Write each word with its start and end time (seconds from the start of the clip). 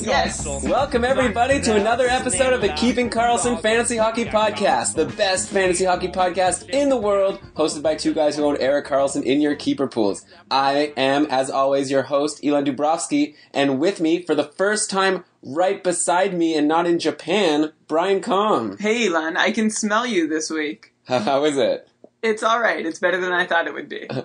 Yes! 0.00 0.46
Welcome 0.46 1.04
everybody 1.04 1.60
to 1.62 1.74
another 1.74 2.06
episode 2.06 2.52
of 2.52 2.60
the 2.60 2.68
Keeping 2.70 3.10
Karlsson 3.10 3.60
Fantasy 3.60 3.96
Hockey 3.96 4.24
Podcast, 4.24 4.94
the 4.94 5.06
best 5.06 5.50
fantasy 5.50 5.84
hockey 5.84 6.08
podcast 6.08 6.68
in 6.70 6.88
the 6.88 6.96
world, 6.96 7.40
hosted 7.54 7.82
by 7.82 7.94
two 7.94 8.14
guys 8.14 8.36
who 8.36 8.44
own 8.44 8.56
Erik 8.58 8.86
Karlsson 8.86 9.24
in 9.24 9.40
your 9.40 9.56
keeper 9.56 9.88
pools. 9.88 10.24
I 10.50 10.92
am, 10.96 11.26
as 11.26 11.50
always, 11.50 11.90
your 11.90 12.04
host, 12.04 12.44
Elon 12.44 12.64
Dubrovsky, 12.64 13.34
and 13.52 13.80
with 13.80 14.00
me, 14.00 14.22
for 14.22 14.34
the 14.34 14.44
first 14.44 14.88
time 14.90 15.24
right 15.42 15.82
beside 15.82 16.32
me 16.34 16.56
and 16.56 16.68
not 16.68 16.86
in 16.86 16.98
Japan, 16.98 17.72
Brian 17.86 18.20
Com. 18.20 18.78
Hey, 18.78 19.08
Elon, 19.08 19.36
I 19.36 19.50
can 19.50 19.70
smell 19.70 20.06
you 20.06 20.28
this 20.28 20.50
week. 20.50 20.92
How 21.06 21.44
is 21.44 21.56
it? 21.56 21.88
It's 22.22 22.42
all 22.42 22.60
right. 22.60 22.84
It's 22.84 22.98
better 22.98 23.20
than 23.20 23.32
I 23.32 23.46
thought 23.46 23.66
it 23.66 23.74
would 23.74 23.88
be. 23.88 24.08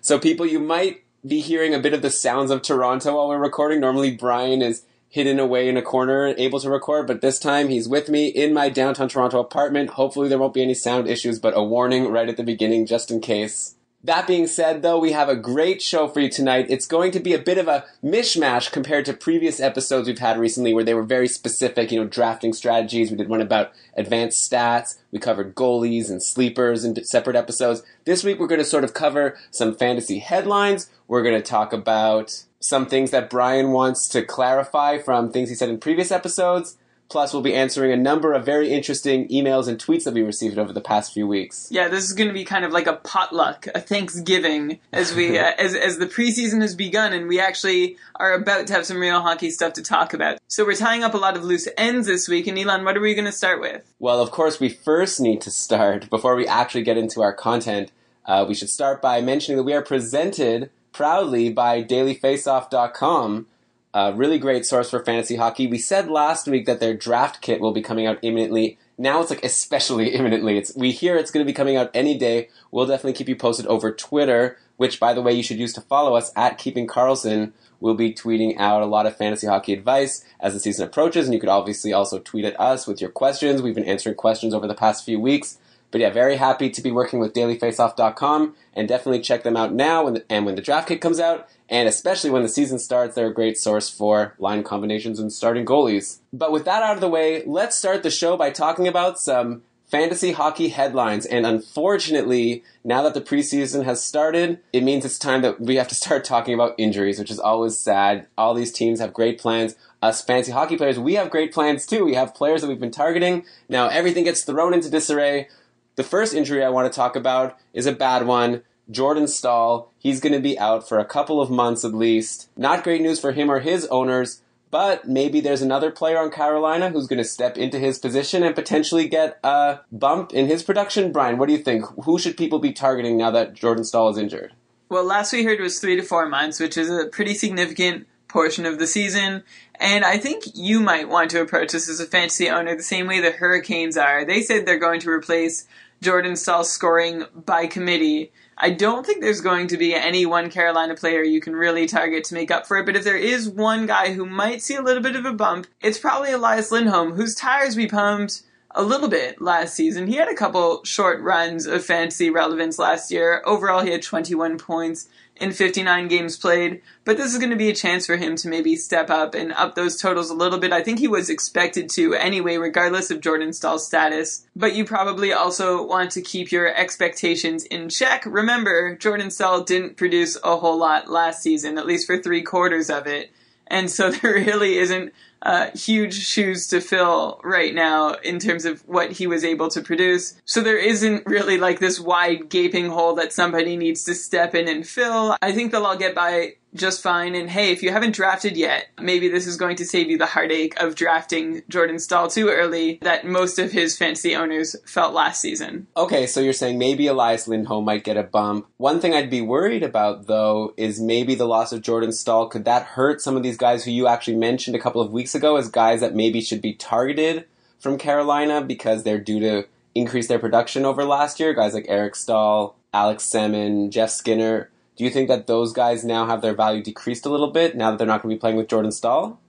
So, 0.00 0.16
people, 0.20 0.46
you 0.46 0.60
might 0.60 1.02
be 1.26 1.40
hearing 1.40 1.74
a 1.74 1.80
bit 1.80 1.92
of 1.92 2.02
the 2.02 2.10
sounds 2.10 2.52
of 2.52 2.62
Toronto 2.62 3.16
while 3.16 3.26
we're 3.28 3.36
recording. 3.38 3.80
Normally, 3.80 4.12
Brian 4.12 4.62
is 4.62 4.84
hidden 5.08 5.38
away 5.38 5.68
in 5.68 5.76
a 5.76 5.82
corner, 5.82 6.34
able 6.36 6.60
to 6.60 6.70
record, 6.70 7.06
but 7.06 7.20
this 7.20 7.38
time 7.38 7.68
he's 7.68 7.88
with 7.88 8.08
me 8.08 8.28
in 8.28 8.52
my 8.52 8.68
downtown 8.68 9.08
Toronto 9.08 9.40
apartment. 9.40 9.90
Hopefully, 9.90 10.28
there 10.28 10.38
won't 10.38 10.54
be 10.54 10.62
any 10.62 10.74
sound 10.74 11.08
issues, 11.08 11.38
but 11.38 11.56
a 11.56 11.62
warning 11.62 12.10
right 12.10 12.28
at 12.28 12.36
the 12.36 12.44
beginning 12.44 12.86
just 12.86 13.10
in 13.10 13.20
case. 13.20 13.76
That 14.04 14.28
being 14.28 14.46
said, 14.46 14.82
though, 14.82 15.00
we 15.00 15.10
have 15.10 15.28
a 15.28 15.34
great 15.34 15.82
show 15.82 16.06
for 16.06 16.20
you 16.20 16.28
tonight. 16.28 16.66
It's 16.68 16.86
going 16.86 17.10
to 17.12 17.20
be 17.20 17.34
a 17.34 17.38
bit 17.38 17.58
of 17.58 17.66
a 17.66 17.84
mishmash 18.02 18.70
compared 18.70 19.04
to 19.06 19.12
previous 19.12 19.58
episodes 19.58 20.06
we've 20.06 20.20
had 20.20 20.38
recently 20.38 20.72
where 20.72 20.84
they 20.84 20.94
were 20.94 21.02
very 21.02 21.26
specific, 21.26 21.90
you 21.90 21.98
know, 21.98 22.06
drafting 22.06 22.52
strategies. 22.52 23.10
We 23.10 23.16
did 23.16 23.28
one 23.28 23.40
about 23.40 23.72
advanced 23.96 24.48
stats. 24.48 24.98
We 25.10 25.18
covered 25.18 25.56
goalies 25.56 26.10
and 26.10 26.22
sleepers 26.22 26.84
in 26.84 27.04
separate 27.04 27.34
episodes. 27.34 27.82
This 28.04 28.22
week 28.22 28.38
we're 28.38 28.46
going 28.46 28.60
to 28.60 28.64
sort 28.64 28.84
of 28.84 28.94
cover 28.94 29.36
some 29.50 29.74
fantasy 29.74 30.20
headlines. 30.20 30.88
We're 31.08 31.24
going 31.24 31.34
to 31.34 31.42
talk 31.42 31.72
about 31.72 32.44
some 32.60 32.86
things 32.86 33.10
that 33.10 33.30
Brian 33.30 33.72
wants 33.72 34.08
to 34.08 34.22
clarify 34.22 34.98
from 34.98 35.30
things 35.30 35.48
he 35.48 35.54
said 35.54 35.68
in 35.68 35.78
previous 35.78 36.10
episodes. 36.10 36.76
Plus, 37.08 37.32
we'll 37.32 37.40
be 37.40 37.54
answering 37.54 37.90
a 37.90 37.96
number 37.96 38.34
of 38.34 38.44
very 38.44 38.70
interesting 38.70 39.26
emails 39.28 39.66
and 39.66 39.78
tweets 39.78 40.04
that 40.04 40.12
we 40.12 40.20
received 40.20 40.58
over 40.58 40.74
the 40.74 40.80
past 40.80 41.14
few 41.14 41.26
weeks. 41.26 41.66
Yeah, 41.70 41.88
this 41.88 42.04
is 42.04 42.12
going 42.12 42.28
to 42.28 42.34
be 42.34 42.44
kind 42.44 42.66
of 42.66 42.72
like 42.72 42.86
a 42.86 42.96
potluck, 42.96 43.66
a 43.74 43.80
Thanksgiving, 43.80 44.78
as 44.92 45.14
we 45.14 45.38
uh, 45.38 45.52
as 45.56 45.74
as 45.74 45.96
the 45.96 46.06
preseason 46.06 46.60
has 46.60 46.74
begun, 46.74 47.14
and 47.14 47.26
we 47.26 47.40
actually 47.40 47.96
are 48.16 48.34
about 48.34 48.66
to 48.66 48.74
have 48.74 48.84
some 48.84 48.98
real 48.98 49.22
hockey 49.22 49.50
stuff 49.50 49.72
to 49.74 49.82
talk 49.82 50.12
about. 50.12 50.38
So 50.48 50.66
we're 50.66 50.74
tying 50.74 51.02
up 51.02 51.14
a 51.14 51.18
lot 51.18 51.34
of 51.34 51.44
loose 51.44 51.66
ends 51.78 52.06
this 52.06 52.28
week. 52.28 52.46
And 52.46 52.58
Elon, 52.58 52.84
what 52.84 52.96
are 52.96 53.00
we 53.00 53.14
going 53.14 53.24
to 53.24 53.32
start 53.32 53.62
with? 53.62 53.90
Well, 53.98 54.20
of 54.20 54.30
course, 54.30 54.60
we 54.60 54.68
first 54.68 55.18
need 55.18 55.40
to 55.42 55.50
start, 55.50 56.10
before 56.10 56.36
we 56.36 56.46
actually 56.46 56.82
get 56.82 56.98
into 56.98 57.22
our 57.22 57.32
content, 57.32 57.90
uh, 58.26 58.44
we 58.46 58.54
should 58.54 58.68
start 58.68 59.00
by 59.00 59.22
mentioning 59.22 59.56
that 59.56 59.62
we 59.62 59.72
are 59.72 59.82
presented 59.82 60.70
proudly 60.98 61.48
by 61.48 61.80
dailyfaceoff.com, 61.80 63.46
a 63.94 64.12
really 64.14 64.36
great 64.36 64.66
source 64.66 64.90
for 64.90 65.04
fantasy 65.04 65.36
hockey. 65.36 65.68
We 65.68 65.78
said 65.78 66.10
last 66.10 66.48
week 66.48 66.66
that 66.66 66.80
their 66.80 66.92
draft 66.92 67.40
kit 67.40 67.60
will 67.60 67.70
be 67.70 67.82
coming 67.82 68.04
out 68.04 68.18
imminently. 68.20 68.78
Now 68.98 69.20
it's 69.20 69.30
like 69.30 69.44
especially 69.44 70.08
imminently. 70.14 70.58
It's, 70.58 70.74
we 70.74 70.90
hear 70.90 71.16
it's 71.16 71.30
going 71.30 71.46
to 71.46 71.48
be 71.48 71.54
coming 71.54 71.76
out 71.76 71.92
any 71.94 72.18
day. 72.18 72.48
We'll 72.72 72.86
definitely 72.86 73.12
keep 73.12 73.28
you 73.28 73.36
posted 73.36 73.64
over 73.66 73.92
Twitter, 73.92 74.58
which, 74.76 74.98
by 74.98 75.14
the 75.14 75.22
way, 75.22 75.32
you 75.32 75.44
should 75.44 75.60
use 75.60 75.72
to 75.74 75.82
follow 75.82 76.16
us 76.16 76.32
at 76.34 76.58
Keeping 76.58 76.88
Karlsson. 76.88 77.52
We'll 77.78 77.94
be 77.94 78.12
tweeting 78.12 78.58
out 78.58 78.82
a 78.82 78.86
lot 78.86 79.06
of 79.06 79.16
fantasy 79.16 79.46
hockey 79.46 79.74
advice 79.74 80.24
as 80.40 80.54
the 80.54 80.58
season 80.58 80.84
approaches, 80.84 81.26
and 81.26 81.32
you 81.32 81.38
could 81.38 81.48
obviously 81.48 81.92
also 81.92 82.18
tweet 82.18 82.44
at 82.44 82.58
us 82.58 82.88
with 82.88 83.00
your 83.00 83.10
questions. 83.10 83.62
We've 83.62 83.72
been 83.72 83.84
answering 83.84 84.16
questions 84.16 84.52
over 84.52 84.66
the 84.66 84.74
past 84.74 85.04
few 85.04 85.20
weeks. 85.20 85.58
But 85.90 86.00
yeah, 86.00 86.10
very 86.10 86.36
happy 86.36 86.70
to 86.70 86.82
be 86.82 86.90
working 86.90 87.18
with 87.18 87.32
dailyfaceoff.com 87.32 88.54
and 88.74 88.88
definitely 88.88 89.20
check 89.20 89.42
them 89.42 89.56
out 89.56 89.72
now 89.72 90.04
when 90.04 90.14
the, 90.14 90.24
and 90.30 90.44
when 90.44 90.54
the 90.54 90.62
draft 90.62 90.88
kit 90.88 91.00
comes 91.00 91.18
out. 91.18 91.48
And 91.68 91.88
especially 91.88 92.30
when 92.30 92.42
the 92.42 92.48
season 92.48 92.78
starts, 92.78 93.14
they're 93.14 93.28
a 93.28 93.34
great 93.34 93.58
source 93.58 93.88
for 93.88 94.34
line 94.38 94.64
combinations 94.64 95.18
and 95.18 95.32
starting 95.32 95.64
goalies. 95.64 96.18
But 96.32 96.52
with 96.52 96.64
that 96.64 96.82
out 96.82 96.94
of 96.94 97.00
the 97.00 97.08
way, 97.08 97.42
let's 97.46 97.78
start 97.78 98.02
the 98.02 98.10
show 98.10 98.36
by 98.36 98.50
talking 98.50 98.88
about 98.88 99.18
some 99.18 99.62
fantasy 99.88 100.32
hockey 100.32 100.68
headlines. 100.68 101.26
And 101.26 101.46
unfortunately, 101.46 102.62
now 102.84 103.02
that 103.02 103.14
the 103.14 103.20
preseason 103.20 103.84
has 103.84 104.02
started, 104.02 104.60
it 104.72 104.82
means 104.82 105.04
it's 105.04 105.18
time 105.18 105.42
that 105.42 105.60
we 105.60 105.76
have 105.76 105.88
to 105.88 105.94
start 105.94 106.24
talking 106.24 106.54
about 106.54 106.74
injuries, 106.78 107.18
which 107.18 107.30
is 107.30 107.38
always 107.38 107.76
sad. 107.76 108.26
All 108.36 108.54
these 108.54 108.72
teams 108.72 109.00
have 109.00 109.12
great 109.12 109.40
plans. 109.40 109.74
Us 110.00 110.22
fantasy 110.22 110.52
hockey 110.52 110.76
players, 110.76 110.98
we 110.98 111.14
have 111.14 111.30
great 111.30 111.52
plans 111.52 111.84
too. 111.84 112.04
We 112.04 112.14
have 112.14 112.34
players 112.34 112.60
that 112.60 112.68
we've 112.68 112.78
been 112.78 112.90
targeting. 112.90 113.44
Now 113.68 113.88
everything 113.88 114.24
gets 114.24 114.42
thrown 114.42 114.74
into 114.74 114.90
disarray. 114.90 115.48
The 115.98 116.04
first 116.04 116.32
injury 116.32 116.62
I 116.62 116.68
want 116.68 116.90
to 116.90 116.96
talk 116.96 117.16
about 117.16 117.58
is 117.72 117.86
a 117.86 117.92
bad 117.92 118.24
one. 118.24 118.62
Jordan 118.88 119.26
Staal. 119.26 119.90
He's 119.98 120.20
going 120.20 120.32
to 120.32 120.38
be 120.38 120.56
out 120.56 120.88
for 120.88 121.00
a 121.00 121.04
couple 121.04 121.40
of 121.40 121.50
months 121.50 121.84
at 121.84 121.92
least. 121.92 122.48
Not 122.56 122.84
great 122.84 123.02
news 123.02 123.18
for 123.18 123.32
him 123.32 123.50
or 123.50 123.58
his 123.58 123.84
owners, 123.86 124.40
but 124.70 125.08
maybe 125.08 125.40
there's 125.40 125.60
another 125.60 125.90
player 125.90 126.18
on 126.18 126.30
Carolina 126.30 126.90
who's 126.90 127.08
going 127.08 127.18
to 127.18 127.24
step 127.24 127.58
into 127.58 127.80
his 127.80 127.98
position 127.98 128.44
and 128.44 128.54
potentially 128.54 129.08
get 129.08 129.40
a 129.42 129.80
bump 129.90 130.32
in 130.32 130.46
his 130.46 130.62
production. 130.62 131.10
Brian, 131.10 131.36
what 131.36 131.48
do 131.48 131.52
you 131.52 131.58
think? 131.58 131.84
Who 132.04 132.16
should 132.16 132.36
people 132.36 132.60
be 132.60 132.72
targeting 132.72 133.16
now 133.16 133.32
that 133.32 133.54
Jordan 133.54 133.82
Staal 133.82 134.10
is 134.10 134.18
injured? 134.18 134.52
Well, 134.88 135.02
last 135.02 135.32
we 135.32 135.42
heard 135.42 135.58
was 135.58 135.80
three 135.80 135.96
to 135.96 136.02
four 136.02 136.28
months, 136.28 136.60
which 136.60 136.78
is 136.78 136.88
a 136.88 137.06
pretty 137.06 137.34
significant 137.34 138.06
portion 138.28 138.66
of 138.66 138.78
the 138.78 138.86
season. 138.86 139.42
And 139.80 140.04
I 140.04 140.18
think 140.18 140.44
you 140.54 140.78
might 140.78 141.08
want 141.08 141.30
to 141.32 141.40
approach 141.40 141.72
this 141.72 141.88
as 141.88 141.98
a 141.98 142.06
fantasy 142.06 142.48
owner 142.48 142.76
the 142.76 142.82
same 142.84 143.08
way 143.08 143.20
the 143.20 143.32
Hurricanes 143.32 143.96
are. 143.96 144.24
They 144.24 144.42
said 144.42 144.64
they're 144.64 144.78
going 144.78 145.00
to 145.00 145.10
replace 145.10 145.66
Jordan 146.00 146.36
Staal's 146.36 146.70
scoring 146.70 147.24
by 147.34 147.66
committee. 147.66 148.32
I 148.56 148.70
don't 148.70 149.04
think 149.06 149.20
there's 149.20 149.40
going 149.40 149.68
to 149.68 149.76
be 149.76 149.94
any 149.94 150.26
one 150.26 150.50
Carolina 150.50 150.94
player 150.94 151.22
you 151.22 151.40
can 151.40 151.54
really 151.54 151.86
target 151.86 152.24
to 152.24 152.34
make 152.34 152.50
up 152.50 152.66
for 152.66 152.76
it, 152.78 152.86
but 152.86 152.96
if 152.96 153.04
there 153.04 153.16
is 153.16 153.48
one 153.48 153.86
guy 153.86 154.12
who 154.12 154.26
might 154.26 154.62
see 154.62 154.74
a 154.74 154.82
little 154.82 155.02
bit 155.02 155.16
of 155.16 155.24
a 155.24 155.32
bump, 155.32 155.66
it's 155.80 155.98
probably 155.98 156.32
Elias 156.32 156.70
Lindholm, 156.70 157.12
whose 157.12 157.34
tires 157.34 157.76
we 157.76 157.86
pumped 157.86 158.42
a 158.72 158.82
little 158.82 159.08
bit 159.08 159.40
last 159.40 159.74
season. 159.74 160.06
He 160.06 160.16
had 160.16 160.28
a 160.28 160.34
couple 160.34 160.84
short 160.84 161.20
runs 161.20 161.66
of 161.66 161.84
fantasy 161.84 162.30
relevance 162.30 162.78
last 162.78 163.10
year. 163.10 163.42
Overall, 163.44 163.82
he 163.82 163.90
had 163.90 164.02
21 164.02 164.58
points 164.58 165.08
in 165.40 165.52
59 165.52 166.08
games 166.08 166.36
played, 166.36 166.82
but 167.04 167.16
this 167.16 167.32
is 167.32 167.38
going 167.38 167.50
to 167.50 167.56
be 167.56 167.70
a 167.70 167.74
chance 167.74 168.06
for 168.06 168.16
him 168.16 168.36
to 168.36 168.48
maybe 168.48 168.76
step 168.76 169.10
up 169.10 169.34
and 169.34 169.52
up 169.52 169.74
those 169.74 169.96
totals 169.96 170.30
a 170.30 170.34
little 170.34 170.58
bit. 170.58 170.72
I 170.72 170.82
think 170.82 170.98
he 170.98 171.08
was 171.08 171.30
expected 171.30 171.88
to 171.90 172.14
anyway, 172.14 172.56
regardless 172.56 173.10
of 173.10 173.20
Jordan 173.20 173.52
Staal's 173.52 173.86
status. 173.86 174.46
But 174.54 174.74
you 174.74 174.84
probably 174.84 175.32
also 175.32 175.86
want 175.86 176.10
to 176.12 176.22
keep 176.22 176.50
your 176.50 176.74
expectations 176.74 177.64
in 177.64 177.88
check. 177.88 178.24
Remember, 178.26 178.96
Jordan 178.96 179.30
Staal 179.30 179.62
didn't 179.62 179.96
produce 179.96 180.36
a 180.42 180.56
whole 180.56 180.78
lot 180.78 181.08
last 181.08 181.42
season, 181.42 181.78
at 181.78 181.86
least 181.86 182.06
for 182.06 182.18
three 182.18 182.42
quarters 182.42 182.90
of 182.90 183.06
it. 183.06 183.30
And 183.68 183.90
so 183.90 184.10
there 184.10 184.34
really 184.34 184.78
isn't 184.78 185.12
uh, 185.42 185.70
huge 185.70 186.14
shoes 186.14 186.66
to 186.68 186.80
fill 186.80 187.40
right 187.44 187.74
now 187.74 188.14
in 188.24 188.38
terms 188.38 188.64
of 188.64 188.80
what 188.88 189.12
he 189.12 189.26
was 189.26 189.44
able 189.44 189.68
to 189.68 189.80
produce. 189.80 190.40
So 190.44 190.60
there 190.60 190.78
isn't 190.78 191.26
really 191.26 191.58
like 191.58 191.78
this 191.78 192.00
wide 192.00 192.48
gaping 192.48 192.88
hole 192.88 193.14
that 193.14 193.32
somebody 193.32 193.76
needs 193.76 194.04
to 194.04 194.14
step 194.14 194.54
in 194.54 194.68
and 194.68 194.86
fill. 194.86 195.36
I 195.40 195.52
think 195.52 195.70
they'll 195.70 195.86
all 195.86 195.96
get 195.96 196.14
by 196.14 196.56
just 196.74 197.02
fine. 197.02 197.34
And 197.34 197.50
hey, 197.50 197.72
if 197.72 197.82
you 197.82 197.90
haven't 197.90 198.14
drafted 198.14 198.56
yet, 198.56 198.88
maybe 199.00 199.28
this 199.28 199.46
is 199.46 199.56
going 199.56 199.76
to 199.76 199.84
save 199.84 200.10
you 200.10 200.18
the 200.18 200.26
heartache 200.26 200.78
of 200.80 200.94
drafting 200.94 201.62
Jordan 201.68 201.98
Staal 201.98 202.28
too 202.28 202.48
early 202.48 202.98
that 203.02 203.24
most 203.24 203.58
of 203.58 203.72
his 203.72 203.96
fantasy 203.96 204.34
owners 204.34 204.76
felt 204.84 205.14
last 205.14 205.40
season. 205.40 205.86
Okay, 205.96 206.26
so 206.26 206.40
you're 206.40 206.52
saying 206.52 206.78
maybe 206.78 207.06
Elias 207.06 207.48
Lindholm 207.48 207.84
might 207.84 208.04
get 208.04 208.16
a 208.16 208.22
bump. 208.22 208.66
One 208.76 209.00
thing 209.00 209.14
I'd 209.14 209.30
be 209.30 209.40
worried 209.40 209.82
about 209.82 210.26
though 210.26 210.74
is 210.76 211.00
maybe 211.00 211.34
the 211.34 211.46
loss 211.46 211.72
of 211.72 211.82
Jordan 211.82 212.12
Staal. 212.12 212.48
Could 212.48 212.64
that 212.64 212.82
hurt 212.84 213.20
some 213.20 213.36
of 213.36 213.42
these 213.42 213.56
guys 213.56 213.84
who 213.84 213.90
you 213.90 214.06
actually 214.06 214.36
mentioned 214.36 214.76
a 214.76 214.80
couple 214.80 215.00
of 215.00 215.12
weeks 215.12 215.34
ago 215.34 215.56
as 215.56 215.68
guys 215.68 216.00
that 216.00 216.14
maybe 216.14 216.40
should 216.40 216.62
be 216.62 216.74
targeted 216.74 217.46
from 217.78 217.98
Carolina 217.98 218.60
because 218.60 219.02
they're 219.02 219.18
due 219.18 219.40
to 219.40 219.66
increase 219.94 220.28
their 220.28 220.38
production 220.38 220.84
over 220.84 221.04
last 221.04 221.40
year? 221.40 221.54
Guys 221.54 221.74
like 221.74 221.86
Eric 221.88 222.14
Staal, 222.14 222.76
Alex 222.92 223.24
Semin, 223.24 223.90
Jeff 223.90 224.10
Skinner. 224.10 224.70
Do 224.98 225.04
you 225.04 225.10
think 225.10 225.28
that 225.28 225.46
those 225.46 225.72
guys 225.72 226.04
now 226.04 226.26
have 226.26 226.42
their 226.42 226.54
value 226.54 226.82
decreased 226.82 227.24
a 227.24 227.30
little 227.30 227.52
bit 227.52 227.76
now 227.76 227.90
that 227.92 227.98
they're 227.98 228.06
not 228.06 228.20
going 228.20 228.34
to 228.34 228.36
be 228.36 228.40
playing 228.40 228.56
with 228.56 228.66
Jordan 228.66 228.90
Staal? 228.90 229.40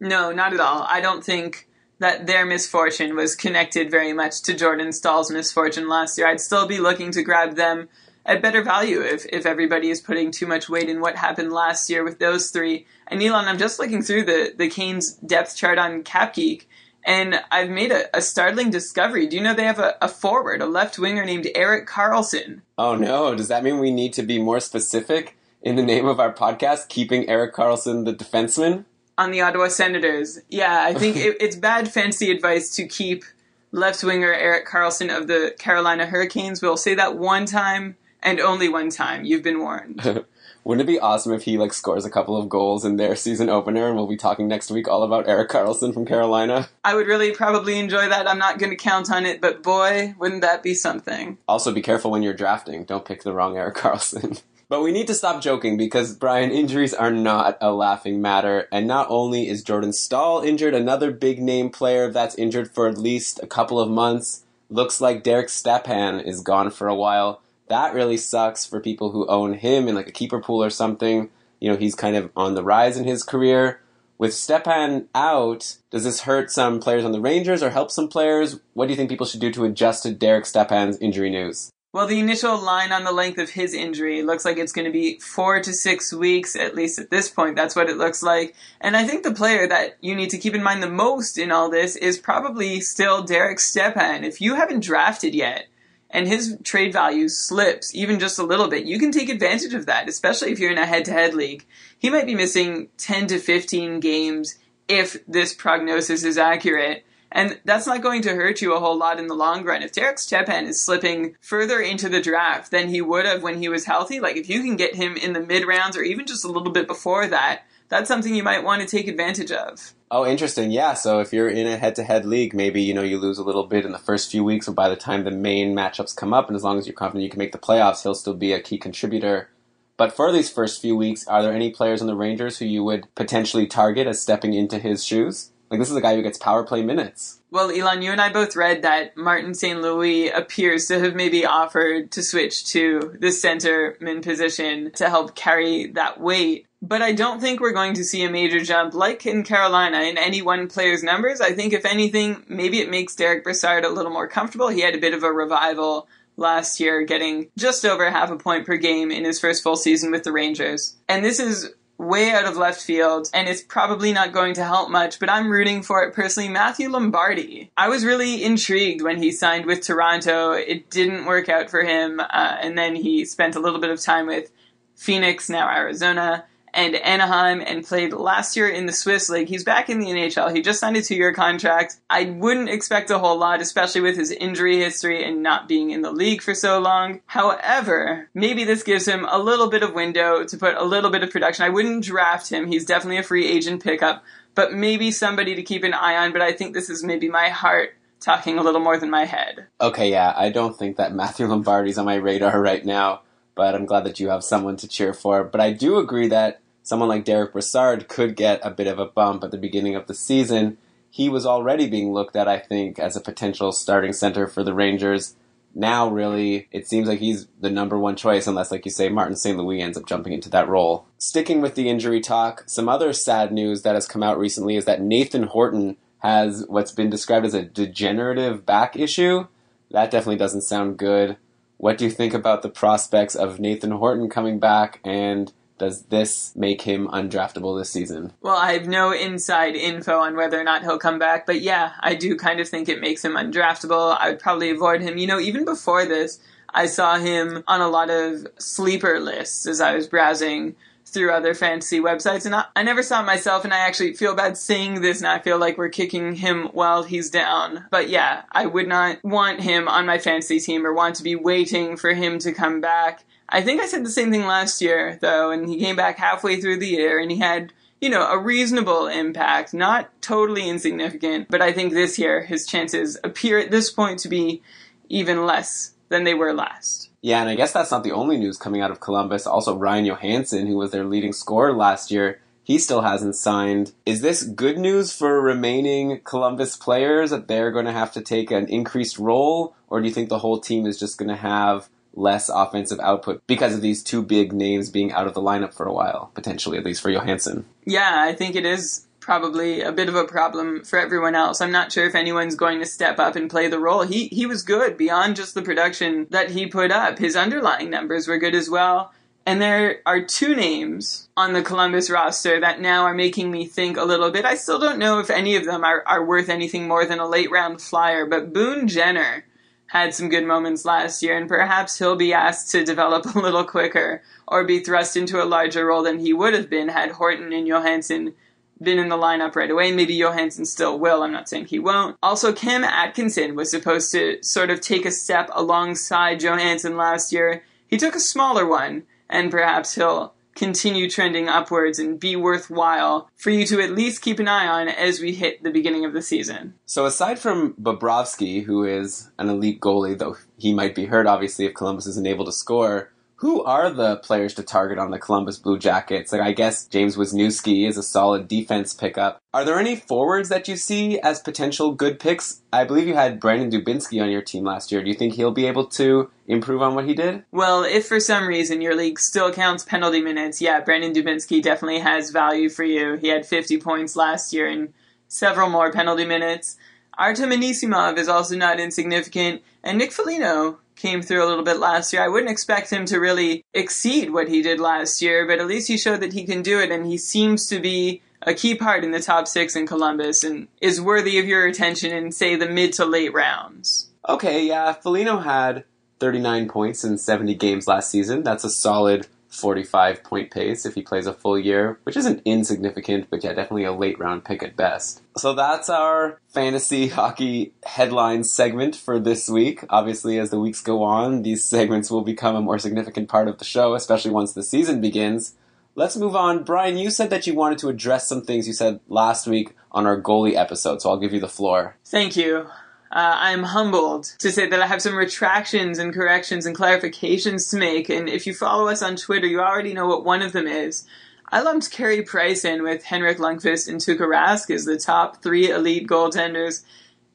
No, 0.00 0.32
not 0.32 0.52
at 0.52 0.58
all. 0.58 0.84
I 0.88 1.00
don't 1.00 1.24
think 1.24 1.68
that 2.00 2.26
their 2.26 2.44
misfortune 2.44 3.14
was 3.14 3.36
connected 3.36 3.92
very 3.92 4.12
much 4.12 4.42
to 4.42 4.54
Jordan 4.54 4.92
Staal's 4.92 5.30
misfortune 5.30 5.88
last 5.88 6.18
year. 6.18 6.26
I'd 6.26 6.40
still 6.40 6.66
be 6.66 6.78
looking 6.78 7.12
to 7.12 7.22
grab 7.22 7.54
them 7.54 7.88
at 8.26 8.42
better 8.42 8.60
value 8.60 9.00
if, 9.00 9.24
if 9.26 9.46
everybody 9.46 9.88
is 9.88 10.00
putting 10.00 10.32
too 10.32 10.46
much 10.46 10.68
weight 10.68 10.88
in 10.88 11.00
what 11.00 11.16
happened 11.16 11.52
last 11.52 11.88
year 11.88 12.02
with 12.02 12.18
those 12.18 12.50
three. 12.50 12.84
And 13.06 13.22
Elon, 13.22 13.46
I'm 13.46 13.58
just 13.58 13.78
looking 13.78 14.02
through 14.02 14.24
the, 14.24 14.52
the 14.56 14.68
Canes 14.68 15.12
depth 15.14 15.56
chart 15.56 15.78
on 15.78 16.02
CapGeek, 16.02 16.64
and 17.04 17.40
I've 17.50 17.70
made 17.70 17.92
a, 17.92 18.16
a 18.16 18.20
startling 18.20 18.70
discovery. 18.70 19.26
Do 19.26 19.36
you 19.36 19.42
know 19.42 19.54
they 19.54 19.64
have 19.64 19.78
a, 19.78 19.96
a 20.02 20.08
forward, 20.08 20.60
a 20.60 20.66
left 20.66 20.98
winger 20.98 21.24
named 21.24 21.48
Erik 21.54 21.88
Karlsson? 21.88 22.62
Oh 22.76 22.94
no, 22.94 23.34
does 23.34 23.48
that 23.48 23.64
mean 23.64 23.78
we 23.78 23.90
need 23.90 24.12
to 24.14 24.22
be 24.22 24.38
more 24.38 24.60
specific 24.60 25.36
in 25.62 25.76
the 25.76 25.82
name 25.82 26.06
of 26.06 26.20
our 26.20 26.32
podcast, 26.32 26.88
keeping 26.88 27.28
Erik 27.28 27.54
Karlsson 27.54 28.04
the 28.04 28.12
defenseman? 28.14 28.84
on 29.18 29.32
the 29.32 29.40
Ottawa 29.40 29.68
Senators. 29.68 30.38
Yeah, 30.48 30.84
I 30.84 30.94
think 30.94 31.16
it, 31.16 31.36
it's 31.40 31.56
bad 31.56 31.92
fancy 31.92 32.30
advice 32.30 32.74
to 32.76 32.86
keep 32.86 33.24
left 33.72 34.02
winger 34.02 34.32
Erik 34.32 34.66
Karlsson 34.66 35.14
of 35.14 35.26
the 35.26 35.54
Carolina 35.58 36.06
Hurricanes. 36.06 36.62
We'll 36.62 36.76
say 36.76 36.94
that 36.94 37.18
one 37.18 37.44
time 37.44 37.96
and 38.22 38.40
only 38.40 38.68
one 38.68 38.90
time. 38.90 39.24
You've 39.24 39.42
been 39.42 39.58
warned. 39.58 40.00
Wouldn't 40.68 40.86
it 40.86 40.92
be 40.92 41.00
awesome 41.00 41.32
if 41.32 41.44
he 41.44 41.56
like 41.56 41.72
scores 41.72 42.04
a 42.04 42.10
couple 42.10 42.36
of 42.36 42.50
goals 42.50 42.84
in 42.84 42.96
their 42.96 43.16
season 43.24 43.48
opener 43.48 43.86
and 43.86 43.96
we'll 43.96 44.06
be 44.06 44.18
talking 44.18 44.46
next 44.46 44.70
week 44.70 44.86
all 44.86 45.02
about 45.02 45.26
Erik 45.26 45.48
Karlsson 45.48 45.94
from 45.94 46.04
Carolina? 46.04 46.68
I 46.84 46.94
would 46.94 47.06
really 47.06 47.30
probably 47.30 47.78
enjoy 47.78 48.06
that. 48.10 48.28
I'm 48.28 48.36
not 48.36 48.58
going 48.58 48.68
to 48.68 48.76
count 48.76 49.10
on 49.10 49.24
it, 49.24 49.40
but 49.40 49.62
boy, 49.62 50.14
wouldn't 50.18 50.42
that 50.42 50.62
be 50.62 50.74
something. 50.74 51.38
Also 51.48 51.72
be 51.72 51.80
careful 51.80 52.10
when 52.10 52.22
you're 52.22 52.34
drafting. 52.34 52.84
Don't 52.84 53.06
pick 53.06 53.22
the 53.22 53.32
wrong 53.32 53.56
Erik 53.56 53.76
Karlsson. 53.78 54.42
But 54.68 54.82
we 54.82 54.92
need 54.92 55.06
to 55.06 55.14
stop 55.14 55.40
joking 55.40 55.78
because, 55.78 56.14
Brian, 56.14 56.50
injuries 56.50 56.92
are 56.92 57.10
not 57.10 57.56
a 57.62 57.72
laughing 57.72 58.20
matter. 58.20 58.68
And 58.70 58.86
not 58.86 59.06
only 59.08 59.48
is 59.48 59.62
Jordan 59.62 59.94
Staal 59.94 60.42
injured, 60.42 60.74
another 60.74 61.10
big 61.10 61.40
name 61.40 61.70
player 61.70 62.10
that's 62.10 62.34
injured 62.34 62.70
for 62.70 62.88
at 62.88 62.98
least 62.98 63.40
a 63.42 63.46
couple 63.46 63.80
of 63.80 63.88
months. 63.88 64.44
Looks 64.68 65.00
like 65.00 65.22
Derek 65.22 65.48
Stepan 65.48 66.20
is 66.20 66.42
gone 66.42 66.70
for 66.70 66.88
a 66.88 66.94
while. 66.94 67.40
That 67.68 67.94
really 67.94 68.16
sucks 68.16 68.64
for 68.64 68.80
people 68.80 69.10
who 69.10 69.26
own 69.26 69.54
him 69.54 69.88
in 69.88 69.94
like 69.94 70.08
a 70.08 70.12
keeper 70.12 70.40
pool 70.40 70.62
or 70.62 70.70
something. 70.70 71.30
You 71.60 71.70
know, 71.70 71.76
he's 71.76 71.94
kind 71.94 72.16
of 72.16 72.30
on 72.36 72.54
the 72.54 72.62
rise 72.62 72.96
in 72.96 73.04
his 73.04 73.22
career. 73.22 73.80
With 74.16 74.34
Stepan 74.34 75.08
out, 75.14 75.76
does 75.90 76.04
this 76.04 76.22
hurt 76.22 76.50
some 76.50 76.80
players 76.80 77.04
on 77.04 77.12
the 77.12 77.20
Rangers 77.20 77.62
or 77.62 77.70
help 77.70 77.90
some 77.90 78.08
players? 78.08 78.58
What 78.74 78.86
do 78.86 78.92
you 78.92 78.96
think 78.96 79.10
people 79.10 79.26
should 79.26 79.40
do 79.40 79.52
to 79.52 79.64
adjust 79.64 80.02
to 80.02 80.12
Derek 80.12 80.44
Stepan's 80.44 80.98
injury 80.98 81.30
news? 81.30 81.70
Well, 81.92 82.06
the 82.06 82.18
initial 82.18 82.60
line 82.60 82.92
on 82.92 83.04
the 83.04 83.12
length 83.12 83.38
of 83.38 83.50
his 83.50 83.72
injury 83.72 84.22
looks 84.22 84.44
like 84.44 84.58
it's 84.58 84.72
going 84.72 84.84
to 84.84 84.92
be 84.92 85.18
four 85.20 85.62
to 85.62 85.72
six 85.72 86.12
weeks, 86.12 86.54
at 86.54 86.74
least 86.74 86.98
at 86.98 87.10
this 87.10 87.30
point. 87.30 87.56
That's 87.56 87.74
what 87.74 87.88
it 87.88 87.96
looks 87.96 88.22
like. 88.22 88.54
And 88.80 88.96
I 88.96 89.06
think 89.06 89.22
the 89.22 89.32
player 89.32 89.66
that 89.68 89.96
you 90.00 90.14
need 90.14 90.30
to 90.30 90.38
keep 90.38 90.54
in 90.54 90.62
mind 90.62 90.82
the 90.82 90.90
most 90.90 91.38
in 91.38 91.50
all 91.50 91.70
this 91.70 91.96
is 91.96 92.18
probably 92.18 92.80
still 92.80 93.22
Derek 93.22 93.58
Stepan. 93.58 94.22
If 94.22 94.40
you 94.40 94.56
haven't 94.56 94.84
drafted 94.84 95.34
yet, 95.34 95.66
and 96.10 96.26
his 96.26 96.56
trade 96.64 96.92
value 96.92 97.28
slips 97.28 97.94
even 97.94 98.18
just 98.18 98.38
a 98.38 98.44
little 98.44 98.68
bit, 98.68 98.86
you 98.86 98.98
can 98.98 99.12
take 99.12 99.28
advantage 99.28 99.74
of 99.74 99.86
that, 99.86 100.08
especially 100.08 100.50
if 100.50 100.58
you're 100.58 100.72
in 100.72 100.78
a 100.78 100.86
head 100.86 101.04
to 101.06 101.12
head 101.12 101.34
league. 101.34 101.66
He 101.98 102.10
might 102.10 102.26
be 102.26 102.34
missing 102.34 102.88
10 102.96 103.26
to 103.28 103.38
15 103.38 104.00
games 104.00 104.56
if 104.88 105.24
this 105.26 105.52
prognosis 105.52 106.24
is 106.24 106.38
accurate. 106.38 107.04
And 107.30 107.60
that's 107.66 107.86
not 107.86 108.00
going 108.00 108.22
to 108.22 108.34
hurt 108.34 108.62
you 108.62 108.74
a 108.74 108.80
whole 108.80 108.96
lot 108.96 109.18
in 109.18 109.26
the 109.26 109.34
long 109.34 109.62
run. 109.62 109.82
If 109.82 109.92
Derek 109.92 110.18
Stepan 110.18 110.66
is 110.66 110.82
slipping 110.82 111.36
further 111.42 111.78
into 111.78 112.08
the 112.08 112.22
draft 112.22 112.70
than 112.70 112.88
he 112.88 113.02
would 113.02 113.26
have 113.26 113.42
when 113.42 113.60
he 113.60 113.68
was 113.68 113.84
healthy, 113.84 114.18
like 114.18 114.36
if 114.36 114.48
you 114.48 114.62
can 114.62 114.76
get 114.76 114.94
him 114.94 115.14
in 115.14 115.34
the 115.34 115.40
mid 115.40 115.66
rounds 115.66 115.94
or 115.94 116.02
even 116.02 116.26
just 116.26 116.44
a 116.46 116.50
little 116.50 116.72
bit 116.72 116.86
before 116.86 117.26
that, 117.26 117.64
that's 117.90 118.08
something 118.08 118.34
you 118.34 118.42
might 118.42 118.64
want 118.64 118.80
to 118.80 118.88
take 118.88 119.08
advantage 119.08 119.52
of. 119.52 119.94
Oh, 120.10 120.26
interesting. 120.26 120.70
Yeah. 120.70 120.94
So 120.94 121.20
if 121.20 121.32
you're 121.32 121.48
in 121.48 121.66
a 121.66 121.76
head-to-head 121.76 122.24
league, 122.24 122.54
maybe 122.54 122.80
you 122.80 122.94
know 122.94 123.02
you 123.02 123.18
lose 123.18 123.38
a 123.38 123.44
little 123.44 123.66
bit 123.66 123.84
in 123.84 123.92
the 123.92 123.98
first 123.98 124.30
few 124.30 124.42
weeks, 124.42 124.66
but 124.66 124.74
by 124.74 124.88
the 124.88 124.96
time 124.96 125.24
the 125.24 125.30
main 125.30 125.74
matchups 125.74 126.16
come 126.16 126.32
up, 126.32 126.48
and 126.48 126.56
as 126.56 126.64
long 126.64 126.78
as 126.78 126.86
you're 126.86 126.94
confident 126.94 127.24
you 127.24 127.30
can 127.30 127.38
make 127.38 127.52
the 127.52 127.58
playoffs, 127.58 128.02
he'll 128.02 128.14
still 128.14 128.34
be 128.34 128.52
a 128.52 128.60
key 128.60 128.78
contributor. 128.78 129.50
But 129.98 130.14
for 130.14 130.32
these 130.32 130.48
first 130.48 130.80
few 130.80 130.96
weeks, 130.96 131.26
are 131.26 131.42
there 131.42 131.52
any 131.52 131.70
players 131.70 132.00
on 132.00 132.06
the 132.06 132.14
Rangers 132.14 132.58
who 132.58 132.64
you 132.64 132.84
would 132.84 133.12
potentially 133.16 133.66
target 133.66 134.06
as 134.06 134.22
stepping 134.22 134.54
into 134.54 134.78
his 134.78 135.04
shoes? 135.04 135.50
Like 135.70 135.80
this 135.80 135.90
is 135.90 135.96
a 135.96 136.00
guy 136.00 136.14
who 136.14 136.22
gets 136.22 136.38
power 136.38 136.64
play 136.64 136.82
minutes. 136.82 137.40
Well, 137.50 137.70
Elon, 137.70 138.00
you 138.00 138.12
and 138.12 138.20
I 138.20 138.32
both 138.32 138.56
read 138.56 138.82
that 138.82 139.16
Martin 139.16 139.54
St. 139.54 139.80
Louis 139.82 140.30
appears 140.30 140.86
to 140.86 140.98
have 141.00 141.14
maybe 141.14 141.44
offered 141.44 142.10
to 142.12 142.22
switch 142.22 142.66
to 142.72 143.16
the 143.18 143.28
centerman 143.28 144.22
position 144.22 144.92
to 144.92 145.10
help 145.10 145.34
carry 145.34 145.88
that 145.88 146.20
weight. 146.20 146.67
But 146.80 147.02
I 147.02 147.12
don't 147.12 147.40
think 147.40 147.60
we're 147.60 147.72
going 147.72 147.94
to 147.94 148.04
see 148.04 148.22
a 148.22 148.30
major 148.30 148.60
jump 148.60 148.94
like 148.94 149.26
in 149.26 149.42
Carolina 149.42 150.02
in 150.02 150.16
any 150.16 150.42
one 150.42 150.68
player's 150.68 151.02
numbers. 151.02 151.40
I 151.40 151.52
think, 151.52 151.72
if 151.72 151.84
anything, 151.84 152.44
maybe 152.48 152.78
it 152.78 152.90
makes 152.90 153.16
Derick 153.16 153.42
Brassard 153.42 153.84
a 153.84 153.90
little 153.90 154.12
more 154.12 154.28
comfortable. 154.28 154.68
He 154.68 154.82
had 154.82 154.94
a 154.94 155.00
bit 155.00 155.14
of 155.14 155.24
a 155.24 155.32
revival 155.32 156.06
last 156.36 156.78
year, 156.78 157.02
getting 157.02 157.50
just 157.58 157.84
over 157.84 158.08
half 158.08 158.30
a 158.30 158.36
point 158.36 158.64
per 158.64 158.76
game 158.76 159.10
in 159.10 159.24
his 159.24 159.40
first 159.40 159.62
full 159.62 159.76
season 159.76 160.12
with 160.12 160.22
the 160.22 160.30
Rangers. 160.32 160.96
And 161.08 161.24
this 161.24 161.40
is 161.40 161.72
way 161.98 162.30
out 162.30 162.44
of 162.44 162.56
left 162.56 162.80
field, 162.80 163.28
and 163.34 163.48
it's 163.48 163.60
probably 163.60 164.12
not 164.12 164.32
going 164.32 164.54
to 164.54 164.64
help 164.64 164.88
much, 164.88 165.18
but 165.18 165.28
I'm 165.28 165.50
rooting 165.50 165.82
for 165.82 166.04
it 166.04 166.14
personally. 166.14 166.48
Matthew 166.48 166.88
Lombardi. 166.88 167.72
I 167.76 167.88
was 167.88 168.04
really 168.04 168.44
intrigued 168.44 169.02
when 169.02 169.20
he 169.20 169.32
signed 169.32 169.66
with 169.66 169.80
Toronto. 169.80 170.52
It 170.52 170.90
didn't 170.90 171.24
work 171.24 171.48
out 171.48 171.70
for 171.70 171.82
him, 171.82 172.20
uh, 172.20 172.56
and 172.60 172.78
then 172.78 172.94
he 172.94 173.24
spent 173.24 173.56
a 173.56 173.60
little 173.60 173.80
bit 173.80 173.90
of 173.90 174.00
time 174.00 174.28
with 174.28 174.52
Phoenix, 174.94 175.50
now 175.50 175.68
Arizona 175.68 176.44
and 176.78 176.94
Anaheim 176.94 177.60
and 177.60 177.84
played 177.84 178.12
last 178.12 178.56
year 178.56 178.68
in 178.68 178.86
the 178.86 178.92
Swiss 178.92 179.28
League. 179.28 179.48
He's 179.48 179.64
back 179.64 179.90
in 179.90 179.98
the 179.98 180.06
NHL. 180.06 180.54
He 180.54 180.62
just 180.62 180.78
signed 180.78 180.96
a 180.96 181.02
two 181.02 181.16
year 181.16 181.32
contract. 181.32 181.96
I 182.08 182.26
wouldn't 182.26 182.68
expect 182.68 183.10
a 183.10 183.18
whole 183.18 183.36
lot, 183.36 183.60
especially 183.60 184.00
with 184.00 184.16
his 184.16 184.30
injury 184.30 184.78
history 184.78 185.24
and 185.24 185.42
not 185.42 185.66
being 185.66 185.90
in 185.90 186.02
the 186.02 186.12
league 186.12 186.40
for 186.40 186.54
so 186.54 186.78
long. 186.78 187.20
However, 187.26 188.28
maybe 188.32 188.62
this 188.62 188.84
gives 188.84 189.08
him 189.08 189.26
a 189.28 189.40
little 189.40 189.68
bit 189.68 189.82
of 189.82 189.92
window 189.92 190.44
to 190.44 190.56
put 190.56 190.76
a 190.76 190.84
little 190.84 191.10
bit 191.10 191.24
of 191.24 191.30
production. 191.30 191.64
I 191.64 191.70
wouldn't 191.70 192.04
draft 192.04 192.48
him. 192.48 192.68
He's 192.68 192.86
definitely 192.86 193.18
a 193.18 193.24
free 193.24 193.48
agent 193.48 193.82
pickup, 193.82 194.22
but 194.54 194.72
maybe 194.72 195.10
somebody 195.10 195.56
to 195.56 195.64
keep 195.64 195.82
an 195.82 195.94
eye 195.94 196.16
on. 196.16 196.32
But 196.32 196.42
I 196.42 196.52
think 196.52 196.74
this 196.74 196.88
is 196.88 197.02
maybe 197.02 197.28
my 197.28 197.48
heart 197.48 197.96
talking 198.20 198.56
a 198.56 198.62
little 198.62 198.80
more 198.80 198.98
than 198.98 199.10
my 199.10 199.24
head. 199.24 199.66
Okay, 199.80 200.12
yeah, 200.12 200.32
I 200.36 200.50
don't 200.50 200.78
think 200.78 200.96
that 200.98 201.12
Matthew 201.12 201.46
Lombardi's 201.48 201.98
on 201.98 202.04
my 202.04 202.16
radar 202.16 202.60
right 202.60 202.84
now 202.84 203.22
but 203.58 203.74
I'm 203.74 203.86
glad 203.86 204.04
that 204.04 204.20
you 204.20 204.28
have 204.28 204.44
someone 204.44 204.76
to 204.76 204.86
cheer 204.86 205.12
for. 205.12 205.42
But 205.42 205.60
I 205.60 205.72
do 205.72 205.98
agree 205.98 206.28
that 206.28 206.60
someone 206.88 207.10
like 207.10 207.26
Derick 207.26 207.52
Brassard 207.52 208.08
could 208.08 208.34
get 208.34 208.60
a 208.62 208.70
bit 208.70 208.86
of 208.86 208.98
a 208.98 209.04
bump 209.04 209.44
at 209.44 209.50
the 209.50 209.58
beginning 209.58 209.94
of 209.94 210.06
the 210.06 210.14
season. 210.14 210.78
He 211.10 211.28
was 211.28 211.44
already 211.44 211.86
being 211.86 212.14
looked 212.14 212.34
at, 212.34 212.48
I 212.48 212.58
think, 212.58 212.98
as 212.98 213.14
a 213.14 213.20
potential 213.20 213.72
starting 213.72 214.14
center 214.14 214.46
for 214.46 214.64
the 214.64 214.72
Rangers. 214.72 215.36
Now, 215.74 216.08
really, 216.08 216.66
it 216.72 216.88
seems 216.88 217.06
like 217.06 217.18
he's 217.18 217.46
the 217.60 217.68
number 217.68 217.98
one 217.98 218.16
choice, 218.16 218.46
unless, 218.46 218.70
like 218.70 218.86
you 218.86 218.90
say, 218.90 219.10
Martin 219.10 219.36
St. 219.36 219.58
Louis 219.58 219.82
ends 219.82 219.98
up 219.98 220.06
jumping 220.06 220.32
into 220.32 220.48
that 220.48 220.66
role. 220.66 221.04
Sticking 221.18 221.60
with 221.60 221.74
the 221.74 221.90
injury 221.90 222.22
talk, 222.22 222.64
some 222.64 222.88
other 222.88 223.12
sad 223.12 223.52
news 223.52 223.82
that 223.82 223.94
has 223.94 224.08
come 224.08 224.22
out 224.22 224.38
recently 224.38 224.74
is 224.74 224.86
that 224.86 225.02
Nathan 225.02 225.42
Horton 225.42 225.98
has 226.20 226.64
what's 226.68 226.92
been 226.92 227.10
described 227.10 227.44
as 227.44 227.52
a 227.52 227.62
degenerative 227.62 228.64
back 228.64 228.96
issue. 228.96 229.46
That 229.90 230.10
definitely 230.10 230.36
doesn't 230.38 230.62
sound 230.62 230.96
good. 230.96 231.36
What 231.76 231.98
do 231.98 232.06
you 232.06 232.10
think 232.10 232.32
about 232.32 232.62
the 232.62 232.70
prospects 232.70 233.34
of 233.34 233.60
Nathan 233.60 233.90
Horton 233.90 234.30
coming 234.30 234.58
back 234.58 235.00
and 235.04 235.52
does 235.78 236.02
this 236.04 236.54
make 236.56 236.82
him 236.82 237.08
undraftable 237.08 237.78
this 237.78 237.90
season? 237.90 238.32
Well, 238.40 238.56
I 238.56 238.72
have 238.72 238.86
no 238.86 239.12
inside 239.12 239.76
info 239.76 240.18
on 240.18 240.36
whether 240.36 240.60
or 240.60 240.64
not 240.64 240.82
he'll 240.82 240.98
come 240.98 241.18
back, 241.18 241.46
but 241.46 241.60
yeah, 241.60 241.92
I 242.00 242.14
do 242.14 242.36
kind 242.36 242.60
of 242.60 242.68
think 242.68 242.88
it 242.88 243.00
makes 243.00 243.24
him 243.24 243.32
undraftable. 243.32 244.16
I 244.18 244.30
would 244.30 244.40
probably 244.40 244.70
avoid 244.70 245.00
him. 245.00 245.18
You 245.18 245.26
know, 245.26 245.40
even 245.40 245.64
before 245.64 246.04
this, 246.04 246.40
I 246.74 246.86
saw 246.86 247.18
him 247.18 247.64
on 247.66 247.80
a 247.80 247.88
lot 247.88 248.10
of 248.10 248.46
sleeper 248.58 249.20
lists 249.20 249.66
as 249.66 249.80
I 249.80 249.94
was 249.94 250.06
browsing 250.06 250.76
through 251.06 251.32
other 251.32 251.54
fantasy 251.54 252.00
websites. 252.00 252.44
And 252.44 252.54
I, 252.54 252.64
I 252.76 252.82
never 252.82 253.02
saw 253.02 253.22
myself, 253.22 253.64
and 253.64 253.72
I 253.72 253.78
actually 253.78 254.14
feel 254.14 254.34
bad 254.34 254.56
saying 254.56 255.00
this, 255.00 255.18
and 255.18 255.26
I 255.26 255.38
feel 255.38 255.58
like 255.58 255.78
we're 255.78 255.88
kicking 255.88 256.34
him 256.34 256.68
while 256.72 257.02
he's 257.02 257.30
down. 257.30 257.86
But 257.90 258.08
yeah, 258.08 258.42
I 258.52 258.66
would 258.66 258.88
not 258.88 259.22
want 259.24 259.60
him 259.60 259.88
on 259.88 260.06
my 260.06 260.18
fantasy 260.18 260.60
team 260.60 260.86
or 260.86 260.92
want 260.92 261.16
to 261.16 261.22
be 261.22 261.36
waiting 261.36 261.96
for 261.96 262.12
him 262.12 262.38
to 262.40 262.52
come 262.52 262.80
back. 262.80 263.24
I 263.48 263.62
think 263.62 263.80
I 263.80 263.86
said 263.86 264.04
the 264.04 264.10
same 264.10 264.30
thing 264.30 264.46
last 264.46 264.82
year, 264.82 265.18
though, 265.20 265.50
and 265.50 265.68
he 265.68 265.78
came 265.78 265.96
back 265.96 266.18
halfway 266.18 266.60
through 266.60 266.78
the 266.78 266.88
year, 266.88 267.18
and 267.18 267.30
he 267.30 267.38
had 267.38 267.72
you 268.00 268.08
know, 268.08 268.30
a 268.30 268.38
reasonable 268.38 269.08
impact, 269.08 269.74
not 269.74 270.10
totally 270.22 270.68
insignificant, 270.68 271.48
but 271.48 271.60
I 271.60 271.72
think 271.72 271.92
this 271.92 272.18
year 272.18 272.44
his 272.44 272.66
chances 272.66 273.18
appear 273.24 273.58
at 273.58 273.70
this 273.70 273.90
point 273.90 274.20
to 274.20 274.28
be 274.28 274.62
even 275.08 275.46
less 275.46 275.94
than 276.08 276.24
they 276.24 276.34
were 276.34 276.54
last. 276.54 277.10
Yeah, 277.20 277.40
and 277.40 277.48
I 277.48 277.56
guess 277.56 277.72
that's 277.72 277.90
not 277.90 278.04
the 278.04 278.12
only 278.12 278.38
news 278.38 278.56
coming 278.56 278.80
out 278.80 278.92
of 278.92 279.00
Columbus. 279.00 279.46
Also, 279.46 279.76
Ryan 279.76 280.06
Johansen, 280.06 280.68
who 280.68 280.76
was 280.76 280.92
their 280.92 281.04
leading 281.04 281.32
scorer 281.32 281.72
last 281.72 282.10
year, 282.10 282.40
he 282.62 282.78
still 282.78 283.00
hasn't 283.00 283.34
signed. 283.34 283.92
Is 284.06 284.20
this 284.20 284.44
good 284.44 284.78
news 284.78 285.12
for 285.12 285.40
remaining 285.40 286.20
Columbus 286.22 286.76
players 286.76 287.30
that 287.30 287.48
they're 287.48 287.72
going 287.72 287.86
to 287.86 287.92
have 287.92 288.12
to 288.12 288.20
take 288.20 288.50
an 288.50 288.68
increased 288.68 289.18
role? 289.18 289.74
Or 289.88 290.00
do 290.00 290.06
you 290.06 290.14
think 290.14 290.28
the 290.28 290.38
whole 290.38 290.60
team 290.60 290.86
is 290.86 291.00
just 291.00 291.18
going 291.18 291.30
to 291.30 291.36
have 291.36 291.88
less 292.14 292.48
offensive 292.48 292.98
output 293.00 293.42
because 293.46 293.74
of 293.74 293.80
these 293.80 294.02
two 294.02 294.22
big 294.22 294.52
names 294.52 294.90
being 294.90 295.12
out 295.12 295.26
of 295.26 295.34
the 295.34 295.40
lineup 295.40 295.72
for 295.72 295.86
a 295.86 295.92
while, 295.92 296.30
potentially, 296.34 296.78
at 296.78 296.84
least 296.84 297.00
for 297.00 297.10
Johansen. 297.10 297.64
Yeah, 297.84 298.22
I 298.22 298.34
think 298.34 298.56
it 298.56 298.66
is 298.66 299.06
probably 299.20 299.82
a 299.82 299.92
bit 299.92 300.08
of 300.08 300.14
a 300.14 300.24
problem 300.24 300.82
for 300.82 300.98
everyone 300.98 301.34
else. 301.34 301.60
I'm 301.60 301.70
not 301.70 301.92
sure 301.92 302.06
if 302.06 302.14
anyone's 302.14 302.54
going 302.54 302.78
to 302.80 302.86
step 302.86 303.18
up 303.18 303.36
and 303.36 303.50
play 303.50 303.68
the 303.68 303.78
role. 303.78 304.02
He 304.02 304.28
he 304.28 304.46
was 304.46 304.62
good 304.62 304.96
beyond 304.96 305.36
just 305.36 305.54
the 305.54 305.60
production 305.60 306.26
that 306.30 306.50
he 306.50 306.66
put 306.66 306.90
up. 306.90 307.18
His 307.18 307.36
underlying 307.36 307.90
numbers 307.90 308.26
were 308.26 308.38
good 308.38 308.54
as 308.54 308.70
well. 308.70 309.12
And 309.44 309.62
there 309.62 310.00
are 310.04 310.22
two 310.22 310.54
names 310.54 311.28
on 311.34 311.54
the 311.54 311.62
Columbus 311.62 312.10
roster 312.10 312.60
that 312.60 312.80
now 312.80 313.04
are 313.04 313.14
making 313.14 313.50
me 313.50 313.66
think 313.66 313.96
a 313.96 314.04
little 314.04 314.30
bit. 314.30 314.44
I 314.44 314.54
still 314.54 314.78
don't 314.78 314.98
know 314.98 315.20
if 315.20 315.30
any 315.30 315.56
of 315.56 315.64
them 315.64 315.84
are, 315.84 316.02
are 316.06 316.24
worth 316.24 316.50
anything 316.50 316.86
more 316.86 317.06
than 317.06 317.18
a 317.18 317.26
late 317.26 317.50
round 317.50 317.80
flyer, 317.80 318.26
but 318.26 318.52
Boone 318.52 318.88
Jenner 318.88 319.44
had 319.88 320.14
some 320.14 320.28
good 320.28 320.46
moments 320.46 320.84
last 320.84 321.22
year, 321.22 321.36
and 321.36 321.48
perhaps 321.48 321.98
he'll 321.98 322.16
be 322.16 322.32
asked 322.32 322.70
to 322.70 322.84
develop 322.84 323.34
a 323.34 323.38
little 323.38 323.64
quicker 323.64 324.22
or 324.46 324.64
be 324.64 324.80
thrust 324.80 325.16
into 325.16 325.42
a 325.42 325.44
larger 325.44 325.86
role 325.86 326.02
than 326.02 326.20
he 326.20 326.32
would 326.32 326.54
have 326.54 326.70
been 326.70 326.88
had 326.88 327.12
Horton 327.12 327.52
and 327.52 327.66
Johansen 327.66 328.34
been 328.80 328.98
in 328.98 329.08
the 329.08 329.16
lineup 329.16 329.56
right 329.56 329.70
away. 329.70 329.90
Maybe 329.92 330.16
Johansen 330.16 330.66
still 330.66 330.98
will. 330.98 331.22
I'm 331.22 331.32
not 331.32 331.48
saying 331.48 331.66
he 331.66 331.78
won't. 331.78 332.16
Also, 332.22 332.52
Cam 332.52 332.84
Atkinson 332.84 333.56
was 333.56 333.70
supposed 333.70 334.12
to 334.12 334.42
sort 334.42 334.70
of 334.70 334.80
take 334.80 335.04
a 335.04 335.10
step 335.10 335.50
alongside 335.52 336.40
Johansen 336.40 336.96
last 336.96 337.32
year. 337.32 337.64
He 337.86 337.96
took 337.96 338.14
a 338.14 338.20
smaller 338.20 338.66
one, 338.66 339.04
and 339.28 339.50
perhaps 339.50 339.94
he'll 339.94 340.34
continue 340.58 341.08
trending 341.08 341.48
upwards 341.48 341.98
and 341.98 342.18
be 342.18 342.36
worthwhile 342.36 343.30
for 343.36 343.50
you 343.50 343.64
to 343.66 343.80
at 343.80 343.92
least 343.92 344.20
keep 344.20 344.38
an 344.38 344.48
eye 344.48 344.66
on 344.66 344.88
as 344.88 345.20
we 345.20 345.32
hit 345.32 345.62
the 345.62 345.70
beginning 345.70 346.04
of 346.04 346.12
the 346.12 346.20
season. 346.20 346.74
So 346.84 347.06
aside 347.06 347.38
from 347.38 347.74
Bobrovsky, 347.74 348.64
who 348.64 348.84
is 348.84 349.30
an 349.38 349.48
elite 349.48 349.80
goalie, 349.80 350.18
though 350.18 350.36
he 350.58 350.74
might 350.74 350.94
be 350.94 351.06
hurt 351.06 351.26
obviously 351.26 351.64
if 351.66 351.74
Columbus 351.74 352.06
isn't 352.06 352.26
able 352.26 352.44
to 352.44 352.52
score, 352.52 353.10
who 353.38 353.62
are 353.62 353.88
the 353.88 354.16
players 354.16 354.52
to 354.54 354.64
target 354.64 354.98
on 354.98 355.12
the 355.12 355.18
Columbus 355.18 355.58
Blue 355.58 355.78
Jackets? 355.78 356.32
Like, 356.32 356.40
I 356.40 356.50
guess 356.50 356.86
James 356.86 357.16
Wisniewski 357.16 357.88
is 357.88 357.96
a 357.96 358.02
solid 358.02 358.48
defense 358.48 358.92
pickup. 358.92 359.38
Are 359.54 359.64
there 359.64 359.78
any 359.78 359.94
forwards 359.94 360.48
that 360.48 360.66
you 360.66 360.74
see 360.74 361.20
as 361.20 361.38
potential 361.38 361.92
good 361.92 362.18
picks? 362.18 362.62
I 362.72 362.82
believe 362.82 363.06
you 363.06 363.14
had 363.14 363.38
Brandon 363.38 363.70
Dubinsky 363.70 364.20
on 364.20 364.30
your 364.30 364.42
team 364.42 364.64
last 364.64 364.90
year. 364.90 365.04
Do 365.04 365.08
you 365.08 365.14
think 365.14 365.34
he'll 365.34 365.52
be 365.52 365.66
able 365.66 365.86
to 365.86 366.30
improve 366.48 366.82
on 366.82 366.96
what 366.96 367.06
he 367.06 367.14
did? 367.14 367.44
Well, 367.52 367.84
if 367.84 368.08
for 368.08 368.18
some 368.18 368.48
reason 368.48 368.80
your 368.80 368.96
league 368.96 369.20
still 369.20 369.52
counts 369.52 369.84
penalty 369.84 370.20
minutes, 370.20 370.60
yeah, 370.60 370.80
Brandon 370.80 371.12
Dubinsky 371.12 371.62
definitely 371.62 372.00
has 372.00 372.30
value 372.30 372.68
for 372.68 372.82
you. 372.82 373.14
He 373.14 373.28
had 373.28 373.46
50 373.46 373.78
points 373.78 374.16
last 374.16 374.52
year 374.52 374.66
and 374.66 374.92
several 375.28 375.70
more 375.70 375.92
penalty 375.92 376.24
minutes. 376.24 376.76
Artem 377.16 377.50
Anisimov 377.50 378.16
is 378.16 378.28
also 378.28 378.56
not 378.56 378.80
insignificant, 378.80 379.62
and 379.82 379.98
Nick 379.98 380.12
Foligno 380.12 380.78
came 380.98 381.22
through 381.22 381.44
a 381.44 381.48
little 381.48 381.64
bit 381.64 381.78
last 381.78 382.12
year. 382.12 382.22
I 382.22 382.28
wouldn't 382.28 382.50
expect 382.50 382.90
him 382.90 383.06
to 383.06 383.18
really 383.18 383.64
exceed 383.72 384.30
what 384.30 384.48
he 384.48 384.62
did 384.62 384.80
last 384.80 385.22
year, 385.22 385.46
but 385.46 385.58
at 385.58 385.66
least 385.66 385.88
he 385.88 385.96
showed 385.96 386.20
that 386.20 386.32
he 386.32 386.44
can 386.44 386.62
do 386.62 386.80
it, 386.80 386.90
and 386.90 387.06
he 387.06 387.16
seems 387.16 387.66
to 387.68 387.80
be 387.80 388.22
a 388.42 388.54
key 388.54 388.74
part 388.74 389.04
in 389.04 389.10
the 389.10 389.20
top 389.20 389.48
six 389.48 389.74
in 389.74 389.86
Columbus 389.86 390.44
and 390.44 390.68
is 390.80 391.00
worthy 391.00 391.38
of 391.38 391.46
your 391.46 391.66
attention 391.66 392.12
in, 392.12 392.32
say, 392.32 392.56
the 392.56 392.68
mid 392.68 392.92
to 392.94 393.04
late 393.04 393.32
rounds. 393.32 394.10
Okay, 394.28 394.66
yeah, 394.66 394.92
Foligno 394.92 395.38
had 395.38 395.84
39 396.20 396.68
points 396.68 397.04
in 397.04 397.16
70 397.18 397.54
games 397.54 397.86
last 397.86 398.10
season. 398.10 398.42
That's 398.42 398.64
a 398.64 398.70
solid 398.70 399.26
45 399.48 400.22
point 400.22 400.50
pace 400.50 400.84
if 400.84 400.94
he 400.94 401.02
plays 401.02 401.26
a 401.26 401.32
full 401.32 401.58
year, 401.58 401.98
which 402.04 402.16
isn't 402.16 402.42
insignificant, 402.44 403.28
but 403.30 403.42
yeah, 403.42 403.52
definitely 403.52 403.84
a 403.84 403.92
late 403.92 404.18
round 404.18 404.44
pick 404.44 404.62
at 404.62 404.76
best. 404.76 405.22
So 405.36 405.54
that's 405.54 405.88
our 405.88 406.40
fantasy 406.48 407.08
hockey 407.08 407.72
headline 407.84 408.44
segment 408.44 408.94
for 408.94 409.18
this 409.18 409.48
week. 409.48 409.84
Obviously, 409.90 410.38
as 410.38 410.50
the 410.50 410.60
weeks 410.60 410.80
go 410.82 411.02
on, 411.02 411.42
these 411.42 411.64
segments 411.64 412.10
will 412.10 412.22
become 412.22 412.56
a 412.56 412.60
more 412.60 412.78
significant 412.78 413.28
part 413.28 413.48
of 413.48 413.58
the 413.58 413.64
show, 413.64 413.94
especially 413.94 414.30
once 414.30 414.52
the 414.52 414.62
season 414.62 415.00
begins. 415.00 415.54
Let's 415.94 416.16
move 416.16 416.36
on. 416.36 416.62
Brian, 416.62 416.96
you 416.96 417.10
said 417.10 417.30
that 417.30 417.46
you 417.46 417.54
wanted 417.54 417.78
to 417.78 417.88
address 417.88 418.28
some 418.28 418.42
things 418.42 418.68
you 418.68 418.72
said 418.72 419.00
last 419.08 419.48
week 419.48 419.74
on 419.90 420.06
our 420.06 420.20
goalie 420.20 420.54
episode, 420.54 421.02
so 421.02 421.10
I'll 421.10 421.18
give 421.18 421.32
you 421.32 421.40
the 421.40 421.48
floor. 421.48 421.96
Thank 422.04 422.36
you. 422.36 422.68
Uh, 423.10 423.36
I'm 423.38 423.62
humbled 423.62 424.24
to 424.38 424.52
say 424.52 424.68
that 424.68 424.82
I 424.82 424.86
have 424.86 425.00
some 425.00 425.16
retractions 425.16 425.98
and 425.98 426.12
corrections 426.12 426.66
and 426.66 426.76
clarifications 426.76 427.70
to 427.70 427.78
make. 427.78 428.08
And 428.08 428.28
if 428.28 428.46
you 428.46 428.54
follow 428.54 428.88
us 428.88 429.02
on 429.02 429.16
Twitter, 429.16 429.46
you 429.46 429.60
already 429.60 429.94
know 429.94 430.06
what 430.06 430.24
one 430.24 430.42
of 430.42 430.52
them 430.52 430.66
is. 430.66 431.06
I 431.50 431.62
lumped 431.62 431.90
Carey 431.90 432.22
Price 432.22 432.64
in 432.64 432.82
with 432.82 433.04
Henrik 433.04 433.38
Lundqvist 433.38 433.88
and 433.88 434.00
Tuukka 434.00 434.28
Rask 434.28 434.70
as 434.70 434.84
the 434.84 434.98
top 434.98 435.42
three 435.42 435.70
elite 435.70 436.06
goaltenders. 436.06 436.84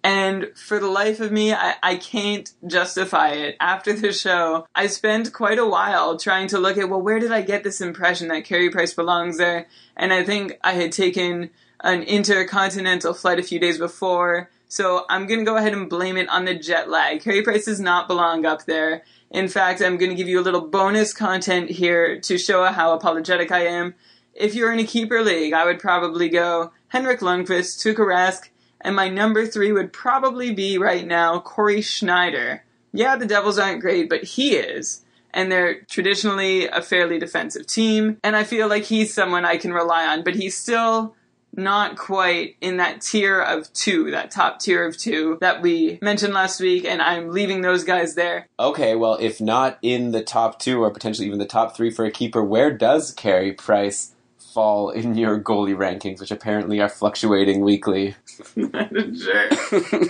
And 0.04 0.52
for 0.56 0.80
the 0.80 0.90
life 0.90 1.22
of 1.22 1.32
me, 1.32 1.54
I, 1.54 1.76
I 1.82 1.96
can't 1.96 2.52
justify 2.68 3.30
it. 3.30 3.56
After 3.60 3.94
the 3.94 4.12
show, 4.12 4.68
I 4.76 4.88
spent 4.88 5.34
quite 5.34 5.58
a 5.58 5.66
while 5.66 6.18
trying 6.18 6.48
to 6.50 6.60
look 6.60 6.78
at, 6.78 6.90
well, 6.90 7.02
where 7.02 7.20
did 7.20 7.32
I 7.32 7.42
get 7.42 7.64
this 7.64 7.82
impression 7.82 8.28
that 8.28 8.44
Carey 8.44 8.70
Price 8.70 8.94
belongs 8.94 9.38
there? 9.38 9.68
And 9.96 10.14
I 10.14 10.24
think 10.24 10.60
I 10.62 10.74
had 10.74 10.92
taken 10.92 11.50
an 11.80 12.04
intercontinental 12.04 13.14
flight 13.14 13.40
a 13.40 13.44
few 13.44 13.60
days 13.60 13.78
before 13.78 14.50
so 14.74 15.06
I'm 15.08 15.28
going 15.28 15.40
to 15.40 15.46
go 15.46 15.56
ahead 15.56 15.74
and 15.74 15.88
blame 15.88 16.18
it 16.18 16.28
on 16.30 16.46
the 16.46 16.56
jet 16.56 16.90
lag. 16.90 17.22
Carey 17.22 17.44
Price 17.44 17.66
does 17.66 17.80
not 17.80 18.08
belong 18.08 18.44
up 18.44 18.66
there. 18.66 19.04
In 19.30 19.48
fact, 19.48 19.84
I'm 19.84 19.98
going 19.98 20.10
to 20.10 20.16
give 20.16 20.28
you 20.28 20.40
a 20.40 20.42
little 20.42 20.68
bonus 20.68 21.14
content 21.14 21.70
here 21.70 22.20
to 22.22 22.40
show 22.40 22.64
how 22.66 22.92
apologetic 22.94 23.52
I 23.52 23.68
am. 23.68 23.94
If 24.34 24.56
you're 24.56 24.74
in 24.74 24.80
a 24.80 24.84
keeper 24.84 25.22
league, 25.22 25.54
I 25.54 25.64
would 25.64 25.78
probably 25.78 26.28
go 26.28 26.72
Henrik 26.88 27.20
Lundqvist, 27.20 27.84
Tuukka 27.84 28.00
Rask, 28.00 28.50
and 28.82 28.96
my 28.96 29.10
number 29.10 29.46
three 29.46 29.72
would 29.72 29.94
probably 29.94 30.52
be 30.52 30.80
right 30.80 31.06
now 31.06 31.40
Cory 31.40 31.82
Schneider. 31.82 32.64
Yeah, 32.92 33.16
the 33.16 33.28
Devils 33.28 33.60
aren't 33.60 33.82
great, 33.82 34.10
but 34.10 34.24
he 34.24 34.56
is. 34.56 35.06
And 35.36 35.52
they're 35.52 35.82
traditionally 35.82 36.66
a 36.66 36.82
fairly 36.82 37.20
defensive 37.20 37.68
team, 37.68 38.18
and 38.24 38.36
I 38.36 38.44
feel 38.44 38.68
like 38.68 38.86
he's 38.86 39.14
someone 39.14 39.46
I 39.46 39.58
can 39.58 39.72
rely 39.72 40.08
on, 40.08 40.24
but 40.24 40.34
he's 40.34 40.58
still 40.58 41.16
not 41.56 41.98
quite 41.98 42.56
in 42.62 42.78
that 42.78 43.02
tier 43.02 43.40
of 43.40 43.72
two, 43.74 44.12
that 44.12 44.32
top 44.32 44.60
tier 44.60 44.86
of 44.86 44.98
two 44.98 45.38
that 45.42 45.62
we 45.62 46.00
mentioned 46.02 46.34
last 46.34 46.60
week, 46.60 46.86
and 46.86 47.02
I'm 47.02 47.30
leaving 47.30 47.62
those 47.62 47.84
guys 47.84 48.16
there. 48.16 48.48
Okay, 48.60 48.96
well, 48.96 49.18
if 49.20 49.40
not 49.40 49.78
in 49.82 50.12
the 50.12 50.24
top 50.24 50.60
two 50.60 50.82
or 50.84 50.92
potentially 50.92 51.28
even 51.28 51.40
the 51.40 51.46
top 51.46 51.76
three 51.76 51.92
for 51.92 52.06
a 52.06 52.12
keeper, 52.12 52.44
where 52.44 52.72
does 52.72 53.12
Carey 53.12 53.52
Price 53.52 54.14
fall 54.38 54.90
in 54.90 55.16
your 55.16 55.40
goalie 55.40 55.76
rankings, 55.76 56.20
which 56.20 56.32
apparently 56.32 56.80
are 56.80 56.90
fluctuating 56.90 57.62
weekly? 57.62 58.16
sure. 58.56 59.50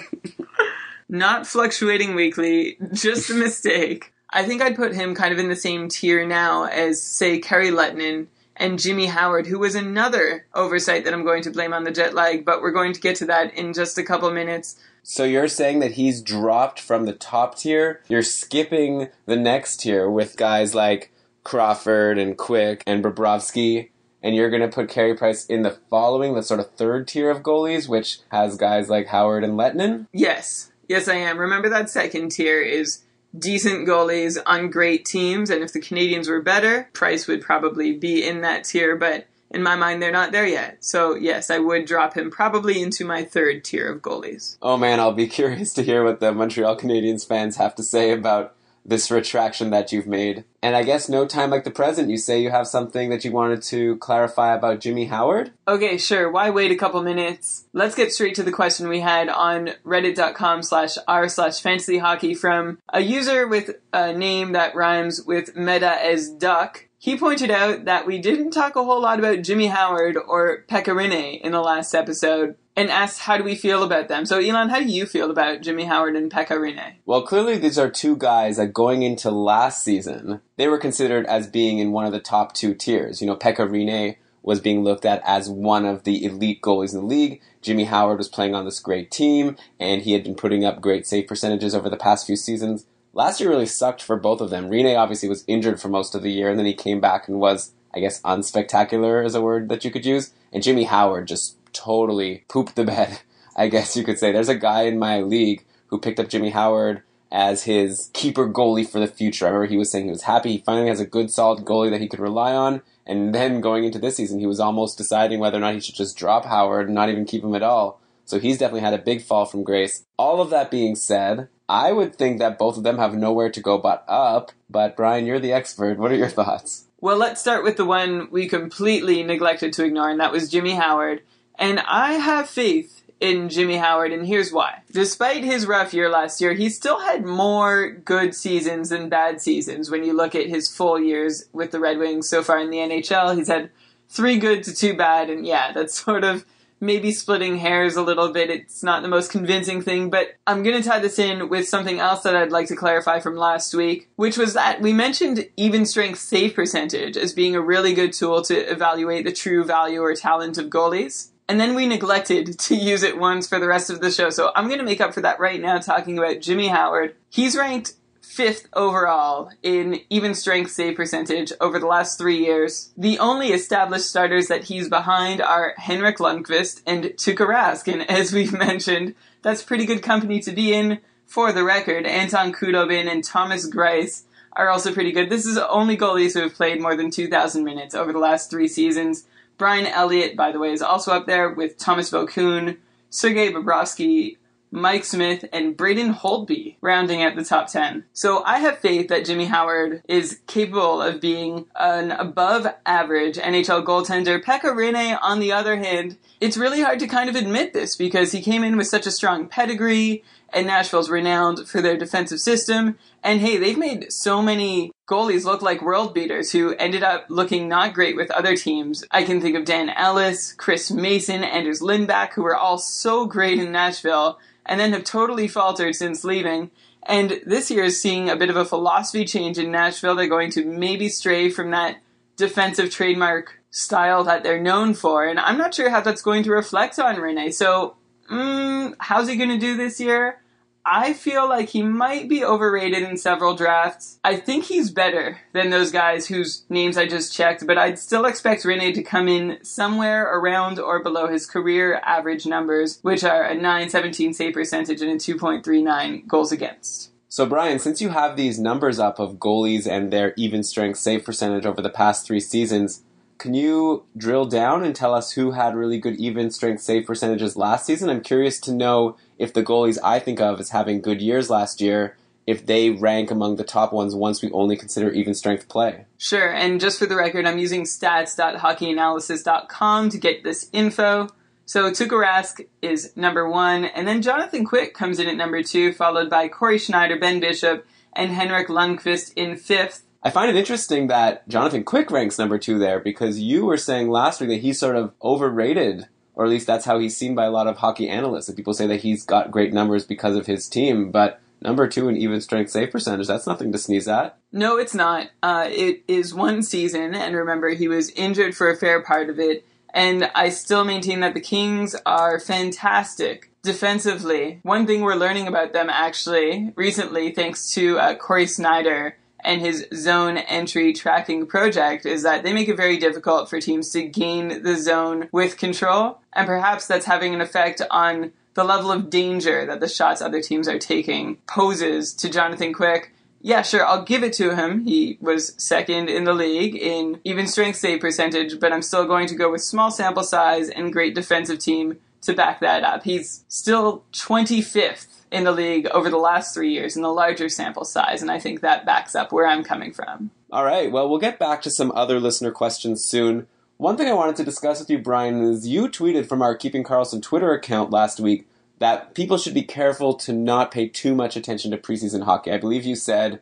not 1.09 1.45
fluctuating 1.45 2.15
weekly, 2.15 2.77
just 2.93 3.29
a 3.29 3.33
mistake. 3.33 4.13
I 4.31 4.43
think 4.43 4.62
I'd 4.62 4.75
put 4.75 4.95
him 4.95 5.13
kind 5.13 5.31
of 5.31 5.39
in 5.39 5.47
the 5.47 5.55
same 5.55 5.88
tier 5.88 6.25
now 6.25 6.63
as, 6.65 7.01
say, 7.01 7.38
Kari 7.38 7.69
Lehtonen 7.69 8.27
and 8.55 8.79
Jimmy 8.79 9.07
Howard, 9.07 9.48
who 9.48 9.60
was 9.60 9.75
another 9.75 10.45
oversight 10.53 11.03
that 11.05 11.13
I'm 11.13 11.24
going 11.24 11.43
to 11.43 11.51
blame 11.51 11.74
on 11.74 11.83
the 11.83 11.91
jet 11.91 12.13
lag, 12.13 12.45
but 12.45 12.62
we're 12.62 12.72
going 12.72 12.93
to 12.93 13.01
get 13.01 13.15
to 13.17 13.25
that 13.25 13.53
in 13.53 13.74
just 13.74 13.98
a 13.98 14.03
couple 14.03 14.29
minutes. 14.31 14.79
So 15.01 15.24
you're 15.24 15.48
saying 15.48 15.79
that 15.79 15.93
he's 15.93 16.22
dropped 16.22 16.79
from 16.79 17.05
the 17.05 17.13
top 17.13 17.57
tier? 17.57 18.01
You're 18.07 18.24
skipping 18.24 19.10
the 19.25 19.36
next 19.36 19.77
tier 19.77 20.10
with 20.10 20.38
guys 20.38 20.74
like 20.74 21.12
Crawford 21.43 22.17
and 22.17 22.38
Quick 22.38 22.83
and 22.88 23.03
Bobrovsky, 23.03 23.89
and 24.22 24.36
you're 24.36 24.50
going 24.50 24.62
to 24.62 24.74
put 24.74 24.88
Carey 24.89 25.15
Price 25.15 25.45
in 25.45 25.63
the 25.63 25.77
following, 25.89 26.33
the 26.33 26.43
sort 26.43 26.62
of 26.62 26.72
third 26.72 27.07
tier 27.07 27.29
of 27.29 27.43
goalies, 27.43 27.89
which 27.89 28.19
has 28.31 28.55
guys 28.55 28.89
like 28.89 29.07
Howard 29.07 29.43
and 29.43 29.53
Lehtonen? 29.53 30.07
Yes. 30.13 30.72
Yes, 30.88 31.07
I 31.07 31.15
am. 31.15 31.38
Remember 31.38 31.69
that 31.69 31.89
second 31.89 32.29
tier 32.29 32.62
is 32.62 33.02
decent 33.37 33.87
goalies 33.87 34.37
on 34.45 34.69
great 34.69 35.05
teams, 35.05 35.49
and 35.49 35.63
if 35.63 35.73
the 35.73 35.79
Canadiens 35.79 36.29
were 36.29 36.41
better, 36.41 36.89
Price 36.93 37.27
would 37.27 37.41
probably 37.41 37.93
be 37.93 38.25
in 38.27 38.41
that 38.41 38.65
tier, 38.65 38.95
but 38.95 39.27
in 39.49 39.61
my 39.61 39.75
mind, 39.75 40.01
they're 40.01 40.11
not 40.11 40.31
there 40.31 40.47
yet. 40.47 40.83
So, 40.83 41.15
yes, 41.15 41.51
I 41.51 41.59
would 41.59 41.85
drop 41.85 42.15
him 42.15 42.31
probably 42.31 42.81
into 42.81 43.05
my 43.05 43.23
third 43.23 43.63
tier 43.63 43.91
of 43.91 44.01
goalies. 44.01 44.57
Oh 44.61 44.77
man, 44.77 44.99
I'll 44.99 45.13
be 45.13 45.27
curious 45.39 45.73
to 45.73 45.83
hear 45.83 46.03
what 46.03 46.19
the 46.19 46.31
Montreal 46.31 46.77
Canadiens 46.77 47.27
fans 47.27 47.57
have 47.57 47.75
to 47.75 47.83
say 47.83 48.11
about 48.11 48.55
this 48.85 49.09
retraction 49.09 49.69
that 49.69 49.91
you've 49.91 50.07
made. 50.07 50.43
And 50.61 50.75
I 50.75 50.83
guess 50.83 51.09
no 51.09 51.25
time 51.25 51.49
like 51.49 51.63
the 51.63 51.71
present, 51.71 52.09
you 52.09 52.17
say 52.17 52.41
you 52.41 52.51
have 52.51 52.67
something 52.67 53.09
that 53.09 53.25
you 53.25 53.31
wanted 53.31 53.61
to 53.63 53.97
clarify 53.97 54.53
about 54.53 54.79
Jimmy 54.79 55.05
Howard? 55.05 55.51
Okay, 55.67 55.97
sure. 55.97 56.29
Why 56.31 56.49
wait 56.49 56.71
a 56.71 56.75
couple 56.75 57.01
minutes? 57.01 57.65
Let's 57.73 57.95
get 57.95 58.13
straight 58.13 58.35
to 58.35 58.43
the 58.43 58.51
question 58.51 58.87
we 58.87 58.99
had 58.99 59.29
on 59.29 59.71
reddit.com 59.85 60.63
slash 60.63 60.97
r 61.07 61.27
slash 61.27 61.61
fantasy 61.61 61.97
hockey 61.97 62.33
from 62.33 62.79
a 62.91 63.01
user 63.01 63.47
with 63.47 63.71
a 63.91 64.13
name 64.13 64.53
that 64.53 64.75
rhymes 64.75 65.21
with 65.23 65.55
meta 65.55 66.01
as 66.03 66.29
duck. 66.29 66.87
He 67.03 67.17
pointed 67.17 67.51
out 67.51 67.83
that 67.83 68.07
we 68.07 68.17
didn't 68.17 68.51
talk 68.51 68.77
a 68.77 68.83
whole 68.86 69.01
lot 69.01 69.19
about 69.19 69.41
Jimmy 69.41 69.67
Howard 69.67 70.15
or 70.15 70.63
Pekka 70.69 70.95
Rinne 70.95 71.41
in 71.41 71.51
the 71.51 71.60
last 71.60 71.93
episode 71.93 72.55
and 72.77 72.89
asked 72.89 73.19
how 73.19 73.36
do 73.36 73.43
we 73.43 73.55
feel 73.55 73.83
about 73.83 74.07
them. 74.07 74.25
So 74.25 74.39
Elon, 74.39 74.69
how 74.69 74.79
do 74.79 74.86
you 74.86 75.05
feel 75.05 75.29
about 75.29 75.62
Jimmy 75.62 75.83
Howard 75.83 76.15
and 76.15 76.31
Pekka 76.31 76.51
Rinne? 76.51 76.93
Well, 77.05 77.24
clearly 77.24 77.57
these 77.57 77.77
are 77.77 77.89
two 77.89 78.15
guys 78.15 78.55
that 78.55 78.72
going 78.72 79.03
into 79.03 79.31
last 79.31 79.83
season, 79.83 80.39
they 80.55 80.69
were 80.69 80.77
considered 80.77 81.25
as 81.25 81.45
being 81.45 81.79
in 81.79 81.91
one 81.91 82.05
of 82.05 82.13
the 82.13 82.22
top 82.22 82.53
two 82.53 82.74
tiers. 82.74 83.19
You 83.19 83.27
know, 83.27 83.36
Pekka 83.36 83.69
Rinne 83.69 84.15
was 84.41 84.62
being 84.62 84.86
looked 84.86 85.03
at 85.03 85.22
as 85.25 85.50
one 85.50 85.83
of 85.83 86.05
the 86.05 86.24
elite 86.24 86.62
goalies 86.62 86.93
in 86.93 87.01
the 87.01 87.05
league. 87.05 87.41
Jimmy 87.62 87.83
Howard 87.83 88.17
was 88.17 88.29
playing 88.29 88.55
on 88.55 88.63
this 88.63 88.79
great 88.79 89.12
team, 89.12 89.57
and 89.77 90.03
he 90.03 90.13
had 90.13 90.24
been 90.24 90.36
putting 90.36 90.63
up 90.63 90.79
great 90.79 91.05
save 91.05 91.27
percentages 91.27 91.75
over 91.75 91.89
the 91.89 91.98
past 91.98 92.25
few 92.25 92.38
seasons. 92.38 92.86
Last 93.15 93.39
year 93.39 93.50
really 93.50 93.67
sucked 93.67 94.01
for 94.01 94.15
both 94.17 94.41
of 94.41 94.50
them. 94.50 94.70
Rinne 94.70 94.98
obviously 94.98 95.29
was 95.29 95.43
injured 95.48 95.79
for 95.79 95.88
most 95.88 96.15
of 96.15 96.24
the 96.24 96.32
year, 96.32 96.50
and 96.50 96.58
then 96.58 96.65
he 96.65 96.74
came 96.74 97.00
back 97.00 97.27
and 97.27 97.39
was, 97.39 97.72
I 97.93 98.00
guess, 98.00 98.20
unspectacular 98.24 99.24
is 99.24 99.36
a 99.36 99.41
word 99.41 99.70
that 99.70 99.86
you 99.86 99.91
could 99.91 100.05
use. 100.05 100.34
And 100.51 100.63
Jimmy 100.63 100.86
Howard 100.86 101.27
just 101.27 101.58
totally 101.74 102.43
pooped 102.48 102.75
the 102.75 102.84
bed, 102.84 103.22
I 103.55 103.67
guess 103.67 103.96
you 103.96 104.03
could 104.03 104.17
say. 104.17 104.32
There's 104.32 104.50
a 104.50 104.55
guy 104.55 104.84
in 104.84 104.98
my 104.98 105.22
league 105.22 105.63
who 105.88 106.00
picked 106.00 106.20
up 106.20 106.27
Jimmy 106.27 106.50
Howard 106.50 107.03
as 107.32 107.63
his 107.63 108.10
keeper 108.13 108.50
goalie 108.50 108.88
for 108.88 109.00
the 109.00 109.08
future. 109.08 109.46
I 109.46 109.50
remember 109.50 109.67
he 109.67 109.77
was 109.77 109.91
saying 109.91 110.05
he 110.05 110.12
was 110.12 110.24
happy 110.24 110.53
he 110.53 110.63
finally 110.65 110.88
has 110.88 111.00
a 111.00 111.05
good, 111.05 111.29
solid 111.29 111.65
goalie 111.65 111.91
that 111.91 112.01
he 112.01 112.08
could 112.08 112.20
rely 112.20 112.53
on. 112.53 112.82
And 113.05 113.34
then 113.34 113.62
going 113.62 113.84
into 113.84 114.00
this 114.00 114.15
season, 114.15 114.39
he 114.39 114.48
was 114.48 114.60
almost 114.60 114.98
deciding 114.98 115.39
whether 115.39 115.58
or 115.58 115.62
not 115.62 115.75
he 115.75 115.79
should 115.79 115.96
just 115.96 116.17
drop 116.17 116.46
Howard 116.46 116.88
and 116.88 116.96
not 116.96 117.10
even 117.10 117.25
keep 117.25 117.43
him 117.43 117.53
at 117.53 117.62
all. 117.62 118.00
So 118.25 118.39
he's 118.39 118.58
definitely 118.58 118.82
had 118.82 118.93
a 118.93 119.00
big 119.00 119.22
fall 119.22 119.46
from 119.46 119.63
grace. 119.63 120.03
All 120.17 120.41
of 120.41 120.50
that 120.50 120.72
being 120.72 120.96
said, 120.96 121.50
I 121.73 121.91
would 121.91 122.15
think 122.15 122.37
that 122.37 122.59
both 122.59 122.77
of 122.77 122.83
them 122.83 122.99
have 122.99 123.15
nowhere 123.15 123.49
to 123.49 123.59
go 123.59 123.79
but 123.79 124.05
up. 124.07 124.51
But 124.69 124.95
Brian, 124.95 125.25
you're 125.25 125.39
the 125.39 125.53
expert. 125.53 125.97
What 125.97 126.11
are 126.11 126.15
your 126.15 126.29
thoughts? 126.29 126.85
Well, 127.01 127.17
let's 127.17 127.41
start 127.41 127.63
with 127.63 127.77
the 127.77 127.83
one 127.85 128.27
we 128.29 128.47
completely 128.47 129.23
neglected 129.23 129.73
to 129.73 129.83
ignore, 129.83 130.11
and 130.11 130.19
that 130.19 130.31
was 130.31 130.51
Jimmy 130.51 130.73
Howard. 130.73 131.23
And 131.57 131.79
I 131.79 132.13
have 132.13 132.47
faith 132.47 133.01
in 133.19 133.49
Jimmy 133.49 133.77
Howard, 133.77 134.11
and 134.11 134.27
here's 134.27 134.53
why. 134.53 134.83
Despite 134.91 135.43
his 135.43 135.65
rough 135.65 135.95
year 135.95 136.09
last 136.09 136.39
year, 136.39 136.53
he 136.53 136.69
still 136.69 136.99
had 136.99 137.25
more 137.25 137.89
good 137.89 138.35
seasons 138.35 138.89
than 138.89 139.09
bad 139.09 139.41
seasons 139.41 139.89
when 139.89 140.03
you 140.03 140.13
look 140.13 140.35
at 140.35 140.45
his 140.45 140.67
full 140.67 140.99
years 140.99 141.45
with 141.53 141.71
the 141.71 141.79
Red 141.79 141.97
Wings 141.97 142.29
so 142.29 142.43
far 142.43 142.59
in 142.59 142.69
the 142.69 142.77
NHL. 142.77 143.35
He's 143.35 143.47
had 143.47 143.71
three 144.09 144.37
good 144.37 144.63
to 144.65 144.75
two 144.75 144.95
bad, 144.95 145.31
and 145.31 145.43
yeah, 145.43 145.71
that's 145.71 145.95
sort 146.03 146.23
of 146.23 146.45
maybe 146.83 147.11
splitting 147.11 147.57
hairs 147.57 147.95
a 147.95 148.01
little 148.01 148.31
bit. 148.31 148.49
It's 148.49 148.83
not 148.83 149.01
the 149.01 149.07
most 149.07 149.31
convincing 149.31 149.81
thing, 149.81 150.09
but 150.09 150.35
I'm 150.45 150.63
going 150.63 150.81
to 150.81 150.87
tie 150.87 150.99
this 150.99 151.17
in 151.17 151.49
with 151.49 151.67
something 151.67 151.99
else 151.99 152.21
that 152.23 152.35
I'd 152.35 152.51
like 152.51 152.67
to 152.67 152.75
clarify 152.75 153.19
from 153.19 153.35
last 153.35 153.73
week, 153.73 154.09
which 154.15 154.37
was 154.37 154.53
that 154.53 154.81
we 154.81 154.93
mentioned 154.93 155.47
even 155.57 155.85
strength 155.85 156.19
save 156.19 156.53
percentage 156.53 157.17
as 157.17 157.33
being 157.33 157.55
a 157.55 157.61
really 157.61 157.93
good 157.93 158.13
tool 158.13 158.41
to 158.43 158.55
evaluate 158.55 159.25
the 159.25 159.31
true 159.31 159.63
value 159.63 160.01
or 160.01 160.13
talent 160.13 160.57
of 160.57 160.67
goalies. 160.67 161.29
And 161.47 161.59
then 161.59 161.75
we 161.75 161.87
neglected 161.87 162.59
to 162.59 162.75
use 162.75 163.03
it 163.03 163.17
once 163.17 163.47
for 163.47 163.59
the 163.59 163.67
rest 163.67 163.89
of 163.89 164.01
the 164.01 164.11
show. 164.11 164.29
So 164.29 164.51
I'm 164.55 164.67
going 164.67 164.79
to 164.79 164.85
make 164.85 165.01
up 165.01 165.13
for 165.13 165.21
that 165.21 165.39
right 165.39 165.61
now 165.61 165.79
talking 165.79 166.17
about 166.17 166.41
Jimmy 166.41 166.67
Howard. 166.67 167.15
He's 167.29 167.55
ranked 167.55 167.93
fifth 168.33 168.67
overall 168.73 169.51
in 169.61 170.01
even 170.09 170.33
strength 170.33 170.71
save 170.71 170.95
percentage 170.95 171.53
over 171.61 171.77
the 171.77 171.85
last 171.85 172.17
three 172.17 172.43
years. 172.43 172.91
The 172.97 173.19
only 173.19 173.49
established 173.49 174.09
starters 174.09 174.47
that 174.47 174.63
he's 174.63 174.89
behind 174.89 175.39
are 175.39 175.75
Henrik 175.77 176.17
Lundqvist 176.17 176.81
and 176.87 177.03
Tuukka 177.03 177.47
Rask. 177.47 177.91
And 177.91 178.09
as 178.09 178.33
we've 178.33 178.51
mentioned, 178.51 179.13
that's 179.43 179.61
pretty 179.61 179.85
good 179.85 180.01
company 180.01 180.39
to 180.41 180.51
be 180.51 180.73
in. 180.73 180.99
For 181.27 181.51
the 181.51 181.63
record, 181.63 182.05
Anton 182.07 182.51
Khudobin 182.51 183.07
and 183.07 183.23
Thomas 183.23 183.69
Greiss 183.69 184.23
are 184.53 184.69
also 184.69 184.93
pretty 184.93 185.11
good. 185.11 185.29
This 185.29 185.45
is 185.45 185.57
only 185.57 185.95
goalies 185.95 186.33
who 186.33 186.41
have 186.41 186.55
played 186.55 186.81
more 186.81 186.95
than 186.95 187.11
2,000 187.11 187.63
minutes 187.63 187.93
over 187.95 188.11
the 188.11 188.19
last 188.19 188.49
three 188.49 188.67
seasons. 188.67 189.25
Brian 189.57 189.85
Elliott, 189.85 190.35
by 190.35 190.51
the 190.51 190.59
way, 190.59 190.71
is 190.71 190.81
also 190.81 191.11
up 191.11 191.27
there 191.27 191.49
with 191.49 191.77
Thomas 191.77 192.09
Vokoun, 192.09 192.77
Sergei 193.09 193.51
Bobrovsky, 193.51 194.37
Mike 194.73 195.05
Smith, 195.05 195.45
and 195.53 195.77
Braden 195.77 196.15
Holtby 196.15 196.77
rounding 196.81 197.21
out 197.21 197.35
the 197.35 197.45
top 197.45 197.67
10. 197.67 198.05
So 198.12 198.43
I 198.43 198.57
have 198.57 198.79
faith 198.79 199.07
that 199.09 199.23
Jimmy 199.23 199.45
Howard 199.45 200.01
is 200.07 200.39
capable 200.47 200.99
of 200.99 201.21
being 201.21 201.67
an 201.75 202.09
above 202.12 202.65
average 202.86 203.38
NHL 203.38 203.86
goaltender. 203.86 204.43
Pekka 204.43 204.73
Rinne, 204.75 205.19
on 205.21 205.39
the 205.39 205.51
other 205.51 205.77
hand, 205.77 206.17
it's 206.41 206.57
really 206.57 206.81
hard 206.81 206.99
to 206.99 207.07
kind 207.07 207.29
of 207.29 207.36
admit 207.36 207.73
this 207.73 207.95
because 207.95 208.31
he 208.31 208.41
came 208.41 208.63
in 208.63 208.75
with 208.75 208.88
such 208.88 209.05
a 209.05 209.12
strong 209.12 209.47
pedigree 209.47 210.23
and 210.53 210.67
Nashville's 210.67 211.09
renowned 211.09 211.67
for 211.67 211.81
their 211.81 211.97
defensive 211.97 212.39
system. 212.39 212.97
And 213.23 213.41
hey, 213.41 213.57
they've 213.57 213.77
made 213.77 214.11
so 214.11 214.41
many 214.41 214.91
goalies 215.09 215.45
look 215.45 215.61
like 215.61 215.81
world 215.81 216.13
beaters 216.13 216.51
who 216.51 216.75
ended 216.75 217.03
up 217.03 217.25
looking 217.29 217.67
not 217.67 217.93
great 217.93 218.15
with 218.15 218.31
other 218.31 218.55
teams. 218.55 219.03
I 219.11 219.23
can 219.23 219.41
think 219.41 219.55
of 219.55 219.65
Dan 219.65 219.89
Ellis, 219.89 220.53
Chris 220.53 220.91
Mason, 220.91 221.43
Anders 221.43 221.81
Lindback, 221.81 222.33
who 222.33 222.43
were 222.43 222.55
all 222.55 222.77
so 222.77 223.25
great 223.25 223.59
in 223.59 223.71
Nashville 223.71 224.39
and 224.65 224.79
then 224.79 224.93
have 224.93 225.03
totally 225.03 225.47
faltered 225.47 225.95
since 225.95 226.23
leaving. 226.23 226.71
And 227.05 227.41
this 227.45 227.69
year 227.69 227.83
is 227.83 228.01
seeing 228.01 228.29
a 228.29 228.35
bit 228.35 228.49
of 228.49 228.55
a 228.55 228.65
philosophy 228.65 229.25
change 229.25 229.57
in 229.57 229.71
Nashville. 229.71 230.15
They're 230.15 230.27
going 230.27 230.51
to 230.51 230.65
maybe 230.65 231.09
stray 231.09 231.49
from 231.49 231.71
that 231.71 231.97
defensive 232.37 232.89
trademark 232.89 233.59
style 233.71 234.23
that 234.23 234.43
they're 234.43 234.61
known 234.61 234.93
for. 234.93 235.25
And 235.25 235.39
I'm 235.39 235.57
not 235.57 235.73
sure 235.73 235.89
how 235.89 236.01
that's 236.01 236.21
going 236.21 236.43
to 236.43 236.51
reflect 236.51 236.99
on 236.99 237.15
Rinne. 237.15 237.53
So, 237.53 237.97
mm, 238.31 238.95
how's 238.99 239.27
he 239.27 239.35
going 239.35 239.49
to 239.49 239.57
do 239.57 239.75
this 239.75 239.99
year? 239.99 240.39
I 240.86 241.13
feel 241.13 241.48
like 241.48 241.69
he 241.69 241.82
might 241.82 242.28
be 242.28 242.43
overrated 242.43 243.04
in 243.04 243.17
several 243.17 243.56
drafts. 243.56 244.19
I 244.24 244.36
think 244.36 244.65
he's 244.65 244.91
better 244.91 245.39
than 245.54 245.69
those 245.69 245.91
guys 245.91 246.28
whose 246.28 246.65
names 246.67 246.98
I 246.98 247.08
just 247.08 247.34
checked, 247.34 247.65
but 247.65 247.78
I'd 247.78 247.98
still 247.98 248.26
expect 248.26 248.63
Rinne 248.63 248.93
to 248.93 249.02
come 249.02 249.30
in 249.30 249.60
somewhere 249.63 250.26
around 250.26 250.80
or 250.80 251.02
below 251.02 251.28
his 251.28 251.46
career 251.46 252.02
average 252.04 252.46
numbers, 252.46 253.00
which 253.02 253.24
are 253.24 253.43
a 253.43 253.56
917 253.56 254.34
save 254.34 254.54
percentage 254.54 255.02
and 255.02 255.12
a 255.12 255.15
2.39 255.15 256.28
goals 256.28 256.52
against. 256.52 257.12
So, 257.30 257.46
Brian, 257.46 257.80
since 257.80 258.02
you 258.02 258.10
have 258.10 258.36
these 258.36 258.60
numbers 258.60 259.00
up 259.00 259.19
of 259.19 259.38
goalies 259.38 259.88
and 259.88 260.12
their 260.12 260.34
even 260.36 260.63
strength 260.63 261.00
save 261.00 261.24
percentage 261.24 261.65
over 261.65 261.82
the 261.82 261.89
past 261.89 262.28
three 262.28 262.41
seasons, 262.41 263.04
can 263.38 263.54
you 263.54 264.06
drill 264.15 264.46
down 264.46 264.84
and 264.84 264.96
tell 264.96 265.13
us 265.13 265.32
who 265.32 265.52
had 265.52 265.76
really 265.76 265.98
good 265.98 266.17
even 266.17 266.52
strength 266.52 266.82
save 266.82 267.06
percentages 267.06 267.58
last 267.58 267.86
season? 267.86 268.10
I'm 268.10 268.22
curious 268.22 268.60
to 268.62 268.74
know 268.74 269.17
if 269.38 269.54
the 269.54 269.63
goalies 269.63 269.98
I 270.04 270.19
think 270.19 270.39
of 270.39 270.60
as 270.60 270.69
having 270.69 271.02
good 271.02 271.22
years 271.22 271.50
last 271.50 271.82
year, 271.82 272.15
if 272.46 272.65
they 272.65 272.89
rank 272.89 273.32
among 273.32 273.56
the 273.56 273.63
top 273.63 273.93
ones 273.93 274.13
once 274.15 274.41
we 274.41 274.52
only 274.52 274.76
consider 274.76 275.10
even 275.12 275.34
strength 275.34 275.69
play. 275.69 276.08
Sure, 276.17 276.52
and 276.52 276.82
just 276.82 277.00
for 277.00 277.06
the 277.06 277.15
record, 277.15 277.46
I'm 277.46 277.58
using 277.58 277.84
stats.hockeyanalysis.com 277.84 280.10
to 280.10 280.17
get 280.17 280.43
this 280.43 280.69
info. 280.74 281.30
So 281.65 281.89
Tuukka 281.91 282.22
Rask 282.22 282.67
is 282.82 283.15
number 283.15 283.50
one, 283.50 283.86
and 283.86 284.06
then 284.08 284.22
Jonathan 284.22 284.65
Quick 284.65 284.93
comes 284.93 285.19
in 285.19 285.30
at 285.30 285.38
number 285.38 285.63
two, 285.63 285.93
followed 285.93 286.30
by 286.30 286.50
Cory 286.50 286.78
Schneider, 286.78 287.17
Ben 287.17 287.39
Bishop, 287.39 287.88
and 288.12 288.32
Henrik 288.32 288.67
Lundqvist 288.67 289.32
in 289.36 289.56
fifth. 289.56 290.04
I 290.22 290.30
find 290.30 290.50
it 290.50 290.58
interesting 290.58 291.08
that 291.08 291.48
Jonathan 291.48 291.84
Quick 291.84 292.12
ranks 292.12 292.38
number 292.38 292.58
two 292.58 292.80
there 292.80 293.00
because 293.00 293.39
you 293.39 293.65
were 293.65 293.78
saying 293.78 294.10
last 294.10 294.41
week 294.41 294.50
that 294.50 294.62
he's 294.62 294.80
sort 294.80 294.96
of 294.96 295.13
overrated, 295.22 296.08
or 296.36 296.46
at 296.46 296.50
least 296.50 296.67
that's 296.67 296.86
how 296.86 297.00
he's 297.00 297.15
seen 297.15 297.36
by 297.36 297.46
a 297.46 297.52
lot 297.52 297.67
of 297.67 297.78
hockey 297.78 298.10
analysts. 298.10 298.48
That 298.48 298.56
people 298.56 298.74
say 298.74 298.88
that 298.88 299.02
he's 299.02 299.26
got 299.26 299.52
great 299.52 299.74
numbers 299.74 300.06
because 300.06 300.36
of 300.36 300.46
his 300.46 300.67
team, 300.67 301.12
but 301.12 301.39
number 301.62 301.88
two 301.88 302.10
in 302.10 302.17
even 302.17 302.41
strength 302.41 302.72
save 302.72 302.91
percentage, 302.91 303.28
that's 303.28 303.48
nothing 303.48 303.72
to 303.72 303.78
sneeze 303.78 304.08
at. 304.08 304.38
No, 304.52 304.78
it's 304.78 304.93
not. 304.93 305.30
Uh, 305.41 305.67
it 305.69 306.04
is 306.08 306.34
one 306.34 306.62
season, 306.62 307.15
and 307.15 307.36
remember, 307.36 307.69
he 307.69 307.88
was 307.88 308.10
injured 308.12 308.56
for 308.56 308.69
a 308.69 308.76
fair 308.76 309.02
part 309.02 309.30
of 309.30 309.39
it. 309.39 309.65
And 309.93 310.32
I 310.34 310.50
still 310.50 310.84
maintain 310.84 311.19
that 311.19 311.36
the 311.36 311.39
Kings 311.39 311.96
are 312.06 312.39
fantastic 312.39 313.52
defensively. 313.62 314.60
One 314.63 314.88
thing 314.88 315.02
we're 315.02 315.15
learning 315.15 315.48
about 315.48 315.72
them 315.72 315.89
actually 315.89 316.74
recently, 316.76 317.32
thanks 317.32 317.74
to 317.76 318.00
uh, 318.00 318.15
Corey 318.15 318.46
Sznajder 318.46 319.13
and 319.43 319.62
his 319.62 319.88
zone 319.93 320.38
entry 320.38 320.93
tracking 320.93 321.45
project 321.45 322.06
is 322.06 322.23
that 322.23 322.43
they 322.43 322.53
make 322.53 322.69
it 322.69 322.77
very 322.77 322.97
difficult 322.97 323.49
for 323.49 323.60
teams 323.60 323.89
to 323.91 324.03
gain 324.03 324.63
the 324.63 324.75
zone 324.75 325.29
with 325.32 325.58
control. 325.58 326.19
And 326.34 326.47
perhaps 326.47 326.88
that's 326.88 327.06
having 327.06 327.34
an 327.34 327.41
effect 327.41 327.82
on 327.91 328.32
the 328.53 328.63
level 328.63 328.91
of 328.91 329.10
danger 329.10 329.65
that 329.65 329.79
the 329.79 329.88
shots 329.88 330.21
other 330.21 330.41
teams 330.41 330.67
are 330.67 330.79
taking 330.79 331.38
poses 331.47 332.13
to 332.15 332.29
Jonathan 332.29 332.73
Quick. 332.73 333.13
Yeah, 333.41 333.62
sure, 333.62 333.86
I'll 333.86 334.03
give 334.03 334.23
it 334.23 334.32
to 334.34 334.56
him. 334.56 334.86
He 334.86 335.17
was 335.19 335.53
second 335.62 336.10
in 336.10 336.23
the 336.23 336.34
league 336.34 336.75
in 336.75 337.19
even 337.25 337.45
strength 337.47 337.77
save 337.77 337.99
percentage, 337.99 338.60
but 338.60 338.71
I'm 338.71 338.82
still 338.82 339.06
going 339.06 339.27
to 339.27 339.36
go 339.36 339.51
with 339.51 339.62
small 339.62 339.91
sample 339.91 340.23
size 340.23 340.69
and 340.69 340.93
great 340.93 341.13
defensive 341.13 341.60
team 341.60 341.99
to 342.21 342.34
back 342.34 342.62
that 342.62 342.84
up. 342.84 343.03
He's 343.03 343.43
still 343.49 344.06
25th 344.13 345.08
in 345.34 345.43
the 345.43 345.52
league 345.52 345.88
over 345.88 346.10
the 346.10 346.17
last 346.17 346.54
three 346.54 346.72
years 346.72 346.96
in 346.96 347.02
the 347.02 347.12
larger 347.12 347.50
sample 347.50 347.84
size, 347.84 348.22
and 348.22 348.32
I 348.32 348.39
think 348.39 348.62
that 348.62 348.86
backs 348.86 349.15
up 349.15 349.32
where 349.32 349.48
I'm 349.48 349.63
coming 349.63 349.91
from. 349.91 350.32
All 350.52 350.63
right. 350.63 350.91
Well, 350.91 351.10
we'll 351.10 351.19
get 351.19 351.39
back 351.39 351.62
to 351.63 351.72
some 351.72 351.91
other 351.96 352.19
listener 352.19 352.52
questions 352.52 353.04
soon. 353.04 353.48
One 353.78 353.98
thing 353.98 354.08
I 354.08 354.13
wanted 354.13 354.36
to 354.38 354.43
discuss 354.43 354.80
with 354.80 354.89
you, 354.89 355.00
Brian, 355.00 355.41
is 355.41 355.67
you 355.67 355.89
tweeted 355.89 356.30
from 356.30 356.41
our 356.41 356.56
Keeping 356.56 356.84
Karlsson 356.84 357.22
Twitter 357.22 357.52
account 357.52 357.89
last 357.89 358.19
week 358.19 358.48
that 358.78 359.15
people 359.15 359.38
should 359.38 359.56
be 359.56 359.63
careful 359.63 360.13
to 360.13 360.32
not 360.32 360.72
pay 360.72 360.88
too 360.88 361.15
much 361.15 361.36
attention 361.36 361.72
to 361.72 361.78
preseason 361.78 362.24
hockey. 362.24 362.52
I 362.52 362.58
believe 362.58 362.86
you 362.86 362.96
said 362.96 363.41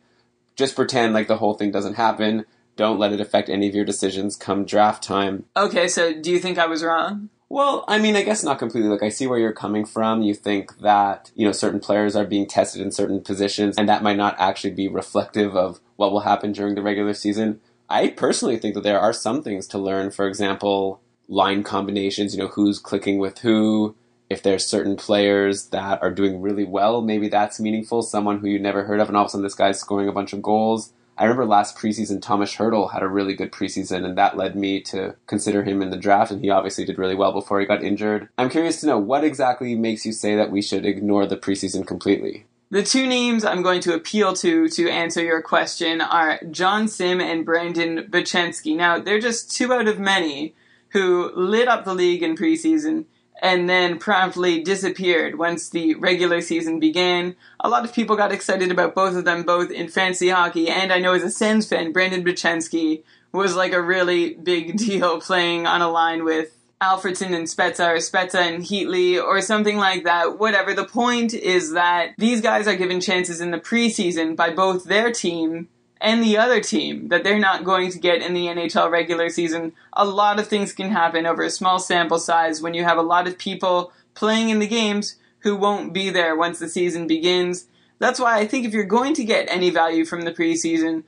just 0.56 0.76
pretend 0.76 1.12
like 1.12 1.28
the 1.28 1.36
whole 1.36 1.54
thing 1.54 1.70
doesn't 1.70 1.94
happen. 1.94 2.46
Don't 2.76 2.98
let 2.98 3.12
it 3.12 3.20
affect 3.20 3.48
any 3.48 3.68
of 3.68 3.74
your 3.74 3.84
decisions 3.84 4.36
come 4.36 4.64
draft 4.64 5.02
time. 5.02 5.44
Okay, 5.56 5.88
so 5.88 6.12
do 6.12 6.30
you 6.30 6.38
think 6.38 6.58
I 6.58 6.66
was 6.66 6.82
wrong? 6.82 7.28
Well, 7.52 7.84
I 7.86 7.98
mean, 7.98 8.16
I 8.16 8.22
guess 8.22 8.42
not 8.42 8.58
completely. 8.58 8.88
Like, 8.88 9.02
I 9.02 9.10
see 9.10 9.26
where 9.26 9.38
you're 9.38 9.52
coming 9.52 9.84
from. 9.84 10.22
You 10.22 10.32
think 10.32 10.78
that, 10.78 11.30
you 11.34 11.44
know, 11.44 11.52
certain 11.52 11.80
players 11.80 12.16
are 12.16 12.24
being 12.24 12.46
tested 12.46 12.80
in 12.80 12.90
certain 12.90 13.20
positions, 13.20 13.76
and 13.76 13.86
that 13.90 14.02
might 14.02 14.16
not 14.16 14.36
actually 14.38 14.70
be 14.70 14.88
reflective 14.88 15.54
of 15.54 15.78
what 15.96 16.12
will 16.12 16.20
happen 16.20 16.52
during 16.52 16.76
the 16.76 16.80
regular 16.80 17.12
season. 17.12 17.60
I 17.90 18.08
personally 18.08 18.56
think 18.56 18.72
that 18.72 18.84
there 18.84 18.98
are 18.98 19.12
some 19.12 19.42
things 19.42 19.66
to 19.66 19.76
learn. 19.76 20.12
For 20.12 20.26
example, 20.26 21.02
line 21.28 21.62
combinations, 21.62 22.34
you 22.34 22.40
know, 22.40 22.48
who's 22.48 22.78
clicking 22.78 23.18
with 23.18 23.40
who. 23.40 23.96
If 24.30 24.42
there's 24.42 24.66
certain 24.66 24.96
players 24.96 25.66
that 25.66 26.02
are 26.02 26.10
doing 26.10 26.40
really 26.40 26.64
well, 26.64 27.02
maybe 27.02 27.28
that's 27.28 27.60
meaningful. 27.60 28.00
Someone 28.00 28.38
who 28.38 28.48
you 28.48 28.58
never 28.58 28.84
heard 28.84 28.98
of, 28.98 29.08
and 29.08 29.16
all 29.18 29.24
of 29.24 29.26
a 29.26 29.28
sudden 29.28 29.44
this 29.44 29.54
guy's 29.54 29.78
scoring 29.78 30.08
a 30.08 30.12
bunch 30.12 30.32
of 30.32 30.40
goals. 30.40 30.94
I 31.22 31.26
remember 31.26 31.46
last 31.46 31.76
preseason, 31.76 32.20
Thomas 32.20 32.56
Hertl 32.56 32.92
had 32.92 33.04
a 33.04 33.08
really 33.08 33.34
good 33.34 33.52
preseason, 33.52 34.04
and 34.04 34.18
that 34.18 34.36
led 34.36 34.56
me 34.56 34.80
to 34.80 35.14
consider 35.28 35.62
him 35.62 35.80
in 35.80 35.90
the 35.90 35.96
draft, 35.96 36.32
and 36.32 36.40
he 36.40 36.50
obviously 36.50 36.84
did 36.84 36.98
really 36.98 37.14
well 37.14 37.30
before 37.30 37.60
he 37.60 37.66
got 37.66 37.84
injured. 37.84 38.28
I'm 38.38 38.50
curious 38.50 38.80
to 38.80 38.88
know 38.88 38.98
what 38.98 39.22
exactly 39.22 39.76
makes 39.76 40.04
you 40.04 40.10
say 40.10 40.34
that 40.34 40.50
we 40.50 40.60
should 40.60 40.84
ignore 40.84 41.26
the 41.26 41.36
preseason 41.36 41.86
completely. 41.86 42.46
The 42.70 42.82
two 42.82 43.06
names 43.06 43.44
I'm 43.44 43.62
going 43.62 43.80
to 43.82 43.94
appeal 43.94 44.32
to 44.32 44.68
to 44.70 44.90
answer 44.90 45.22
your 45.22 45.42
question 45.42 46.00
are 46.00 46.40
Jon 46.50 46.88
Sim 46.88 47.20
and 47.20 47.46
Brandon 47.46 48.08
Bochenski. 48.10 48.74
Now, 48.74 48.98
they're 48.98 49.20
just 49.20 49.54
two 49.56 49.72
out 49.72 49.86
of 49.86 50.00
many 50.00 50.56
who 50.88 51.30
lit 51.36 51.68
up 51.68 51.84
the 51.84 51.94
league 51.94 52.24
in 52.24 52.34
preseason 52.34 53.04
and 53.42 53.68
then 53.68 53.98
promptly 53.98 54.62
disappeared 54.62 55.36
once 55.36 55.68
the 55.68 55.96
regular 55.96 56.40
season 56.40 56.78
began. 56.78 57.34
A 57.58 57.68
lot 57.68 57.84
of 57.84 57.92
people 57.92 58.14
got 58.14 58.30
excited 58.30 58.70
about 58.70 58.94
both 58.94 59.16
of 59.16 59.24
them, 59.24 59.42
both 59.42 59.72
in 59.72 59.88
fantasy 59.88 60.28
hockey, 60.28 60.68
and 60.68 60.92
I 60.92 61.00
know 61.00 61.12
as 61.12 61.24
a 61.24 61.30
Sens 61.30 61.68
fan, 61.68 61.92
Brandon 61.92 62.24
Bochenski 62.24 63.02
was 63.32 63.56
like 63.56 63.72
a 63.72 63.82
really 63.82 64.34
big 64.34 64.76
deal 64.78 65.20
playing 65.20 65.66
on 65.66 65.82
a 65.82 65.90
line 65.90 66.24
with 66.24 66.56
Alfredsson 66.80 67.34
and 67.34 67.46
Spezza 67.46 67.94
or 67.94 67.96
Spezza 67.96 68.40
and 68.40 68.62
Heatley 68.62 69.20
or 69.22 69.40
something 69.40 69.76
like 69.76 70.04
that. 70.04 70.38
Whatever. 70.38 70.74
The 70.74 70.84
point 70.84 71.34
is 71.34 71.72
that 71.72 72.14
these 72.18 72.40
guys 72.40 72.66
are 72.66 72.76
given 72.76 73.00
chances 73.00 73.40
in 73.40 73.50
the 73.50 73.58
preseason 73.58 74.34
by 74.36 74.50
both 74.50 74.84
their 74.84 75.12
team 75.12 75.68
and 76.02 76.22
the 76.22 76.36
other 76.36 76.60
team 76.60 77.08
that 77.08 77.22
they're 77.22 77.38
not 77.38 77.64
going 77.64 77.90
to 77.92 77.98
get 77.98 78.22
in 78.22 78.34
the 78.34 78.46
NHL 78.46 78.90
regular 78.90 79.28
season. 79.28 79.72
A 79.92 80.04
lot 80.04 80.40
of 80.40 80.48
things 80.48 80.72
can 80.72 80.90
happen 80.90 81.26
over 81.26 81.42
a 81.42 81.50
small 81.50 81.78
sample 81.78 82.18
size 82.18 82.60
when 82.60 82.74
you 82.74 82.82
have 82.82 82.98
a 82.98 83.02
lot 83.02 83.28
of 83.28 83.38
people 83.38 83.92
playing 84.14 84.48
in 84.48 84.58
the 84.58 84.66
games 84.66 85.16
who 85.38 85.56
won't 85.56 85.92
be 85.92 86.10
there 86.10 86.36
once 86.36 86.58
the 86.58 86.68
season 86.68 87.06
begins. 87.06 87.66
That's 88.00 88.18
why 88.18 88.38
I 88.38 88.46
think 88.46 88.66
if 88.66 88.72
you're 88.72 88.84
going 88.84 89.14
to 89.14 89.24
get 89.24 89.48
any 89.48 89.70
value 89.70 90.04
from 90.04 90.22
the 90.22 90.32
preseason, 90.32 91.04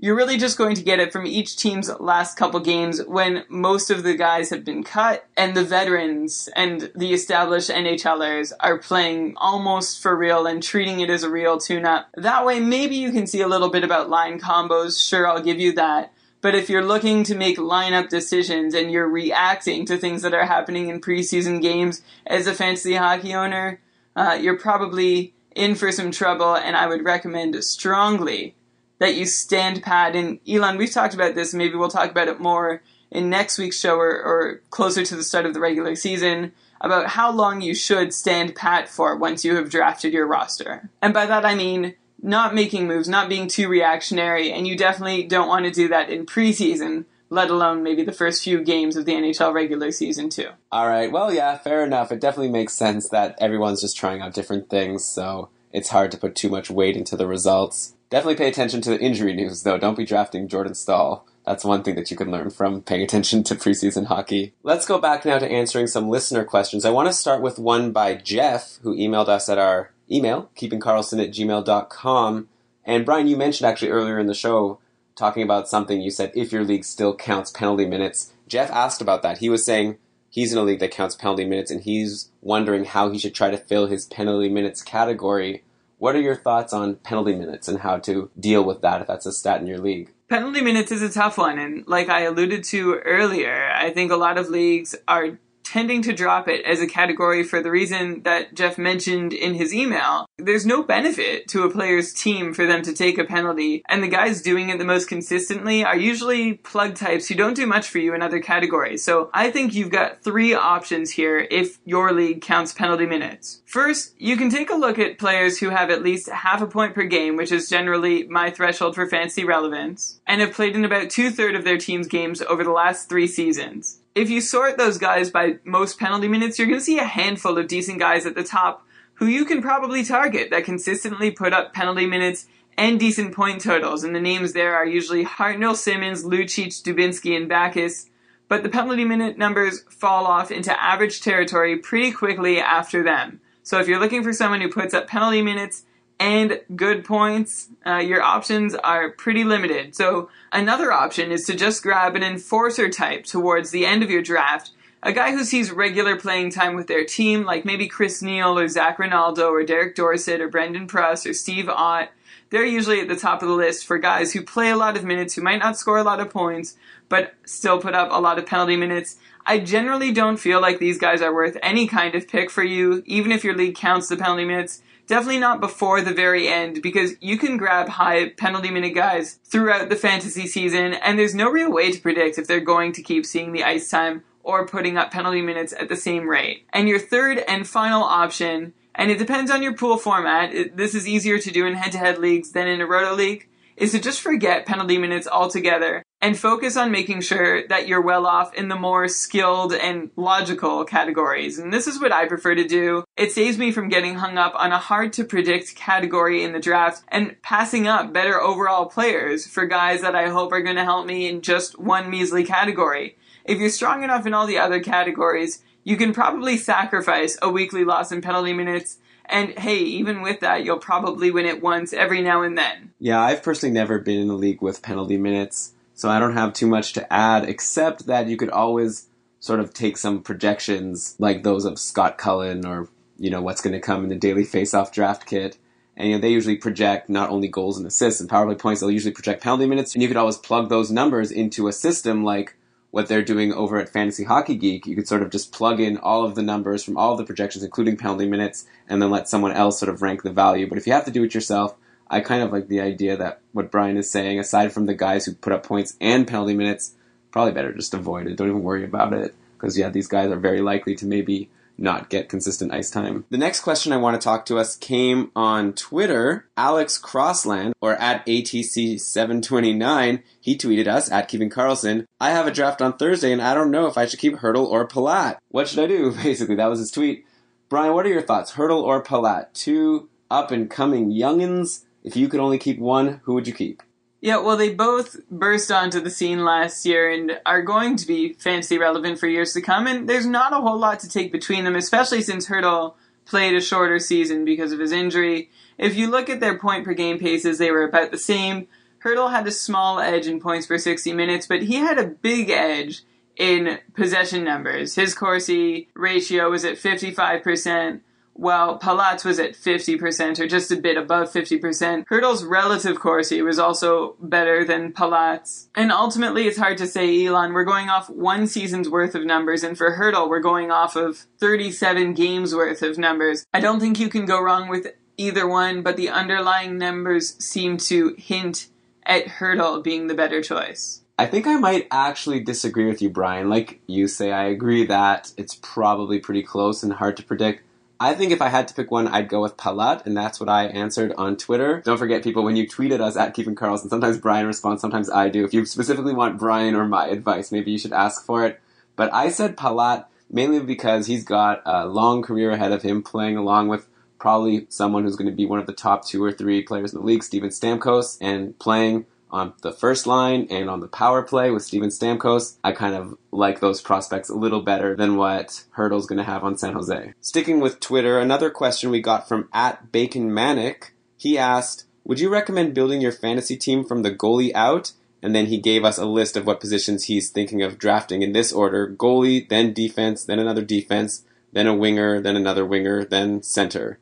you're 0.00 0.14
really 0.14 0.38
just 0.38 0.56
going 0.56 0.76
to 0.76 0.82
get 0.82 1.00
it 1.00 1.12
from 1.12 1.26
each 1.26 1.56
team's 1.56 1.90
last 1.98 2.36
couple 2.36 2.60
games 2.60 3.02
when 3.04 3.44
most 3.48 3.90
of 3.90 4.04
the 4.04 4.14
guys 4.14 4.50
have 4.50 4.64
been 4.64 4.84
cut 4.84 5.26
and 5.36 5.56
the 5.56 5.64
veterans 5.64 6.48
and 6.54 6.92
the 6.94 7.12
established 7.12 7.68
NHLers 7.68 8.52
are 8.60 8.78
playing 8.78 9.34
almost 9.36 10.00
for 10.00 10.16
real 10.16 10.46
and 10.46 10.62
treating 10.62 11.00
it 11.00 11.10
as 11.10 11.24
a 11.24 11.30
real 11.30 11.58
tune 11.58 11.84
up. 11.84 12.08
That 12.14 12.46
way, 12.46 12.60
maybe 12.60 12.94
you 12.94 13.10
can 13.10 13.26
see 13.26 13.40
a 13.40 13.48
little 13.48 13.70
bit 13.70 13.82
about 13.82 14.08
line 14.08 14.38
combos. 14.38 15.04
Sure, 15.04 15.26
I'll 15.26 15.42
give 15.42 15.58
you 15.58 15.72
that. 15.72 16.12
But 16.40 16.54
if 16.54 16.70
you're 16.70 16.84
looking 16.84 17.24
to 17.24 17.34
make 17.34 17.58
lineup 17.58 18.08
decisions 18.08 18.74
and 18.74 18.92
you're 18.92 19.08
reacting 19.08 19.84
to 19.86 19.96
things 19.96 20.22
that 20.22 20.32
are 20.32 20.46
happening 20.46 20.88
in 20.88 21.00
preseason 21.00 21.60
games 21.60 22.02
as 22.24 22.46
a 22.46 22.54
fantasy 22.54 22.94
hockey 22.94 23.34
owner, 23.34 23.80
uh, 24.14 24.38
you're 24.40 24.58
probably 24.58 25.34
in 25.56 25.74
for 25.74 25.90
some 25.90 26.12
trouble, 26.12 26.54
and 26.54 26.76
I 26.76 26.86
would 26.86 27.04
recommend 27.04 27.62
strongly 27.64 28.54
that 28.98 29.14
you 29.14 29.26
stand 29.26 29.82
pat. 29.82 30.16
And 30.16 30.40
Elon, 30.48 30.76
we've 30.76 30.92
talked 30.92 31.14
about 31.14 31.34
this. 31.34 31.54
Maybe 31.54 31.76
we'll 31.76 31.88
talk 31.88 32.10
about 32.10 32.28
it 32.28 32.40
more 32.40 32.82
in 33.10 33.30
next 33.30 33.58
week's 33.58 33.78
show 33.78 33.96
or, 33.96 34.22
or 34.22 34.60
closer 34.70 35.04
to 35.04 35.16
the 35.16 35.22
start 35.22 35.46
of 35.46 35.54
the 35.54 35.60
regular 35.60 35.94
season 35.94 36.52
about 36.80 37.08
how 37.08 37.30
long 37.30 37.60
you 37.60 37.74
should 37.74 38.12
stand 38.12 38.54
pat 38.54 38.88
for 38.88 39.16
once 39.16 39.44
you 39.44 39.56
have 39.56 39.70
drafted 39.70 40.12
your 40.12 40.26
roster. 40.26 40.90
And 41.02 41.12
by 41.14 41.26
that 41.26 41.44
I 41.44 41.54
mean 41.54 41.94
not 42.20 42.54
making 42.54 42.86
moves, 42.86 43.08
not 43.08 43.28
being 43.28 43.48
too 43.48 43.68
reactionary, 43.68 44.52
and 44.52 44.66
you 44.66 44.76
definitely 44.76 45.22
don't 45.24 45.48
want 45.48 45.64
to 45.66 45.70
do 45.70 45.88
that 45.88 46.10
in 46.10 46.26
preseason, 46.26 47.04
let 47.30 47.50
alone 47.50 47.82
maybe 47.82 48.02
the 48.02 48.12
first 48.12 48.42
few 48.42 48.62
games 48.62 48.96
of 48.96 49.04
the 49.04 49.14
NHL 49.14 49.52
regular 49.52 49.92
season 49.92 50.28
too. 50.28 50.48
All 50.72 50.88
right. 50.88 51.12
Well, 51.12 51.32
yeah, 51.32 51.56
fair 51.56 51.84
enough. 51.84 52.10
It 52.10 52.20
definitely 52.20 52.50
makes 52.50 52.72
sense 52.72 53.08
that 53.10 53.36
everyone's 53.40 53.82
just 53.82 53.96
trying 53.96 54.20
out 54.20 54.34
different 54.34 54.68
things, 54.68 55.04
so 55.04 55.50
it's 55.72 55.90
hard 55.90 56.10
to 56.10 56.18
put 56.18 56.34
too 56.34 56.48
much 56.48 56.70
weight 56.70 56.96
into 56.96 57.16
the 57.16 57.26
results. 57.26 57.94
Definitely 58.10 58.36
pay 58.36 58.48
attention 58.48 58.80
to 58.82 58.90
the 58.90 59.00
injury 59.00 59.34
news, 59.34 59.62
though. 59.62 59.78
Don't 59.78 59.96
be 59.96 60.06
drafting 60.06 60.48
Jordan 60.48 60.74
Staal. 60.74 61.26
That's 61.44 61.64
one 61.64 61.82
thing 61.82 61.94
that 61.96 62.10
you 62.10 62.16
can 62.16 62.30
learn 62.30 62.50
from 62.50 62.82
paying 62.82 63.02
attention 63.02 63.42
to 63.44 63.54
preseason 63.54 64.06
hockey. 64.06 64.54
Let's 64.62 64.86
go 64.86 64.98
back 64.98 65.24
now 65.24 65.38
to 65.38 65.50
answering 65.50 65.86
some 65.86 66.08
listener 66.08 66.44
questions. 66.44 66.84
I 66.84 66.90
want 66.90 67.08
to 67.08 67.12
start 67.12 67.42
with 67.42 67.58
one 67.58 67.92
by 67.92 68.14
Jeff, 68.14 68.78
who 68.82 68.96
emailed 68.96 69.28
us 69.28 69.48
at 69.48 69.58
our 69.58 69.92
email, 70.10 70.50
keepingkarlsson 70.56 71.22
at 71.22 71.30
gmail.com. 71.30 72.48
And 72.84 73.04
Brian, 73.04 73.28
you 73.28 73.36
mentioned 73.36 73.68
actually 73.68 73.90
earlier 73.90 74.18
in 74.18 74.26
the 74.26 74.34
show 74.34 74.78
talking 75.14 75.42
about 75.42 75.68
something. 75.68 76.00
You 76.00 76.10
said 76.10 76.32
if 76.34 76.52
your 76.52 76.64
league 76.64 76.84
still 76.84 77.14
counts 77.14 77.50
penalty 77.50 77.86
minutes. 77.86 78.32
Jeff 78.46 78.70
asked 78.70 79.02
about 79.02 79.22
that. 79.22 79.38
He 79.38 79.50
was 79.50 79.64
saying 79.64 79.98
he's 80.30 80.52
in 80.52 80.58
a 80.58 80.62
league 80.62 80.80
that 80.80 80.90
counts 80.90 81.16
penalty 81.16 81.44
minutes, 81.44 81.70
and 81.70 81.82
he's 81.82 82.30
wondering 82.40 82.84
how 82.84 83.10
he 83.10 83.18
should 83.18 83.34
try 83.34 83.50
to 83.50 83.58
fill 83.58 83.86
his 83.86 84.06
penalty 84.06 84.48
minutes 84.48 84.82
category 84.82 85.64
what 85.98 86.14
are 86.16 86.20
your 86.20 86.36
thoughts 86.36 86.72
on 86.72 86.96
penalty 86.96 87.34
minutes 87.34 87.68
and 87.68 87.80
how 87.80 87.98
to 87.98 88.30
deal 88.38 88.64
with 88.64 88.80
that 88.82 89.00
if 89.00 89.06
that's 89.06 89.26
a 89.26 89.32
stat 89.32 89.60
in 89.60 89.66
your 89.66 89.78
league? 89.78 90.12
Penalty 90.28 90.60
minutes 90.60 90.92
is 90.92 91.02
a 91.02 91.10
tough 91.10 91.38
one, 91.38 91.58
and 91.58 91.86
like 91.86 92.08
I 92.08 92.22
alluded 92.22 92.64
to 92.64 92.96
earlier, 92.96 93.70
I 93.74 93.90
think 93.90 94.12
a 94.12 94.16
lot 94.16 94.38
of 94.38 94.48
leagues 94.48 94.94
are 95.06 95.38
tending 95.68 96.00
to 96.02 96.14
drop 96.14 96.48
it 96.48 96.64
as 96.64 96.80
a 96.80 96.86
category 96.86 97.44
for 97.44 97.62
the 97.62 97.70
reason 97.70 98.22
that 98.22 98.54
Jeff 98.54 98.78
mentioned 98.78 99.34
in 99.34 99.54
his 99.54 99.74
email. 99.74 100.26
There's 100.38 100.64
no 100.64 100.82
benefit 100.82 101.46
to 101.48 101.64
a 101.64 101.70
player's 101.70 102.14
team 102.14 102.54
for 102.54 102.66
them 102.66 102.80
to 102.82 102.94
take 102.94 103.18
a 103.18 103.24
penalty, 103.24 103.82
and 103.88 104.02
the 104.02 104.08
guys 104.08 104.40
doing 104.40 104.70
it 104.70 104.78
the 104.78 104.84
most 104.86 105.08
consistently 105.08 105.84
are 105.84 105.96
usually 105.96 106.54
plug 106.54 106.94
types 106.94 107.28
who 107.28 107.34
don't 107.34 107.54
do 107.54 107.66
much 107.66 107.88
for 107.88 107.98
you 107.98 108.14
in 108.14 108.22
other 108.22 108.40
categories. 108.40 109.04
So 109.04 109.30
I 109.34 109.50
think 109.50 109.74
you've 109.74 109.90
got 109.90 110.22
three 110.22 110.54
options 110.54 111.10
here 111.10 111.46
if 111.50 111.78
your 111.84 112.12
league 112.12 112.40
counts 112.40 112.72
penalty 112.72 113.06
minutes. 113.06 113.60
First, 113.66 114.14
you 114.18 114.38
can 114.38 114.48
take 114.48 114.70
a 114.70 114.74
look 114.74 114.98
at 114.98 115.18
players 115.18 115.58
who 115.58 115.68
have 115.68 115.90
at 115.90 116.02
least 116.02 116.30
half 116.30 116.62
a 116.62 116.66
point 116.66 116.94
per 116.94 117.04
game, 117.04 117.36
which 117.36 117.52
is 117.52 117.68
generally 117.68 118.26
my 118.28 118.50
threshold 118.50 118.94
for 118.94 119.06
fantasy 119.06 119.44
relevance, 119.44 120.20
and 120.26 120.40
have 120.40 120.54
played 120.54 120.74
in 120.74 120.84
about 120.84 121.10
two 121.10 121.30
thirds 121.30 121.58
of 121.58 121.64
their 121.64 121.78
team's 121.78 122.08
games 122.08 122.40
over 122.42 122.64
the 122.64 122.70
last 122.70 123.08
three 123.08 123.26
seasons 123.26 124.00
if 124.18 124.30
you 124.30 124.40
sort 124.40 124.76
those 124.76 124.98
guys 124.98 125.30
by 125.30 125.58
most 125.64 125.98
penalty 125.98 126.26
minutes, 126.26 126.58
you're 126.58 126.66
going 126.66 126.80
to 126.80 126.84
see 126.84 126.98
a 126.98 127.04
handful 127.04 127.56
of 127.56 127.68
decent 127.68 128.00
guys 128.00 128.26
at 128.26 128.34
the 128.34 128.42
top 128.42 128.84
who 129.14 129.26
you 129.26 129.44
can 129.44 129.62
probably 129.62 130.04
target 130.04 130.50
that 130.50 130.64
consistently 130.64 131.30
put 131.30 131.52
up 131.52 131.72
penalty 131.72 132.06
minutes 132.06 132.46
and 132.76 132.98
decent 132.98 133.32
point 133.32 133.60
totals. 133.60 134.02
And 134.02 134.14
the 134.14 134.20
names 134.20 134.52
there 134.52 134.74
are 134.74 134.84
usually 134.84 135.24
Hartnell, 135.24 135.76
Simmonds, 135.76 136.24
Lucic, 136.24 136.82
Dubinsky, 136.82 137.36
and 137.36 137.48
Backes. 137.48 138.10
But 138.48 138.64
the 138.64 138.68
penalty 138.68 139.04
minute 139.04 139.38
numbers 139.38 139.82
fall 139.88 140.26
off 140.26 140.50
into 140.50 140.80
average 140.82 141.20
territory 141.20 141.76
pretty 141.76 142.10
quickly 142.10 142.58
after 142.58 143.04
them. 143.04 143.40
So 143.62 143.78
if 143.78 143.86
you're 143.86 144.00
looking 144.00 144.24
for 144.24 144.32
someone 144.32 144.60
who 144.60 144.70
puts 144.70 144.94
up 144.94 145.06
penalty 145.06 145.42
minutes 145.42 145.84
and 146.20 146.60
good 146.74 147.04
points, 147.04 147.68
uh, 147.86 147.96
your 147.96 148.22
options 148.22 148.74
are 148.74 149.10
pretty 149.10 149.44
limited. 149.44 149.94
So 149.94 150.30
another 150.52 150.92
option 150.92 151.30
is 151.30 151.44
to 151.46 151.54
just 151.54 151.82
grab 151.82 152.16
an 152.16 152.22
enforcer 152.22 152.88
type 152.88 153.24
towards 153.24 153.70
the 153.70 153.86
end 153.86 154.02
of 154.02 154.10
your 154.10 154.22
draft. 154.22 154.70
A 155.00 155.12
guy 155.12 155.30
who 155.30 155.44
sees 155.44 155.70
regular 155.70 156.16
playing 156.16 156.50
time 156.50 156.74
with 156.74 156.88
their 156.88 157.04
team, 157.04 157.44
like 157.44 157.64
maybe 157.64 157.86
Chris 157.86 158.20
Neil 158.20 158.58
or 158.58 158.66
Zac 158.66 158.98
Rinaldo 158.98 159.48
or 159.50 159.62
Derek 159.62 159.94
Dorsett 159.94 160.40
or 160.40 160.48
Brandon 160.48 160.88
Prust 160.88 161.24
or 161.24 161.34
Steve 161.34 161.68
Ott. 161.68 162.10
They're 162.50 162.64
usually 162.64 163.00
at 163.00 163.08
the 163.08 163.14
top 163.14 163.42
of 163.42 163.48
the 163.48 163.54
list 163.54 163.86
for 163.86 163.98
guys 163.98 164.32
who 164.32 164.42
play 164.42 164.70
a 164.70 164.76
lot 164.76 164.96
of 164.96 165.04
minutes, 165.04 165.34
who 165.34 165.42
might 165.42 165.60
not 165.60 165.76
score 165.76 165.98
a 165.98 166.02
lot 166.02 166.18
of 166.18 166.30
points, 166.30 166.76
but 167.08 167.34
still 167.44 167.80
put 167.80 167.94
up 167.94 168.08
a 168.10 168.20
lot 168.20 168.38
of 168.38 168.46
penalty 168.46 168.76
minutes. 168.76 169.16
I 169.46 169.60
generally 169.60 170.12
don't 170.12 170.38
feel 170.38 170.60
like 170.60 170.78
these 170.78 170.98
guys 170.98 171.22
are 171.22 171.32
worth 171.32 171.56
any 171.62 171.86
kind 171.86 172.14
of 172.14 172.26
pick 172.26 172.50
for 172.50 172.64
you, 172.64 173.02
even 173.06 173.30
if 173.30 173.44
your 173.44 173.54
league 173.54 173.76
counts 173.76 174.08
the 174.08 174.16
penalty 174.16 174.44
minutes. 174.44 174.82
Definitely 175.08 175.40
not 175.40 175.60
before 175.60 176.02
the 176.02 176.12
very 176.12 176.48
end 176.48 176.82
because 176.82 177.14
you 177.22 177.38
can 177.38 177.56
grab 177.56 177.88
high 177.88 178.28
penalty 178.28 178.70
minute 178.70 178.94
guys 178.94 179.38
throughout 179.42 179.88
the 179.88 179.96
fantasy 179.96 180.46
season 180.46 180.92
and 180.92 181.18
there's 181.18 181.34
no 181.34 181.50
real 181.50 181.72
way 181.72 181.90
to 181.90 182.00
predict 182.00 182.36
if 182.36 182.46
they're 182.46 182.60
going 182.60 182.92
to 182.92 183.02
keep 183.02 183.24
seeing 183.24 183.52
the 183.52 183.64
ice 183.64 183.88
time 183.88 184.22
or 184.42 184.66
putting 184.66 184.98
up 184.98 185.10
penalty 185.10 185.40
minutes 185.40 185.72
at 185.72 185.88
the 185.88 185.96
same 185.96 186.28
rate. 186.28 186.66
And 186.74 186.90
your 186.90 186.98
third 186.98 187.38
and 187.48 187.66
final 187.66 188.02
option 188.02 188.74
and 188.94 189.10
it 189.10 189.18
depends 189.18 189.50
on 189.50 189.62
your 189.62 189.72
pool 189.72 189.96
format. 189.96 190.76
This 190.76 190.94
is 190.94 191.08
easier 191.08 191.38
to 191.38 191.50
do 191.50 191.64
in 191.64 191.72
head-to-head 191.72 192.18
leagues 192.18 192.52
than 192.52 192.68
in 192.68 192.82
a 192.82 192.86
roto 192.86 193.14
league. 193.14 193.48
Is 193.78 193.92
to 193.92 194.00
just 194.00 194.20
forget 194.20 194.66
penalty 194.66 194.98
minutes 194.98 195.26
altogether 195.26 196.02
and 196.20 196.38
focus 196.38 196.76
on 196.76 196.90
making 196.90 197.20
sure 197.20 197.66
that 197.68 197.86
you're 197.86 198.00
well 198.00 198.26
off 198.26 198.52
in 198.54 198.68
the 198.68 198.76
more 198.76 199.06
skilled 199.08 199.72
and 199.72 200.10
logical 200.16 200.84
categories. 200.84 201.58
And 201.58 201.72
this 201.72 201.86
is 201.86 202.00
what 202.00 202.12
I 202.12 202.26
prefer 202.26 202.54
to 202.54 202.66
do. 202.66 203.04
It 203.16 203.32
saves 203.32 203.58
me 203.58 203.70
from 203.70 203.88
getting 203.88 204.16
hung 204.16 204.36
up 204.36 204.54
on 204.56 204.72
a 204.72 204.78
hard 204.78 205.12
to 205.14 205.24
predict 205.24 205.76
category 205.76 206.42
in 206.42 206.52
the 206.52 206.60
draft 206.60 207.02
and 207.08 207.40
passing 207.42 207.86
up 207.86 208.12
better 208.12 208.40
overall 208.40 208.86
players 208.86 209.46
for 209.46 209.66
guys 209.66 210.02
that 210.02 210.16
I 210.16 210.28
hope 210.28 210.52
are 210.52 210.62
going 210.62 210.76
to 210.76 210.84
help 210.84 211.06
me 211.06 211.28
in 211.28 211.40
just 211.40 211.78
one 211.78 212.10
measly 212.10 212.44
category. 212.44 213.16
If 213.44 213.58
you're 213.58 213.70
strong 213.70 214.02
enough 214.02 214.26
in 214.26 214.34
all 214.34 214.46
the 214.46 214.58
other 214.58 214.80
categories, 214.80 215.62
you 215.84 215.96
can 215.96 216.12
probably 216.12 216.56
sacrifice 216.56 217.38
a 217.40 217.48
weekly 217.48 217.84
loss 217.84 218.12
in 218.12 218.20
penalty 218.20 218.52
minutes 218.52 218.98
and 219.28 219.58
hey, 219.58 219.78
even 219.78 220.22
with 220.22 220.40
that, 220.40 220.64
you'll 220.64 220.78
probably 220.78 221.30
win 221.30 221.46
it 221.46 221.62
once 221.62 221.92
every 221.92 222.22
now 222.22 222.42
and 222.42 222.56
then. 222.56 222.92
Yeah, 222.98 223.20
I've 223.20 223.42
personally 223.42 223.74
never 223.74 223.98
been 223.98 224.20
in 224.20 224.30
a 224.30 224.34
league 224.34 224.62
with 224.62 224.82
penalty 224.82 225.18
minutes, 225.18 225.74
so 225.98 226.08
I 226.08 226.20
don't 226.20 226.36
have 226.36 226.52
too 226.52 226.68
much 226.68 226.92
to 226.92 227.12
add, 227.12 227.48
except 227.48 228.06
that 228.06 228.28
you 228.28 228.36
could 228.36 228.50
always 228.50 229.08
sort 229.40 229.58
of 229.58 229.74
take 229.74 229.96
some 229.96 230.22
projections 230.22 231.16
like 231.18 231.42
those 231.42 231.64
of 231.64 231.76
Scott 231.76 232.18
Cullen 232.18 232.64
or, 232.64 232.88
you 233.18 233.30
know, 233.30 233.42
what's 233.42 233.60
going 233.60 233.72
to 233.72 233.80
come 233.80 234.04
in 234.04 234.08
the 234.08 234.14
daily 234.14 234.44
face-off 234.44 234.92
draft 234.92 235.26
kit. 235.26 235.58
And 235.96 236.08
you 236.08 236.14
know, 236.14 236.20
they 236.20 236.30
usually 236.30 236.54
project 236.54 237.08
not 237.08 237.30
only 237.30 237.48
goals 237.48 237.78
and 237.78 237.84
assists 237.84 238.20
and 238.20 238.30
power 238.30 238.46
play 238.46 238.54
points, 238.54 238.80
they'll 238.80 238.92
usually 238.92 239.12
project 239.12 239.42
penalty 239.42 239.66
minutes. 239.66 239.92
And 239.94 240.00
you 240.00 240.06
could 240.06 240.16
always 240.16 240.36
plug 240.36 240.68
those 240.68 240.92
numbers 240.92 241.32
into 241.32 241.66
a 241.66 241.72
system 241.72 242.22
like 242.22 242.54
what 242.92 243.08
they're 243.08 243.20
doing 243.20 243.52
over 243.52 243.80
at 243.80 243.88
Fantasy 243.88 244.22
Hockey 244.22 244.54
Geek, 244.54 244.86
you 244.86 244.94
could 244.94 245.08
sort 245.08 245.22
of 245.22 245.30
just 245.30 245.50
plug 245.50 245.80
in 245.80 245.98
all 245.98 246.24
of 246.24 246.36
the 246.36 246.42
numbers 246.42 246.84
from 246.84 246.96
all 246.96 247.10
of 247.10 247.18
the 247.18 247.24
projections, 247.24 247.64
including 247.64 247.96
penalty 247.96 248.28
minutes, 248.28 248.66
and 248.88 249.02
then 249.02 249.10
let 249.10 249.28
someone 249.28 249.52
else 249.52 249.80
sort 249.80 249.92
of 249.92 250.00
rank 250.00 250.22
the 250.22 250.30
value. 250.30 250.68
But 250.68 250.78
if 250.78 250.86
you 250.86 250.92
have 250.92 251.06
to 251.06 251.10
do 251.10 251.24
it 251.24 251.34
yourself, 251.34 251.74
I 252.10 252.20
kind 252.20 252.42
of 252.42 252.52
like 252.52 252.68
the 252.68 252.80
idea 252.80 253.16
that 253.16 253.40
what 253.52 253.70
Brian 253.70 253.96
is 253.96 254.10
saying, 254.10 254.38
aside 254.38 254.72
from 254.72 254.86
the 254.86 254.94
guys 254.94 255.26
who 255.26 255.34
put 255.34 255.52
up 255.52 255.64
points 255.64 255.96
and 256.00 256.26
penalty 256.26 256.54
minutes, 256.54 256.94
probably 257.30 257.52
better 257.52 257.72
just 257.72 257.94
avoid 257.94 258.26
it. 258.26 258.36
Don't 258.36 258.48
even 258.48 258.62
worry 258.62 258.84
about 258.84 259.12
it. 259.12 259.34
Because, 259.56 259.76
yeah, 259.76 259.88
these 259.88 260.06
guys 260.06 260.30
are 260.30 260.38
very 260.38 260.60
likely 260.60 260.94
to 260.96 261.06
maybe 261.06 261.50
not 261.78 262.10
get 262.10 262.28
consistent 262.28 262.72
ice 262.72 262.90
time. 262.90 263.24
The 263.30 263.38
next 263.38 263.60
question 263.60 263.92
I 263.92 263.98
want 263.98 264.20
to 264.20 264.24
talk 264.24 264.46
to 264.46 264.58
us 264.58 264.76
came 264.76 265.30
on 265.34 265.72
Twitter. 265.72 266.46
Alex 266.56 266.98
Crossland, 266.98 267.74
or 267.80 267.94
at 267.94 268.26
ATC729, 268.26 270.22
he 270.40 270.58
tweeted 270.58 270.88
us 270.88 271.10
at 271.10 271.28
Keeping 271.28 271.50
Karlsson. 271.50 272.04
I 272.20 272.30
have 272.30 272.46
a 272.46 272.52
draft 272.52 272.82
on 272.82 272.96
Thursday 272.96 273.32
and 273.32 273.40
I 273.40 273.54
don't 273.54 273.70
know 273.70 273.86
if 273.86 273.96
I 273.96 274.06
should 274.06 274.18
keep 274.18 274.36
Hertl 274.36 274.66
or 274.66 274.88
Palat. 274.88 275.38
What 275.48 275.68
should 275.68 275.78
I 275.78 275.86
do? 275.86 276.12
Basically, 276.22 276.56
that 276.56 276.66
was 276.66 276.80
his 276.80 276.90
tweet. 276.90 277.24
Brian, 277.68 277.94
what 277.94 278.06
are 278.06 278.10
your 278.10 278.22
thoughts? 278.22 278.52
Hertl 278.52 278.82
or 278.82 279.02
Palat? 279.02 279.52
Two 279.52 280.08
up 280.30 280.50
and 280.50 280.68
coming 280.70 281.10
youngins. 281.12 281.84
If 282.08 282.16
you 282.16 282.28
could 282.28 282.40
only 282.40 282.56
keep 282.56 282.78
one, 282.78 283.20
who 283.24 283.34
would 283.34 283.46
you 283.46 283.52
keep? 283.52 283.82
Yeah, 284.22 284.38
well, 284.38 284.56
they 284.56 284.72
both 284.72 285.28
burst 285.30 285.70
onto 285.70 286.00
the 286.00 286.08
scene 286.08 286.42
last 286.42 286.86
year 286.86 287.10
and 287.10 287.38
are 287.44 287.60
going 287.60 287.96
to 287.96 288.06
be 288.06 288.32
fantasy 288.32 288.78
relevant 288.78 289.18
for 289.18 289.26
years 289.26 289.52
to 289.52 289.60
come. 289.60 289.86
And 289.86 290.08
there's 290.08 290.24
not 290.24 290.54
a 290.54 290.62
whole 290.62 290.78
lot 290.78 291.00
to 291.00 291.08
take 291.08 291.30
between 291.30 291.64
them, 291.64 291.76
especially 291.76 292.22
since 292.22 292.48
Hertl 292.48 292.94
played 293.26 293.54
a 293.54 293.60
shorter 293.60 293.98
season 293.98 294.46
because 294.46 294.72
of 294.72 294.80
his 294.80 294.90
injury. 294.90 295.50
If 295.76 295.96
you 295.96 296.10
look 296.10 296.30
at 296.30 296.40
their 296.40 296.58
point 296.58 296.86
per 296.86 296.94
game 296.94 297.18
paces, 297.18 297.58
they 297.58 297.70
were 297.70 297.84
about 297.84 298.10
the 298.10 298.16
same. 298.16 298.68
Hertl 299.04 299.30
had 299.30 299.46
a 299.46 299.52
small 299.52 300.00
edge 300.00 300.26
in 300.26 300.40
points 300.40 300.66
per 300.66 300.78
60 300.78 301.12
minutes, 301.12 301.46
but 301.46 301.62
he 301.62 301.74
had 301.74 301.98
a 301.98 302.06
big 302.06 302.48
edge 302.48 303.02
in 303.36 303.80
possession 303.92 304.44
numbers. 304.44 304.94
His 304.94 305.14
Corsi 305.14 305.88
ratio 305.94 306.50
was 306.50 306.64
at 306.64 306.78
55%, 306.78 308.00
while 308.38 308.78
Palat's 308.78 309.24
was 309.24 309.40
at 309.40 309.54
50% 309.54 310.38
or 310.38 310.46
just 310.46 310.70
a 310.70 310.76
bit 310.76 310.96
above 310.96 311.32
50%. 311.32 312.06
Hertl's 312.06 312.44
relative 312.44 313.00
Corsi 313.00 313.42
was 313.42 313.58
also 313.58 314.14
better 314.20 314.64
than 314.64 314.92
Palat's. 314.92 315.68
And 315.74 315.90
ultimately, 315.90 316.46
it's 316.46 316.56
hard 316.56 316.78
to 316.78 316.86
say, 316.86 317.26
Elon, 317.26 317.52
we're 317.52 317.64
going 317.64 317.88
off 317.88 318.08
one 318.08 318.46
season's 318.46 318.88
worth 318.88 319.16
of 319.16 319.24
numbers, 319.24 319.64
and 319.64 319.76
for 319.76 319.96
Hertl, 319.96 320.28
we're 320.28 320.38
going 320.38 320.70
off 320.70 320.94
of 320.94 321.26
37 321.40 322.14
games 322.14 322.54
worth 322.54 322.80
of 322.82 322.96
numbers. 322.96 323.44
I 323.52 323.58
don't 323.58 323.80
think 323.80 323.98
you 323.98 324.08
can 324.08 324.24
go 324.24 324.40
wrong 324.40 324.68
with 324.68 324.86
either 325.16 325.48
one, 325.48 325.82
but 325.82 325.96
the 325.96 326.08
underlying 326.08 326.78
numbers 326.78 327.34
seem 327.44 327.76
to 327.78 328.14
hint 328.18 328.68
at 329.04 329.26
Hertl 329.26 329.82
being 329.82 330.06
the 330.06 330.14
better 330.14 330.40
choice. 330.42 331.02
I 331.18 331.26
think 331.26 331.48
I 331.48 331.56
might 331.56 331.88
actually 331.90 332.38
disagree 332.38 332.86
with 332.86 333.02
you, 333.02 333.10
Brian. 333.10 333.48
Like 333.48 333.80
you 333.88 334.06
say, 334.06 334.30
I 334.30 334.44
agree 334.44 334.86
that 334.86 335.32
it's 335.36 335.58
probably 335.60 336.20
pretty 336.20 336.44
close 336.44 336.84
and 336.84 336.92
hard 336.92 337.16
to 337.16 337.24
predict. 337.24 337.64
I 338.00 338.14
think 338.14 338.30
if 338.30 338.40
I 338.40 338.48
had 338.48 338.68
to 338.68 338.74
pick 338.74 338.92
one, 338.92 339.08
I'd 339.08 339.28
go 339.28 339.42
with 339.42 339.56
Palat, 339.56 340.06
and 340.06 340.16
that's 340.16 340.38
what 340.38 340.48
I 340.48 340.66
answered 340.66 341.12
on 341.18 341.36
Twitter. 341.36 341.82
Don't 341.84 341.98
forget, 341.98 342.22
people, 342.22 342.44
when 342.44 342.54
you 342.54 342.68
tweeted 342.68 343.00
us 343.00 343.16
at 343.16 343.34
Keeping 343.34 343.56
Karlsson, 343.56 343.88
sometimes 343.88 344.18
Brian 344.18 344.46
responds, 344.46 344.80
sometimes 344.80 345.10
I 345.10 345.28
do. 345.28 345.44
If 345.44 345.52
you 345.52 345.64
specifically 345.66 346.14
want 346.14 346.38
Brian 346.38 346.76
or 346.76 346.86
my 346.86 347.08
advice, 347.08 347.50
maybe 347.50 347.72
you 347.72 347.78
should 347.78 347.92
ask 347.92 348.24
for 348.24 348.46
it. 348.46 348.60
But 348.94 349.12
I 349.12 349.30
said 349.30 349.56
Palat 349.56 350.06
mainly 350.30 350.60
because 350.60 351.06
he's 351.06 351.24
got 351.24 351.62
a 351.64 351.86
long 351.86 352.22
career 352.22 352.52
ahead 352.52 352.72
of 352.72 352.82
him, 352.82 353.02
playing 353.02 353.36
along 353.36 353.68
with 353.68 353.88
probably 354.18 354.66
someone 354.68 355.04
who's 355.04 355.16
going 355.16 355.30
to 355.30 355.36
be 355.36 355.46
one 355.46 355.58
of 355.58 355.66
the 355.66 355.72
top 355.72 356.06
two 356.06 356.22
or 356.22 356.32
three 356.32 356.62
players 356.62 356.92
in 356.92 357.00
the 357.00 357.06
league, 357.06 357.22
Steven 357.22 357.50
Stamkos, 357.50 358.18
and 358.20 358.58
playing 358.58 359.06
on 359.30 359.52
the 359.62 359.72
first 359.72 360.06
line 360.06 360.46
and 360.50 360.70
on 360.70 360.80
the 360.80 360.88
power 360.88 361.22
play 361.22 361.50
with 361.50 361.64
Steven 361.64 361.90
Stamkos, 361.90 362.56
I 362.64 362.72
kind 362.72 362.94
of 362.94 363.16
like 363.30 363.60
those 363.60 363.82
prospects 363.82 364.28
a 364.28 364.34
little 364.34 364.62
better 364.62 364.96
than 364.96 365.16
what 365.16 365.64
Hertl's 365.70 366.06
going 366.06 366.18
to 366.18 366.24
have 366.24 366.44
on 366.44 366.56
San 366.56 366.72
Jose. 366.72 367.14
Sticking 367.20 367.60
with 367.60 367.80
Twitter, 367.80 368.18
another 368.18 368.50
question 368.50 368.90
we 368.90 369.00
got 369.00 369.28
from 369.28 369.48
at 369.52 369.92
Bacon 369.92 370.32
Manic. 370.32 370.94
He 371.16 371.36
asked, 371.36 371.84
"Would 372.04 372.20
you 372.20 372.28
recommend 372.28 372.74
building 372.74 373.00
your 373.00 373.12
fantasy 373.12 373.56
team 373.56 373.84
from 373.84 374.02
the 374.02 374.14
goalie 374.14 374.54
out?" 374.54 374.92
And 375.20 375.34
then 375.34 375.46
he 375.46 375.58
gave 375.58 375.84
us 375.84 375.98
a 375.98 376.06
list 376.06 376.36
of 376.36 376.46
what 376.46 376.60
positions 376.60 377.04
he's 377.04 377.30
thinking 377.30 377.60
of 377.60 377.78
drafting 377.78 378.22
in 378.22 378.32
this 378.32 378.52
order: 378.52 378.88
goalie, 378.88 379.48
then 379.48 379.72
defense, 379.72 380.24
then 380.24 380.38
another 380.38 380.62
defense, 380.62 381.24
then 381.52 381.66
a 381.66 381.74
winger, 381.74 382.20
then 382.20 382.36
another 382.36 382.64
winger, 382.64 383.04
then 383.04 383.42
center. 383.42 383.98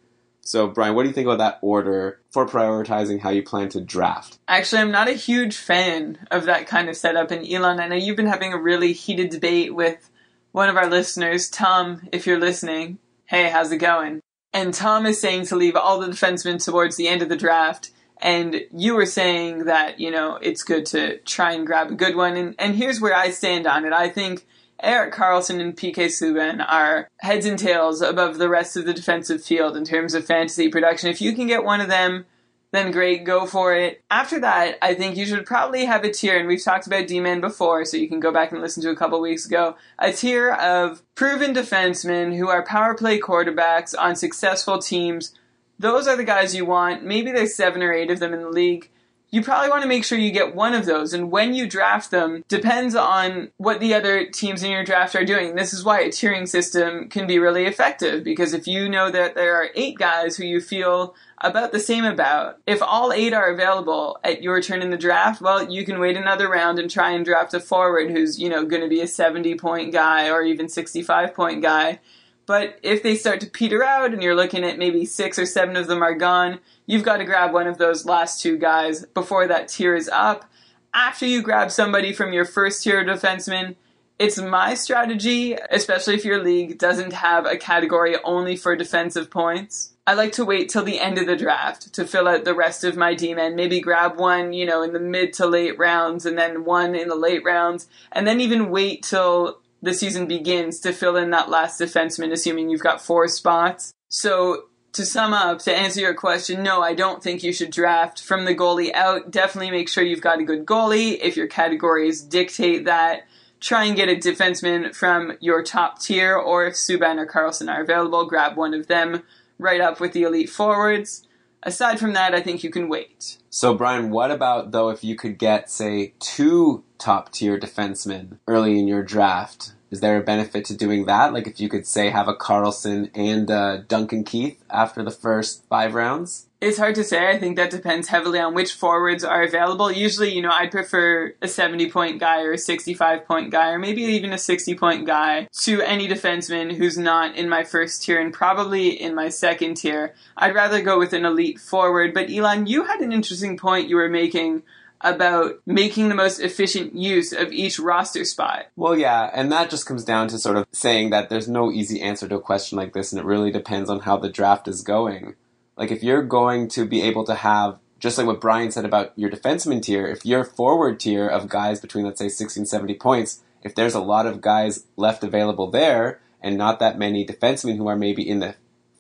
So, 0.47 0.69
Brian, 0.69 0.95
what 0.95 1.03
do 1.03 1.09
you 1.09 1.15
think 1.15 1.27
about 1.27 1.39
that 1.39 1.59
order 1.61 2.21
for 2.31 2.47
prioritizing 2.47 3.21
how 3.21 3.31
you 3.31 3.43
plan 3.43 3.69
to 3.71 3.81
draft? 3.81 4.39
Actually, 4.47 4.83
I'm 4.83 4.93
not 4.93 5.09
a 5.09 5.13
huge 5.13 5.57
fan 5.57 6.27
of 6.31 6.45
that 6.45 6.69
kind 6.69 6.89
of 6.89 6.97
setup. 6.97 7.33
And 7.33 7.45
Elon, 7.47 7.81
I 7.81 7.89
know 7.89 7.97
you've 7.97 8.17
been 8.17 8.27
having 8.27 8.53
a 8.53 8.59
really 8.59 8.93
heated 8.93 9.31
debate 9.31 9.75
with 9.75 10.09
one 10.53 10.69
of 10.69 10.77
our 10.77 10.89
listeners, 10.89 11.51
Tom, 11.51 12.09
if 12.13 12.27
you're 12.27 12.39
listening. 12.39 12.99
Hey, 13.25 13.51
how's 13.51 13.73
it 13.73 13.79
going? 13.79 14.21
And 14.53 14.73
Tom 14.73 15.05
is 15.05 15.21
saying 15.21 15.47
to 15.47 15.57
leave 15.57 15.75
all 15.75 15.99
the 15.99 16.07
defensemen 16.07 16.65
towards 16.65 16.97
the 16.97 17.09
end 17.09 17.23
of 17.23 17.29
the 17.29 17.37
draft. 17.37 17.91
And 18.19 18.63
you 18.73 18.95
were 18.95 19.05
saying 19.05 19.65
that, 19.65 19.99
you 19.99 20.11
know, 20.11 20.37
it's 20.37 20.63
good 20.63 20.87
to 20.87 21.19
try 21.19 21.53
and 21.53 21.67
grab 21.67 21.91
a 21.91 21.95
good 21.95 22.15
one. 22.15 22.37
And, 22.37 22.55
and 22.59 22.77
here's 22.77 23.01
where 23.01 23.15
I 23.15 23.31
stand 23.31 23.67
on 23.67 23.85
it. 23.85 23.93
I 23.93 24.09
think 24.09 24.47
Erik 24.81 25.15
Karlsson 25.15 25.61
and 25.61 25.77
PK 25.77 26.07
Subban 26.07 26.65
are 26.67 27.09
heads 27.19 27.47
and 27.47 27.59
tails 27.59 28.03
above 28.03 28.39
the 28.39 28.49
rest 28.49 28.77
of 28.77 28.85
the 28.85 28.95
defensive 28.95 29.43
field 29.43 29.77
in 29.77 29.85
terms 29.85 30.15
of 30.15 30.27
fantasy 30.27 30.69
production. 30.69 31.09
If 31.09 31.21
you 31.21 31.33
can 31.35 31.47
get 31.47 31.65
one 31.65 31.81
of 31.81 31.89
them, 31.89 32.27
then 32.73 32.91
great, 32.91 33.25
go 33.25 33.47
for 33.47 33.75
it. 33.75 34.03
After 34.11 34.41
that, 34.41 34.77
I 34.83 34.95
think 34.95 35.17
you 35.17 35.25
should 35.25 35.47
probably 35.47 35.85
have 35.87 36.05
a 36.05 36.11
tier, 36.11 36.37
and 36.37 36.47
we've 36.47 36.63
talked 36.63 36.87
about 36.87 37.07
D 37.07 37.21
Man 37.21 37.41
before, 37.41 37.85
so 37.85 37.97
you 37.97 38.09
can 38.09 38.21
go 38.21 38.33
back 38.33 38.53
and 38.53 38.61
listen 38.61 38.83
to 38.83 38.91
a 38.91 38.97
couple 38.97 39.21
weeks 39.21 39.47
ago, 39.47 39.77
a 39.99 40.13
tier 40.13 40.53
of 40.53 41.03
proven 41.15 41.55
defensemen 41.55 42.37
who 42.37 42.49
are 42.49 42.65
power 42.65 42.95
play 42.95 43.19
quarterbacks 43.19 43.95
on 43.99 44.17
successful 44.17 44.79
teams. 44.79 45.33
Those 45.79 46.07
are 46.07 46.17
the 46.17 46.25
guys 46.25 46.55
you 46.55 46.67
want. 46.67 47.05
Maybe 47.05 47.31
there's 47.31 47.55
seven 47.55 47.83
or 47.83 47.93
eight 47.93 48.11
of 48.11 48.19
them 48.19 48.35
in 48.35 48.41
the 48.41 48.51
league 48.51 48.91
you 49.31 49.43
probably 49.43 49.69
want 49.69 49.83
to 49.83 49.89
make 49.89 50.05
sure 50.05 50.19
you 50.19 50.31
get 50.31 50.55
one 50.55 50.75
of 50.75 50.87
those. 50.87 51.13
And 51.13 51.31
when 51.31 51.55
you 51.55 51.69
draft 51.69 52.11
them 52.11 52.45
depends 52.49 52.95
on 52.95 53.51
what 53.57 53.81
the 53.81 53.95
other 53.95 54.27
teams 54.27 54.63
in 54.63 54.71
your 54.71 54.85
draft 54.85 55.15
are 55.15 55.25
doing. 55.25 55.57
This 55.57 55.73
is 55.73 55.85
why 55.85 56.01
a 56.01 56.09
tiering 56.09 56.49
system 56.49 57.09
can 57.09 57.27
be 57.27 57.39
really 57.39 57.67
effective 57.67 58.23
because 58.23 58.55
if 58.55 58.67
you 58.67 58.89
know 58.89 59.11
that 59.11 59.35
there 59.35 59.57
are 59.57 59.71
eight 59.75 59.99
guys 59.99 60.37
who 60.37 60.45
you 60.45 60.61
feel 60.61 61.15
about 61.39 61.73
the 61.73 61.81
same 61.81 62.05
about, 62.05 62.59
if 62.67 62.81
all 62.81 63.13
eight 63.13 63.35
are 63.35 63.53
available 63.53 64.19
at 64.25 64.43
your 64.43 64.63
turn 64.63 64.81
in 64.81 64.91
the 64.91 64.97
draft, 64.97 65.43
well, 65.43 65.71
you 65.71 65.85
can 65.85 65.99
wait 65.99 66.17
another 66.17 66.49
round 66.49 66.79
and 66.79 66.91
try 66.91 67.11
and 67.11 67.25
draft 67.25 67.53
a 67.53 67.61
forward 67.61 68.11
who's, 68.11 68.39
you 68.39 68.49
know, 68.49 68.65
going 68.65 68.83
to 68.83 68.89
be 68.89 69.01
a 69.01 69.09
70 69.09 69.57
point 69.57 69.93
guy 69.93 70.31
or 70.31 70.43
even 70.43 70.69
65 70.69 71.35
point 71.35 71.63
guy. 71.63 71.99
But 72.47 72.79
if 72.83 73.03
they 73.03 73.17
start 73.17 73.41
to 73.41 73.51
peter 73.51 73.83
out 73.83 74.13
and 74.13 74.23
you're 74.23 74.37
looking 74.37 74.65
at 74.65 74.79
maybe 74.79 75.05
six 75.05 75.39
or 75.39 75.47
seven 75.47 75.77
of 75.77 75.89
them 75.89 76.03
are 76.03 76.15
gone, 76.15 76.61
you've 76.87 77.03
got 77.03 77.17
to 77.17 77.25
grab 77.25 77.53
one 77.53 77.67
of 77.67 77.79
those 77.79 78.07
last 78.07 78.41
two 78.41 78.57
guys 78.57 79.05
before 79.07 79.49
that 79.49 79.69
tier 79.69 79.95
is 79.97 80.09
up. 80.09 80.49
After 80.95 81.27
you 81.27 81.43
grab 81.43 81.71
somebody 81.71 82.13
from 82.13 82.33
your 82.33 82.45
first 82.45 82.83
tier 82.83 83.05
defenseman, 83.05 83.75
it's 84.19 84.41
my 84.41 84.75
strategy, 84.75 85.55
especially 85.71 86.15
if 86.15 86.25
your 86.25 86.43
league 86.43 86.79
doesn't 86.79 87.13
have 87.13 87.45
a 87.45 87.59
category 87.59 88.17
only 88.25 88.57
for 88.57 88.75
defensive 88.75 89.31
points. 89.31 89.93
I 90.07 90.15
like 90.15 90.33
to 90.33 90.45
wait 90.45 90.69
till 90.71 90.85
the 90.85 91.01
end 91.01 91.19
of 91.19 91.27
the 91.27 91.37
draft 91.37 91.93
to 91.95 92.07
fill 92.07 92.29
out 92.29 92.45
the 92.45 92.55
rest 92.55 92.85
of 92.85 92.97
my 92.97 93.15
D-men. 93.15 93.57
Maybe 93.57 93.81
grab 93.81 94.19
one, 94.19 94.53
you 94.53 94.65
know, 94.65 94.83
in 94.83 94.93
the 94.93 95.01
mid 95.01 95.33
to 95.35 95.47
late 95.47 95.77
rounds 95.79 96.25
and 96.25 96.39
then 96.39 96.65
one 96.65 96.95
in 96.95 97.09
the 97.09 97.17
late 97.17 97.45
rounds. 97.45 97.89
And 98.13 98.27
then 98.27 98.41
even 98.41 98.71
wait 98.71 99.03
till 99.03 99.59
the 99.83 99.95
season 99.95 100.27
begins 100.27 100.81
to 100.81 100.93
fill 100.93 101.17
in 101.17 101.31
that 101.31 101.51
last 101.51 101.81
defenseman, 101.81 102.33
assuming 102.33 102.69
you've 102.71 102.81
got 102.81 103.01
four 103.01 103.29
spots. 103.29 103.93
So 104.09 104.65
to 104.93 105.05
sum 105.05 105.33
up, 105.33 105.59
to 105.61 105.75
answer 105.75 106.01
your 106.01 106.15
question, 106.15 106.63
no, 106.63 106.81
I 106.81 106.95
don't 106.95 107.23
think 107.23 107.43
you 107.43 107.53
should 107.53 107.71
draft 107.71 108.23
from 108.23 108.47
the 108.47 108.55
goalie 108.55 108.93
out. 108.95 109.31
Definitely 109.31 109.71
make 109.71 109.89
sure 109.89 110.03
you've 110.03 110.23
got 110.23 110.41
a 110.41 110.45
good 110.45 110.65
goalie. 110.65 111.19
If 111.21 111.37
your 111.37 111.47
categories 111.47 112.23
dictate 112.23 112.87
that, 112.87 113.27
try 113.61 113.85
and 113.85 113.97
get 113.97 114.09
a 114.09 114.17
defenseman 114.17 114.95
from 114.95 115.37
your 115.41 115.63
top 115.63 116.01
tier, 116.01 116.37
or 116.37 116.67
if 116.67 116.75
Subban 116.75 117.19
or 117.19 117.27
Karlsson 117.27 117.73
are 117.73 117.83
available, 117.83 118.25
grab 118.25 118.57
one 118.57 118.73
of 118.73 118.87
them 118.87 119.23
right 119.59 119.81
up 119.81 120.01
with 120.01 120.13
the 120.13 120.23
elite 120.23 120.51
forwards. 120.51 121.26
Aside 121.67 121.99
from 121.99 122.13
that, 122.13 122.33
I 122.33 122.41
think 122.41 122.63
you 122.63 122.71
can 122.71 122.89
wait. 122.89 123.39
So, 123.51 123.75
Brian, 123.75 124.11
what 124.11 124.31
about 124.31 124.71
though 124.71 124.91
if 124.91 125.03
you 125.03 125.17
could 125.17 125.37
get, 125.37 125.69
say, 125.69 126.15
two 126.21 126.85
top 126.97 127.33
tier 127.33 127.59
defensemen 127.59 128.39
early 128.47 128.79
in 128.79 128.87
your 128.87 129.03
draft? 129.03 129.73
Is 129.91 129.99
there 129.99 130.17
a 130.17 130.23
benefit 130.23 130.65
to 130.67 130.77
doing 130.77 131.07
that? 131.07 131.33
Like 131.33 131.49
if 131.49 131.61
you 131.61 131.69
could 131.69 131.85
say 131.85 132.11
have 132.11 132.29
a 132.29 132.35
Karlsson 132.35 133.11
and 133.17 133.51
uh, 133.51 133.79
Duncan 133.79 134.23
Keith 134.23 134.63
after 134.71 135.03
the 135.03 135.11
first 135.11 135.65
five 135.69 135.95
rounds? 135.95 136.46
It's 136.59 136.79
hard 136.79 136.95
to 136.95 137.05
say. 137.05 137.29
I 137.29 137.39
think 137.39 137.57
that 137.57 137.71
depends 137.71 138.09
heavily 138.09 138.39
on 138.39 138.55
which 138.55 138.73
forwards 138.73 139.25
are 139.25 139.43
available. 139.43 139.93
Usually, 139.93 140.33
you 140.33 140.41
know, 140.41 140.53
I'd 140.53 140.71
prefer 140.71 141.35
a 141.43 141.49
70 141.49 141.91
point 141.91 142.19
guy 142.19 142.43
or 142.43 142.53
a 142.53 142.59
65 142.59 143.27
point 143.27 143.51
guy 143.51 143.71
or 143.71 143.79
maybe 143.79 144.03
even 144.03 144.33
a 144.33 144.39
60 144.39 144.75
point 144.75 145.07
guy 145.07 145.49
to 145.65 145.83
any 145.83 146.09
defenseman 146.09 146.75
who's 146.75 146.97
not 146.97 147.37
in 147.37 147.51
my 147.51 147.63
first 147.63 148.03
tier 148.03 148.19
and 148.19 148.33
probably 148.33 148.89
in 148.89 149.15
my 149.15 149.29
second 149.29 149.77
tier. 149.77 150.15
I'd 150.37 150.55
rather 150.55 150.81
go 150.81 150.99
with 150.99 151.13
an 151.13 151.27
elite 151.27 151.61
forward. 151.61 152.15
But 152.15 152.31
Elon, 152.31 152.67
you 152.67 152.85
had 152.85 153.01
an 153.01 153.13
interesting 153.13 153.59
point 153.59 153.91
you 153.91 153.97
were 153.97 154.09
making 154.09 154.63
about 155.03 155.61
making 155.67 156.09
the 156.09 156.15
most 156.15 156.41
efficient 156.41 156.97
use 156.97 157.35
of 157.35 157.53
each 157.53 157.79
roster 157.79 158.25
spot. 158.25 158.69
Well, 158.77 158.97
yeah, 158.97 159.31
and 159.35 159.53
that 159.53 159.69
just 159.69 159.85
comes 159.85 160.05
down 160.05 160.29
to 160.29 160.39
sort 160.39 160.57
of 160.57 160.67
saying 160.73 161.11
that 161.11 161.29
there's 161.29 161.49
no 161.49 161.71
easy 161.71 162.01
answer 162.01 162.27
to 162.27 162.37
a 162.37 162.41
question 162.41 162.79
like 162.79 162.95
this, 162.95 163.13
and 163.13 163.21
it 163.21 163.27
really 163.27 163.51
depends 163.51 163.91
on 163.91 164.01
how 164.01 164.17
the 164.17 164.31
draft 164.31 164.69
is 164.69 164.81
going. 164.81 165.35
Like, 165.77 165.91
if 165.91 166.03
you're 166.03 166.23
going 166.23 166.69
to 166.69 166.87
be 166.87 167.03
able 167.03 167.25
to 167.25 167.35
have, 167.35 167.79
just 167.99 168.19
like 168.19 168.27
what 168.27 168.41
Brian 168.41 168.71
said 168.71 168.85
about 168.85 169.13
your 169.17 169.31
defenseman 169.31 169.83
tier, 169.83 170.07
if 170.07 170.25
your 170.25 170.45
forward 170.45 171.01
tier 171.01 171.27
of 171.27 171.49
guys 171.49 171.81
between, 171.81 172.05
let's 172.05 172.19
say, 172.19 172.29
60 172.29 172.61
and 172.61 172.69
70 172.69 172.95
points, 172.95 173.43
if 173.63 173.75
there's 173.75 173.95
a 173.95 174.01
lot 174.01 174.27
of 174.27 174.41
guys 174.41 174.87
left 174.97 175.25
available 175.25 175.71
there, 175.71 176.21
and 176.43 176.57
not 176.57 176.79
that 176.79 176.99
many 176.99 177.27
defensemen 177.27 177.77
who 177.77 177.89
are 177.89 177.97
maybe 177.97 178.29
in 178.29 178.39
the 178.41 178.55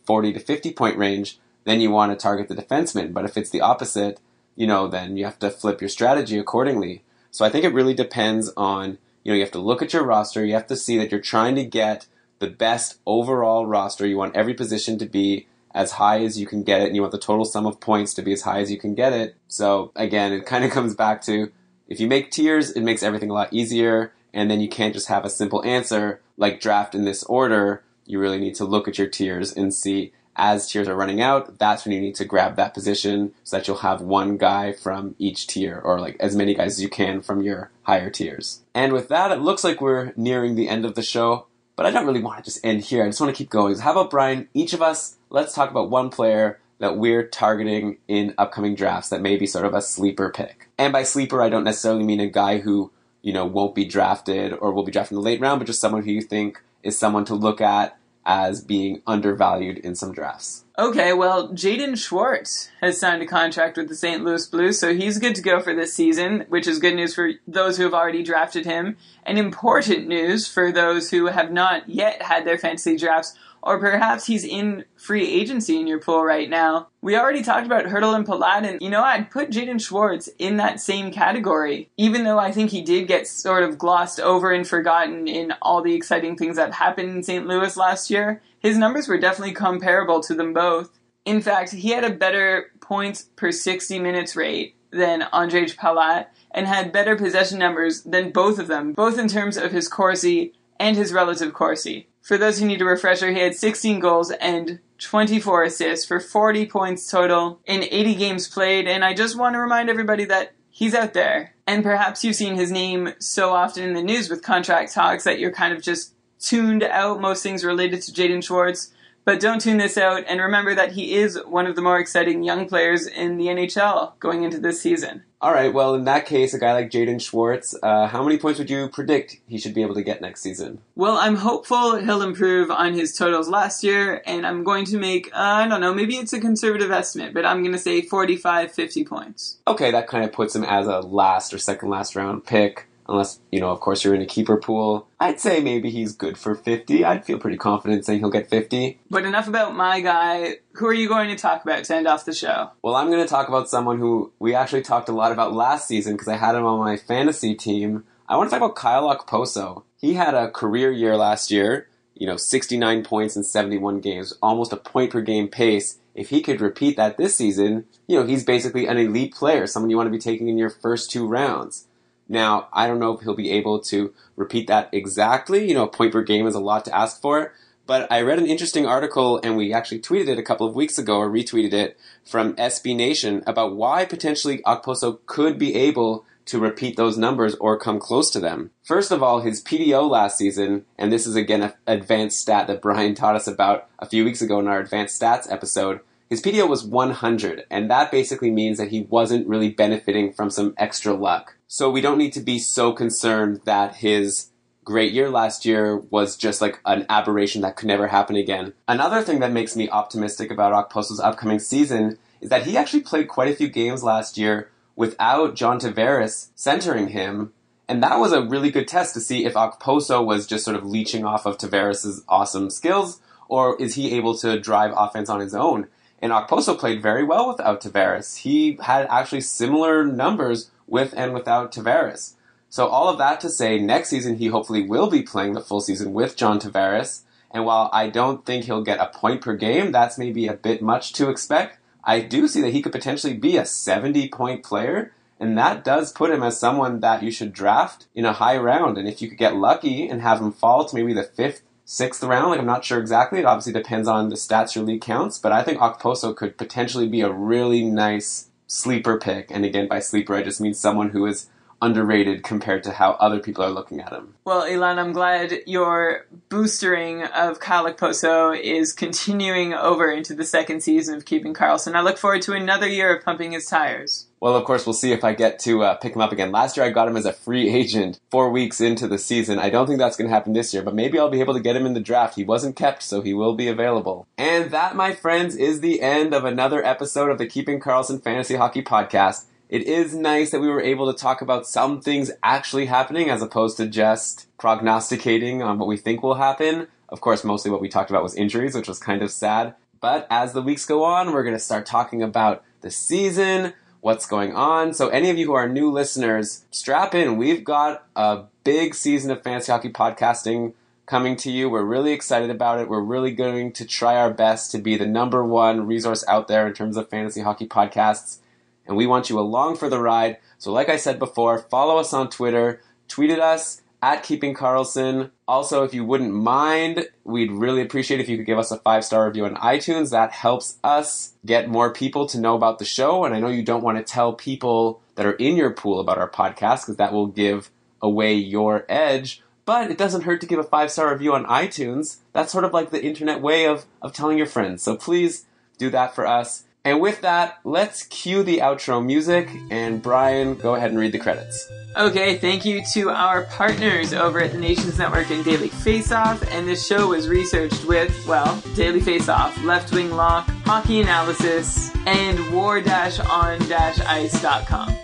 40 0.04 0.32
to 0.32 0.40
50 0.40 0.72
point 0.72 0.98
range, 0.98 1.38
then 1.64 1.80
you 1.80 1.90
want 1.90 2.12
to 2.12 2.16
target 2.16 2.48
the 2.48 2.54
defenseman. 2.54 3.12
But 3.12 3.24
if 3.24 3.36
it's 3.36 3.50
the 3.50 3.60
opposite, 3.60 4.20
you 4.54 4.66
know, 4.66 4.88
then 4.88 5.16
you 5.16 5.24
have 5.24 5.38
to 5.40 5.50
flip 5.50 5.80
your 5.80 5.88
strategy 5.88 6.38
accordingly. 6.38 7.04
So 7.30 7.44
I 7.44 7.50
think 7.50 7.64
it 7.64 7.74
really 7.74 7.94
depends 7.94 8.52
on, 8.56 8.98
you 9.22 9.30
know, 9.30 9.34
you 9.34 9.42
have 9.42 9.52
to 9.52 9.58
look 9.58 9.82
at 9.82 9.92
your 9.92 10.04
roster, 10.04 10.44
you 10.44 10.54
have 10.54 10.66
to 10.68 10.76
see 10.76 10.96
that 10.98 11.10
you're 11.10 11.20
trying 11.20 11.54
to 11.56 11.64
get 11.64 12.06
the 12.38 12.48
best 12.48 12.98
overall 13.06 13.66
roster. 13.66 14.06
You 14.06 14.16
want 14.16 14.36
every 14.36 14.54
position 14.54 14.98
to 14.98 15.06
be 15.06 15.46
as 15.76 15.92
high 15.92 16.24
as 16.24 16.40
you 16.40 16.46
can 16.46 16.64
get 16.64 16.80
it, 16.80 16.86
and 16.86 16.96
you 16.96 17.02
want 17.02 17.12
the 17.12 17.18
total 17.18 17.44
sum 17.44 17.66
of 17.66 17.78
points 17.78 18.14
to 18.14 18.22
be 18.22 18.32
as 18.32 18.42
high 18.42 18.60
as 18.60 18.70
you 18.70 18.78
can 18.78 18.94
get 18.94 19.12
it. 19.12 19.36
So 19.46 19.92
again, 19.94 20.32
it 20.32 20.46
kind 20.46 20.64
of 20.64 20.70
comes 20.76 20.94
back 20.94 21.22
to 21.26 21.52
if 21.86 22.00
you 22.00 22.08
make 22.08 22.32
tiers, 22.32 22.72
it 22.72 22.80
makes 22.80 23.04
everything 23.04 23.30
a 23.30 23.34
lot 23.34 23.52
easier, 23.52 24.12
and 24.34 24.50
then 24.50 24.60
you 24.60 24.68
can't 24.68 24.94
just 24.94 25.06
have 25.06 25.24
a 25.24 25.30
simple 25.30 25.64
answer 25.64 26.20
like 26.36 26.60
draft 26.60 26.94
in 26.94 27.04
this 27.04 27.22
order. 27.24 27.82
You 28.06 28.18
really 28.18 28.38
need 28.38 28.54
to 28.56 28.64
look 28.64 28.88
at 28.88 28.98
your 28.98 29.06
tiers 29.06 29.52
and 29.52 29.72
see 29.72 30.12
as 30.36 30.68
tiers 30.68 30.86
are 30.86 30.94
running 30.94 31.20
out, 31.20 31.58
that's 31.58 31.84
when 31.84 31.94
you 31.94 32.00
need 32.00 32.14
to 32.14 32.24
grab 32.24 32.56
that 32.56 32.74
position 32.74 33.32
so 33.42 33.56
that 33.56 33.66
you'll 33.66 33.78
have 33.78 34.02
one 34.02 34.36
guy 34.36 34.72
from 34.72 35.14
each 35.18 35.46
tier, 35.46 35.80
or 35.82 35.98
like 35.98 36.16
as 36.20 36.36
many 36.36 36.54
guys 36.54 36.72
as 36.72 36.82
you 36.82 36.88
can 36.88 37.22
from 37.22 37.42
your 37.42 37.70
higher 37.82 38.10
tiers. 38.10 38.60
And 38.74 38.92
with 38.92 39.08
that, 39.08 39.30
it 39.30 39.40
looks 39.40 39.64
like 39.64 39.80
we're 39.80 40.12
nearing 40.14 40.54
the 40.54 40.68
end 40.68 40.84
of 40.84 40.94
the 40.94 41.02
show, 41.02 41.46
but 41.76 41.86
I 41.86 41.90
don't 41.90 42.06
really 42.06 42.22
want 42.22 42.38
to 42.38 42.44
just 42.44 42.64
end 42.64 42.82
here. 42.82 43.04
I 43.04 43.08
just 43.08 43.20
want 43.20 43.34
to 43.34 43.38
keep 43.38 43.50
going. 43.50 43.76
So 43.76 43.82
how 43.82 43.92
about 43.92 44.10
Brian? 44.10 44.48
Each 44.54 44.72
of 44.72 44.82
us, 44.82 45.16
let's 45.30 45.54
talk 45.54 45.70
about 45.70 45.90
one 45.90 46.10
player 46.10 46.58
that 46.78 46.96
we're 46.96 47.26
targeting 47.26 47.98
in 48.08 48.34
upcoming 48.36 48.74
drafts 48.74 49.10
that 49.10 49.22
may 49.22 49.36
be 49.36 49.46
sort 49.46 49.64
of 49.64 49.74
a 49.74 49.82
sleeper 49.82 50.30
pick. 50.30 50.68
And 50.78 50.92
by 50.92 51.04
sleeper, 51.04 51.42
I 51.42 51.48
don't 51.48 51.64
necessarily 51.64 52.04
mean 52.04 52.20
a 52.20 52.26
guy 52.26 52.58
who, 52.58 52.90
you 53.22 53.32
know, 53.32 53.46
won't 53.46 53.74
be 53.74 53.84
drafted 53.84 54.52
or 54.52 54.72
will 54.72 54.84
be 54.84 54.92
drafted 54.92 55.12
in 55.12 55.16
the 55.16 55.22
late 55.22 55.40
round, 55.40 55.60
but 55.60 55.66
just 55.66 55.80
someone 55.80 56.02
who 56.04 56.10
you 56.10 56.22
think 56.22 56.62
is 56.82 56.98
someone 56.98 57.24
to 57.26 57.34
look 57.34 57.60
at 57.60 57.96
as 58.26 58.60
being 58.60 59.00
undervalued 59.06 59.78
in 59.78 59.94
some 59.94 60.12
drafts. 60.12 60.64
Okay, 60.78 61.14
well, 61.14 61.48
Jaden 61.50 61.96
Schwartz 61.96 62.68
has 62.82 63.00
signed 63.00 63.22
a 63.22 63.26
contract 63.26 63.78
with 63.78 63.88
the 63.88 63.94
St. 63.94 64.22
Louis 64.22 64.46
Blues, 64.46 64.78
so 64.78 64.92
he's 64.92 65.18
good 65.18 65.34
to 65.36 65.42
go 65.42 65.60
for 65.60 65.74
this 65.74 65.94
season, 65.94 66.44
which 66.48 66.66
is 66.66 66.80
good 66.80 66.96
news 66.96 67.14
for 67.14 67.30
those 67.46 67.78
who 67.78 67.84
have 67.84 67.94
already 67.94 68.22
drafted 68.22 68.66
him, 68.66 68.96
and 69.24 69.38
important 69.38 70.06
news 70.06 70.46
for 70.46 70.70
those 70.70 71.10
who 71.10 71.26
have 71.26 71.50
not 71.50 71.88
yet 71.88 72.20
had 72.20 72.44
their 72.44 72.58
fantasy 72.58 72.96
drafts 72.96 73.38
or 73.66 73.80
perhaps 73.80 74.26
he's 74.26 74.44
in 74.44 74.84
free 74.96 75.28
agency 75.28 75.78
in 75.78 75.88
your 75.88 75.98
pool 75.98 76.24
right 76.24 76.48
now. 76.48 76.86
We 77.02 77.16
already 77.16 77.42
talked 77.42 77.66
about 77.66 77.86
Hertl 77.86 78.14
and 78.14 78.24
Palat. 78.24 78.80
you 78.80 78.88
know, 78.88 79.02
I'd 79.02 79.30
put 79.30 79.50
Jaden 79.50 79.80
Schwartz 79.80 80.28
in 80.38 80.56
that 80.58 80.80
same 80.80 81.10
category, 81.10 81.90
even 81.96 82.22
though 82.22 82.38
I 82.38 82.52
think 82.52 82.70
he 82.70 82.80
did 82.80 83.08
get 83.08 83.26
sort 83.26 83.64
of 83.64 83.76
glossed 83.76 84.20
over 84.20 84.52
and 84.52 84.66
forgotten 84.66 85.26
in 85.26 85.52
all 85.60 85.82
the 85.82 85.94
exciting 85.94 86.36
things 86.36 86.56
that 86.56 86.74
happened 86.74 87.10
in 87.10 87.22
St. 87.24 87.46
Louis 87.46 87.76
last 87.76 88.08
year. 88.08 88.40
His 88.60 88.78
numbers 88.78 89.08
were 89.08 89.18
definitely 89.18 89.54
comparable 89.54 90.20
to 90.22 90.34
them 90.34 90.52
both. 90.52 90.98
In 91.24 91.42
fact, 91.42 91.72
he 91.72 91.90
had 91.90 92.04
a 92.04 92.14
better 92.14 92.70
points 92.80 93.24
per 93.34 93.50
60 93.50 93.98
minutes 93.98 94.36
rate 94.36 94.76
than 94.92 95.22
Ondrej 95.32 95.74
Palat 95.74 96.26
and 96.52 96.68
had 96.68 96.92
better 96.92 97.16
possession 97.16 97.58
numbers 97.58 98.02
than 98.02 98.30
both 98.30 98.60
of 98.60 98.68
them, 98.68 98.92
both 98.92 99.18
in 99.18 99.26
terms 99.26 99.56
of 99.56 99.72
his 99.72 99.88
Corsi 99.88 100.52
and 100.78 100.96
his 100.96 101.12
relative 101.12 101.52
Corsi. 101.52 102.06
For 102.26 102.36
those 102.36 102.58
who 102.58 102.66
need 102.66 102.82
a 102.82 102.84
refresher, 102.84 103.30
he 103.30 103.38
had 103.38 103.54
16 103.54 104.00
goals 104.00 104.32
and 104.32 104.80
24 104.98 105.62
assists 105.62 106.04
for 106.04 106.18
40 106.18 106.66
points 106.66 107.08
total 107.08 107.60
in 107.64 107.84
80 107.84 108.16
games 108.16 108.48
played, 108.48 108.88
and 108.88 109.04
I 109.04 109.14
just 109.14 109.38
want 109.38 109.54
to 109.54 109.60
remind 109.60 109.88
everybody 109.88 110.24
that 110.24 110.50
he's 110.68 110.92
out 110.92 111.12
there. 111.12 111.54
And 111.68 111.84
perhaps 111.84 112.24
you've 112.24 112.34
seen 112.34 112.56
his 112.56 112.72
name 112.72 113.12
so 113.20 113.50
often 113.50 113.84
in 113.84 113.94
the 113.94 114.02
news 114.02 114.28
with 114.28 114.42
contract 114.42 114.92
talks 114.92 115.22
that 115.22 115.38
you're 115.38 115.52
kind 115.52 115.72
of 115.72 115.80
just 115.80 116.14
tuned 116.40 116.82
out 116.82 117.20
most 117.20 117.44
things 117.44 117.64
related 117.64 118.02
to 118.02 118.12
Jaden 118.12 118.42
Schwartz. 118.42 118.92
But 119.26 119.40
don't 119.40 119.60
tune 119.60 119.78
this 119.78 119.98
out, 119.98 120.22
and 120.28 120.40
remember 120.40 120.72
that 120.76 120.92
he 120.92 121.14
is 121.16 121.36
one 121.44 121.66
of 121.66 121.74
the 121.74 121.82
more 121.82 121.98
exciting 121.98 122.44
young 122.44 122.68
players 122.68 123.08
in 123.08 123.38
the 123.38 123.46
NHL 123.46 124.16
going 124.20 124.44
into 124.44 124.60
this 124.60 124.80
season. 124.80 125.24
All 125.40 125.52
right, 125.52 125.74
well, 125.74 125.96
in 125.96 126.04
that 126.04 126.26
case, 126.26 126.54
a 126.54 126.60
guy 126.60 126.72
like 126.74 126.92
Jaden 126.92 127.20
Schwartz, 127.20 127.74
uh, 127.82 128.06
how 128.06 128.22
many 128.22 128.38
points 128.38 128.60
would 128.60 128.70
you 128.70 128.88
predict 128.88 129.38
he 129.48 129.58
should 129.58 129.74
be 129.74 129.82
able 129.82 129.96
to 129.96 130.02
get 130.04 130.20
next 130.20 130.42
season? 130.42 130.80
Well, 130.94 131.16
I'm 131.16 131.34
hopeful 131.34 131.96
he'll 131.96 132.22
improve 132.22 132.70
on 132.70 132.94
his 132.94 133.16
totals 133.18 133.48
last 133.48 133.82
year, 133.82 134.22
and 134.26 134.46
I'm 134.46 134.62
going 134.62 134.84
to 134.86 134.96
make, 134.96 135.26
uh, 135.34 135.40
I 135.40 135.66
don't 135.66 135.80
know, 135.80 135.92
maybe 135.92 136.14
it's 136.18 136.32
a 136.32 136.40
conservative 136.40 136.92
estimate, 136.92 137.34
but 137.34 137.44
I'm 137.44 137.62
going 137.62 137.72
to 137.72 137.80
say 137.80 138.02
45, 138.02 138.70
50 138.70 139.04
points. 139.04 139.58
Okay, 139.66 139.90
that 139.90 140.06
kind 140.06 140.24
of 140.24 140.30
puts 140.30 140.54
him 140.54 140.62
as 140.62 140.86
a 140.86 141.00
last 141.00 141.52
or 141.52 141.58
second 141.58 141.88
last 141.88 142.14
round 142.14 142.46
pick 142.46 142.86
unless 143.08 143.40
you 143.50 143.60
know, 143.60 143.70
of 143.70 143.80
course, 143.80 144.04
you're 144.04 144.14
in 144.14 144.22
a 144.22 144.26
keeper 144.26 144.56
pool. 144.56 145.08
I'd 145.18 145.40
say 145.40 145.60
maybe 145.60 145.90
he's 145.90 146.12
good 146.12 146.38
for 146.38 146.54
50. 146.54 147.04
I'd 147.04 147.24
feel 147.24 147.38
pretty 147.38 147.56
confident 147.56 148.04
saying 148.04 148.20
he'll 148.20 148.30
get 148.30 148.50
50. 148.50 149.00
But 149.10 149.24
enough 149.24 149.48
about 149.48 149.74
my 149.74 150.00
guy. 150.00 150.56
Who 150.74 150.86
are 150.86 150.94
you 150.94 151.08
going 151.08 151.28
to 151.28 151.36
talk 151.36 151.62
about 151.62 151.84
to 151.84 151.96
end 151.96 152.06
off 152.06 152.24
the 152.24 152.34
show? 152.34 152.70
Well, 152.82 152.96
I'm 152.96 153.10
going 153.10 153.22
to 153.22 153.28
talk 153.28 153.48
about 153.48 153.68
someone 153.68 153.98
who 153.98 154.32
we 154.38 154.54
actually 154.54 154.82
talked 154.82 155.08
a 155.08 155.12
lot 155.12 155.32
about 155.32 155.54
last 155.54 155.88
season 155.88 156.14
because 156.14 156.28
I 156.28 156.36
had 156.36 156.54
him 156.54 156.64
on 156.64 156.78
my 156.78 156.96
fantasy 156.96 157.54
team. 157.54 158.04
I 158.28 158.36
want 158.36 158.50
to 158.50 158.56
talk 158.56 158.64
about 158.64 158.76
Kyle 158.76 159.14
Okposo. 159.14 159.84
He 159.98 160.14
had 160.14 160.34
a 160.34 160.50
career 160.50 160.90
year 160.90 161.16
last 161.16 161.50
year. 161.50 161.88
You 162.14 162.26
know, 162.26 162.38
69 162.38 163.04
points 163.04 163.36
in 163.36 163.44
71 163.44 164.00
games, 164.00 164.32
almost 164.42 164.72
a 164.72 164.78
point 164.78 165.12
per 165.12 165.20
game 165.20 165.48
pace. 165.48 165.98
If 166.14 166.30
he 166.30 166.40
could 166.40 166.62
repeat 166.62 166.96
that 166.96 167.18
this 167.18 167.36
season, 167.36 167.84
you 168.06 168.18
know, 168.18 168.26
he's 168.26 168.42
basically 168.42 168.86
an 168.86 168.96
elite 168.96 169.34
player, 169.34 169.66
someone 169.66 169.90
you 169.90 169.98
want 169.98 170.06
to 170.06 170.12
be 170.12 170.18
taking 170.18 170.48
in 170.48 170.56
your 170.56 170.70
first 170.70 171.10
two 171.10 171.26
rounds. 171.26 171.85
Now, 172.28 172.68
I 172.72 172.86
don't 172.86 172.98
know 172.98 173.12
if 173.12 173.22
he'll 173.22 173.34
be 173.34 173.52
able 173.52 173.80
to 173.80 174.12
repeat 174.34 174.66
that 174.66 174.88
exactly. 174.92 175.68
You 175.68 175.74
know, 175.74 175.84
a 175.84 175.88
point 175.88 176.12
per 176.12 176.22
game 176.22 176.46
is 176.46 176.54
a 176.54 176.60
lot 176.60 176.84
to 176.86 176.96
ask 176.96 177.20
for. 177.20 177.52
But 177.86 178.10
I 178.10 178.22
read 178.22 178.40
an 178.40 178.46
interesting 178.46 178.84
article, 178.84 179.40
and 179.44 179.56
we 179.56 179.72
actually 179.72 180.00
tweeted 180.00 180.28
it 180.28 180.38
a 180.38 180.42
couple 180.42 180.66
of 180.66 180.74
weeks 180.74 180.98
ago, 180.98 181.18
or 181.18 181.30
retweeted 181.30 181.72
it, 181.72 181.96
from 182.24 182.54
SB 182.54 182.96
Nation 182.96 183.44
about 183.46 183.76
why 183.76 184.04
potentially 184.04 184.58
Okposo 184.66 185.20
could 185.26 185.56
be 185.56 185.74
able 185.76 186.24
to 186.46 186.58
repeat 186.58 186.96
those 186.96 187.18
numbers 187.18 187.54
or 187.56 187.78
come 187.78 187.98
close 187.98 188.30
to 188.30 188.40
them. 188.40 188.70
First 188.82 189.10
of 189.10 189.22
all, 189.22 189.40
his 189.40 189.62
PDO 189.62 190.08
last 190.08 190.38
season, 190.38 190.84
and 190.96 191.12
this 191.12 191.26
is 191.26 191.36
again 191.36 191.62
an 191.62 191.72
advanced 191.86 192.40
stat 192.40 192.66
that 192.68 192.82
Brian 192.82 193.14
taught 193.14 193.36
us 193.36 193.46
about 193.46 193.88
a 193.98 194.06
few 194.06 194.24
weeks 194.24 194.42
ago 194.42 194.58
in 194.60 194.68
our 194.68 194.80
advanced 194.80 195.20
stats 195.20 195.50
episode. 195.50 196.00
His 196.30 196.42
PDO 196.42 196.68
was 196.68 196.84
100, 196.84 197.66
and 197.70 197.90
that 197.90 198.10
basically 198.10 198.50
means 198.50 198.78
that 198.78 198.90
he 198.90 199.02
wasn't 199.02 199.46
really 199.46 199.70
benefiting 199.70 200.32
from 200.32 200.50
some 200.50 200.74
extra 200.76 201.14
luck. 201.14 201.55
So 201.68 201.90
we 201.90 202.00
don't 202.00 202.18
need 202.18 202.32
to 202.34 202.40
be 202.40 202.58
so 202.58 202.92
concerned 202.92 203.60
that 203.64 203.96
his 203.96 204.50
great 204.84 205.12
year 205.12 205.28
last 205.28 205.66
year 205.66 205.96
was 205.96 206.36
just 206.36 206.60
like 206.60 206.80
an 206.86 207.04
aberration 207.08 207.62
that 207.62 207.74
could 207.74 207.88
never 207.88 208.06
happen 208.06 208.36
again. 208.36 208.72
Another 208.86 209.20
thing 209.20 209.40
that 209.40 209.52
makes 209.52 209.74
me 209.74 209.90
optimistic 209.90 210.50
about 210.50 210.90
Okposo's 210.90 211.18
upcoming 211.18 211.58
season 211.58 212.18
is 212.40 212.50
that 212.50 212.66
he 212.66 212.76
actually 212.76 213.00
played 213.00 213.26
quite 213.26 213.48
a 213.48 213.56
few 213.56 213.68
games 213.68 214.04
last 214.04 214.38
year 214.38 214.70
without 214.94 215.56
John 215.56 215.80
Tavares 215.80 216.50
centering 216.54 217.08
him. 217.08 217.52
And 217.88 218.00
that 218.02 218.20
was 218.20 218.32
a 218.32 218.42
really 218.42 218.70
good 218.70 218.86
test 218.86 219.14
to 219.14 219.20
see 219.20 219.44
if 219.44 219.54
Okposo 219.54 220.24
was 220.24 220.46
just 220.46 220.64
sort 220.64 220.76
of 220.76 220.86
leeching 220.86 221.24
off 221.24 221.46
of 221.46 221.58
Tavares' 221.58 222.22
awesome 222.28 222.70
skills 222.70 223.20
or 223.48 223.80
is 223.80 223.94
he 223.94 224.12
able 224.16 224.36
to 224.38 224.58
drive 224.58 224.92
offense 224.96 225.28
on 225.28 225.40
his 225.40 225.54
own? 225.54 225.88
And 226.26 226.32
Okposo 226.32 226.76
played 226.76 227.00
very 227.00 227.22
well 227.22 227.46
without 227.46 227.80
Tavares. 227.80 228.38
He 228.38 228.80
had 228.82 229.06
actually 229.08 229.42
similar 229.42 230.04
numbers 230.04 230.72
with 230.88 231.14
and 231.16 231.32
without 231.32 231.70
Tavares. 231.70 232.32
So 232.68 232.88
all 232.88 233.08
of 233.08 233.18
that 233.18 233.38
to 233.42 233.48
say, 233.48 233.78
next 233.78 234.08
season 234.08 234.38
he 234.38 234.48
hopefully 234.48 234.82
will 234.82 235.08
be 235.08 235.22
playing 235.22 235.52
the 235.52 235.60
full 235.60 235.80
season 235.80 236.12
with 236.12 236.36
John 236.36 236.58
Tavares. 236.58 237.22
And 237.52 237.64
while 237.64 237.88
I 237.92 238.08
don't 238.08 238.44
think 238.44 238.64
he'll 238.64 238.82
get 238.82 238.98
a 238.98 239.16
point 239.16 239.40
per 239.40 239.54
game, 239.54 239.92
that's 239.92 240.18
maybe 240.18 240.48
a 240.48 240.54
bit 240.54 240.82
much 240.82 241.12
to 241.12 241.30
expect. 241.30 241.78
I 242.02 242.18
do 242.22 242.48
see 242.48 242.60
that 242.62 242.72
he 242.72 242.82
could 242.82 242.90
potentially 242.90 243.34
be 243.34 243.56
a 243.56 243.64
70 243.64 244.28
point 244.30 244.64
player. 244.64 245.12
And 245.38 245.56
that 245.56 245.84
does 245.84 246.10
put 246.10 246.32
him 246.32 246.42
as 246.42 246.58
someone 246.58 246.98
that 247.02 247.22
you 247.22 247.30
should 247.30 247.52
draft 247.52 248.06
in 248.16 248.24
a 248.24 248.32
high 248.32 248.56
round. 248.56 248.98
And 248.98 249.06
if 249.06 249.22
you 249.22 249.28
could 249.28 249.38
get 249.38 249.54
lucky 249.54 250.08
and 250.08 250.22
have 250.22 250.40
him 250.40 250.50
fall 250.50 250.86
to 250.86 250.96
maybe 250.96 251.12
the 251.12 251.22
fifth, 251.22 251.62
sixth 251.86 252.22
round, 252.22 252.50
like 252.50 252.58
I'm 252.60 252.66
not 252.66 252.84
sure 252.84 253.00
exactly. 253.00 253.38
It 253.38 253.46
obviously 253.46 253.72
depends 253.72 254.06
on 254.08 254.28
the 254.28 254.36
stats 254.36 254.74
your 254.74 254.84
league 254.84 255.00
counts. 255.00 255.38
But 255.38 255.52
I 255.52 255.62
think 255.62 255.78
Okposo 255.78 256.36
could 256.36 256.58
potentially 256.58 257.08
be 257.08 257.22
a 257.22 257.32
really 257.32 257.84
nice 257.84 258.48
sleeper 258.66 259.16
pick. 259.18 259.50
And 259.50 259.64
again, 259.64 259.88
by 259.88 260.00
sleeper, 260.00 260.34
I 260.34 260.42
just 260.42 260.60
mean 260.60 260.74
someone 260.74 261.10
who 261.10 261.24
is 261.24 261.48
underrated 261.82 262.42
compared 262.42 262.82
to 262.82 262.90
how 262.90 263.12
other 263.12 263.38
people 263.38 263.62
are 263.62 263.70
looking 263.70 264.00
at 264.00 264.12
him. 264.12 264.34
Well, 264.44 264.62
Ilan, 264.62 264.98
I'm 264.98 265.12
glad 265.12 265.60
your 265.66 266.26
boostering 266.48 267.30
of 267.32 267.60
Kyle 267.60 267.84
Okposo 267.84 268.58
is 268.58 268.92
continuing 268.92 269.74
over 269.74 270.10
into 270.10 270.34
the 270.34 270.44
second 270.44 270.82
season 270.82 271.16
of 271.16 271.26
Keeping 271.26 271.54
Karlsson. 271.54 271.94
I 271.94 272.00
look 272.00 272.16
forward 272.16 272.42
to 272.42 272.54
another 272.54 272.88
year 272.88 273.14
of 273.14 273.24
pumping 273.24 273.52
his 273.52 273.66
tires. 273.66 274.25
Well, 274.38 274.54
of 274.54 274.64
course, 274.64 274.84
we'll 274.84 274.92
see 274.92 275.12
if 275.12 275.24
I 275.24 275.32
get 275.32 275.58
to 275.60 275.82
uh, 275.82 275.94
pick 275.94 276.14
him 276.14 276.20
up 276.20 276.32
again. 276.32 276.52
Last 276.52 276.76
year, 276.76 276.84
I 276.84 276.90
got 276.90 277.08
him 277.08 277.16
as 277.16 277.24
a 277.24 277.32
free 277.32 277.68
agent 277.74 278.20
four 278.30 278.50
weeks 278.50 278.80
into 278.80 279.08
the 279.08 279.18
season. 279.18 279.58
I 279.58 279.70
don't 279.70 279.86
think 279.86 279.98
that's 279.98 280.16
going 280.16 280.28
to 280.28 280.34
happen 280.34 280.52
this 280.52 280.74
year, 280.74 280.82
but 280.82 280.94
maybe 280.94 281.18
I'll 281.18 281.30
be 281.30 281.40
able 281.40 281.54
to 281.54 281.60
get 281.60 281.76
him 281.76 281.86
in 281.86 281.94
the 281.94 282.00
draft. 282.00 282.36
He 282.36 282.44
wasn't 282.44 282.76
kept, 282.76 283.02
so 283.02 283.22
he 283.22 283.32
will 283.32 283.54
be 283.54 283.68
available. 283.68 284.26
And 284.36 284.70
that, 284.70 284.94
my 284.94 285.12
friends, 285.12 285.56
is 285.56 285.80
the 285.80 286.02
end 286.02 286.34
of 286.34 286.44
another 286.44 286.84
episode 286.84 287.30
of 287.30 287.38
the 287.38 287.46
Keeping 287.46 287.80
Karlsson 287.80 288.22
Fantasy 288.22 288.56
Hockey 288.56 288.82
Podcast. 288.82 289.46
It 289.68 289.82
is 289.82 290.14
nice 290.14 290.50
that 290.50 290.60
we 290.60 290.68
were 290.68 290.80
able 290.80 291.12
to 291.12 291.18
talk 291.18 291.42
about 291.42 291.66
some 291.66 292.00
things 292.00 292.30
actually 292.42 292.86
happening 292.86 293.30
as 293.30 293.42
opposed 293.42 293.78
to 293.78 293.86
just 293.86 294.46
prognosticating 294.58 295.60
on 295.60 295.78
what 295.78 295.88
we 295.88 295.96
think 295.96 296.22
will 296.22 296.34
happen. 296.34 296.86
Of 297.08 297.20
course, 297.20 297.42
mostly 297.42 297.70
what 297.70 297.80
we 297.80 297.88
talked 297.88 298.10
about 298.10 298.22
was 298.22 298.34
injuries, 298.34 298.74
which 298.74 298.86
was 298.86 299.00
kind 299.00 299.22
of 299.22 299.32
sad. 299.32 299.74
But 300.00 300.26
as 300.30 300.52
the 300.52 300.62
weeks 300.62 300.84
go 300.84 301.02
on, 301.02 301.32
we're 301.32 301.42
going 301.42 301.56
to 301.56 301.60
start 301.60 301.86
talking 301.86 302.22
about 302.22 302.62
the 302.82 302.90
season, 302.90 303.72
what's 304.00 304.26
going 304.26 304.54
on. 304.54 304.94
So, 304.94 305.08
any 305.08 305.30
of 305.30 305.38
you 305.38 305.46
who 305.46 305.54
are 305.54 305.68
new 305.68 305.90
listeners, 305.90 306.64
strap 306.70 307.14
in. 307.14 307.36
We've 307.36 307.64
got 307.64 308.06
a 308.14 308.44
big 308.64 308.94
season 308.94 309.30
of 309.30 309.42
fantasy 309.42 309.72
hockey 309.72 309.90
podcasting 309.90 310.74
coming 311.06 311.36
to 311.36 311.50
you. 311.50 311.70
We're 311.70 311.84
really 311.84 312.12
excited 312.12 312.50
about 312.50 312.80
it. 312.80 312.88
We're 312.88 313.00
really 313.00 313.32
going 313.32 313.72
to 313.72 313.84
try 313.84 314.16
our 314.16 314.32
best 314.32 314.70
to 314.72 314.78
be 314.78 314.96
the 314.96 315.06
number 315.06 315.44
one 315.44 315.86
resource 315.86 316.24
out 316.28 316.48
there 316.48 316.66
in 316.66 316.72
terms 316.72 316.96
of 316.96 317.08
fantasy 317.08 317.40
hockey 317.40 317.66
podcasts. 317.66 318.38
And 318.86 318.96
we 318.96 319.06
want 319.06 319.30
you 319.30 319.38
along 319.38 319.76
for 319.76 319.88
the 319.88 320.00
ride. 320.00 320.38
So, 320.58 320.72
like 320.72 320.88
I 320.88 320.96
said 320.96 321.18
before, 321.18 321.58
follow 321.58 321.98
us 321.98 322.12
on 322.12 322.30
Twitter, 322.30 322.80
tweet 323.08 323.30
at 323.30 323.40
us 323.40 323.82
at 324.02 324.22
Keeping 324.22 324.54
Karlsson. 324.54 325.30
Also, 325.48 325.84
if 325.84 325.94
you 325.94 326.04
wouldn't 326.04 326.32
mind, 326.32 327.08
we'd 327.24 327.52
really 327.52 327.82
appreciate 327.82 328.20
if 328.20 328.28
you 328.28 328.36
could 328.36 328.46
give 328.46 328.58
us 328.58 328.70
a 328.70 328.78
five 328.78 329.04
star 329.04 329.26
review 329.26 329.44
on 329.44 329.56
iTunes. 329.56 330.10
That 330.10 330.32
helps 330.32 330.78
us 330.84 331.32
get 331.44 331.68
more 331.68 331.92
people 331.92 332.26
to 332.28 332.40
know 332.40 332.54
about 332.54 332.78
the 332.78 332.84
show. 332.84 333.24
And 333.24 333.34
I 333.34 333.40
know 333.40 333.48
you 333.48 333.62
don't 333.62 333.82
want 333.82 333.98
to 333.98 334.04
tell 334.04 334.32
people 334.32 335.00
that 335.14 335.26
are 335.26 335.32
in 335.32 335.56
your 335.56 335.70
pool 335.70 336.00
about 336.00 336.18
our 336.18 336.30
podcast 336.30 336.82
because 336.82 336.96
that 336.96 337.12
will 337.12 337.26
give 337.26 337.70
away 338.02 338.34
your 338.34 338.84
edge. 338.88 339.42
But 339.64 339.90
it 339.90 339.98
doesn't 339.98 340.22
hurt 340.22 340.40
to 340.42 340.46
give 340.46 340.60
a 340.60 340.64
five 340.64 340.92
star 340.92 341.12
review 341.12 341.34
on 341.34 341.44
iTunes. 341.46 342.18
That's 342.32 342.52
sort 342.52 342.64
of 342.64 342.72
like 342.72 342.90
the 342.90 343.04
internet 343.04 343.40
way 343.40 343.66
of, 343.66 343.86
of 344.00 344.12
telling 344.12 344.38
your 344.38 344.46
friends. 344.46 344.82
So 344.82 344.96
please 344.96 345.46
do 345.78 345.90
that 345.90 346.14
for 346.14 346.26
us. 346.26 346.64
And 346.86 347.00
with 347.00 347.20
that, 347.22 347.58
let's 347.64 348.04
cue 348.04 348.44
the 348.44 348.58
outro 348.58 349.04
music. 349.04 349.50
And 349.70 350.00
Brian, 350.00 350.54
go 350.54 350.76
ahead 350.76 350.90
and 350.90 351.00
read 351.00 351.10
the 351.10 351.18
credits. 351.18 351.68
Okay, 351.96 352.38
thank 352.38 352.64
you 352.64 352.80
to 352.92 353.10
our 353.10 353.42
partners 353.46 354.12
over 354.12 354.38
at 354.38 354.52
the 354.52 354.58
Nations 354.58 354.96
Network 354.96 355.30
and 355.30 355.44
Daily 355.44 355.66
Face 355.66 356.12
Off, 356.12 356.44
And 356.52 356.68
this 356.68 356.86
show 356.86 357.08
was 357.08 357.28
researched 357.28 357.84
with, 357.86 358.14
well, 358.28 358.62
Daily 358.76 359.00
Face 359.00 359.28
Off, 359.28 359.60
Left 359.64 359.92
Wing 359.92 360.12
Lock, 360.12 360.46
Hockey 360.64 361.00
Analysis, 361.00 361.90
and 362.06 362.38
war-on-ice.com. 362.52 363.26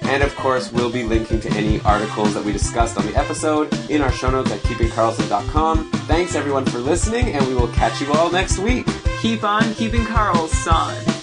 And 0.03 0.23
of 0.23 0.37
course, 0.37 0.71
we'll 0.71 0.93
be 0.93 1.03
linking 1.03 1.41
to 1.41 1.51
any 1.51 1.81
articles 1.81 2.33
that 2.35 2.45
we 2.45 2.53
discussed 2.53 2.97
on 2.97 3.07
the 3.07 3.17
episode 3.17 3.77
in 3.91 4.03
our 4.03 4.13
show 4.13 4.31
notes 4.31 4.53
at 4.53 4.61
keepingkarlsson.com. 4.61 5.91
Thanks 5.91 6.37
everyone 6.37 6.65
for 6.65 6.79
listening, 6.79 7.33
and 7.33 7.45
we 7.49 7.57
will 7.57 7.73
catch 7.73 8.01
you 8.01 8.13
all 8.13 8.31
next 8.31 8.61
week. 8.61 8.87
Keep 9.21 9.43
on 9.43 9.75
keeping 9.75 10.03
Karlsson. 10.03 11.22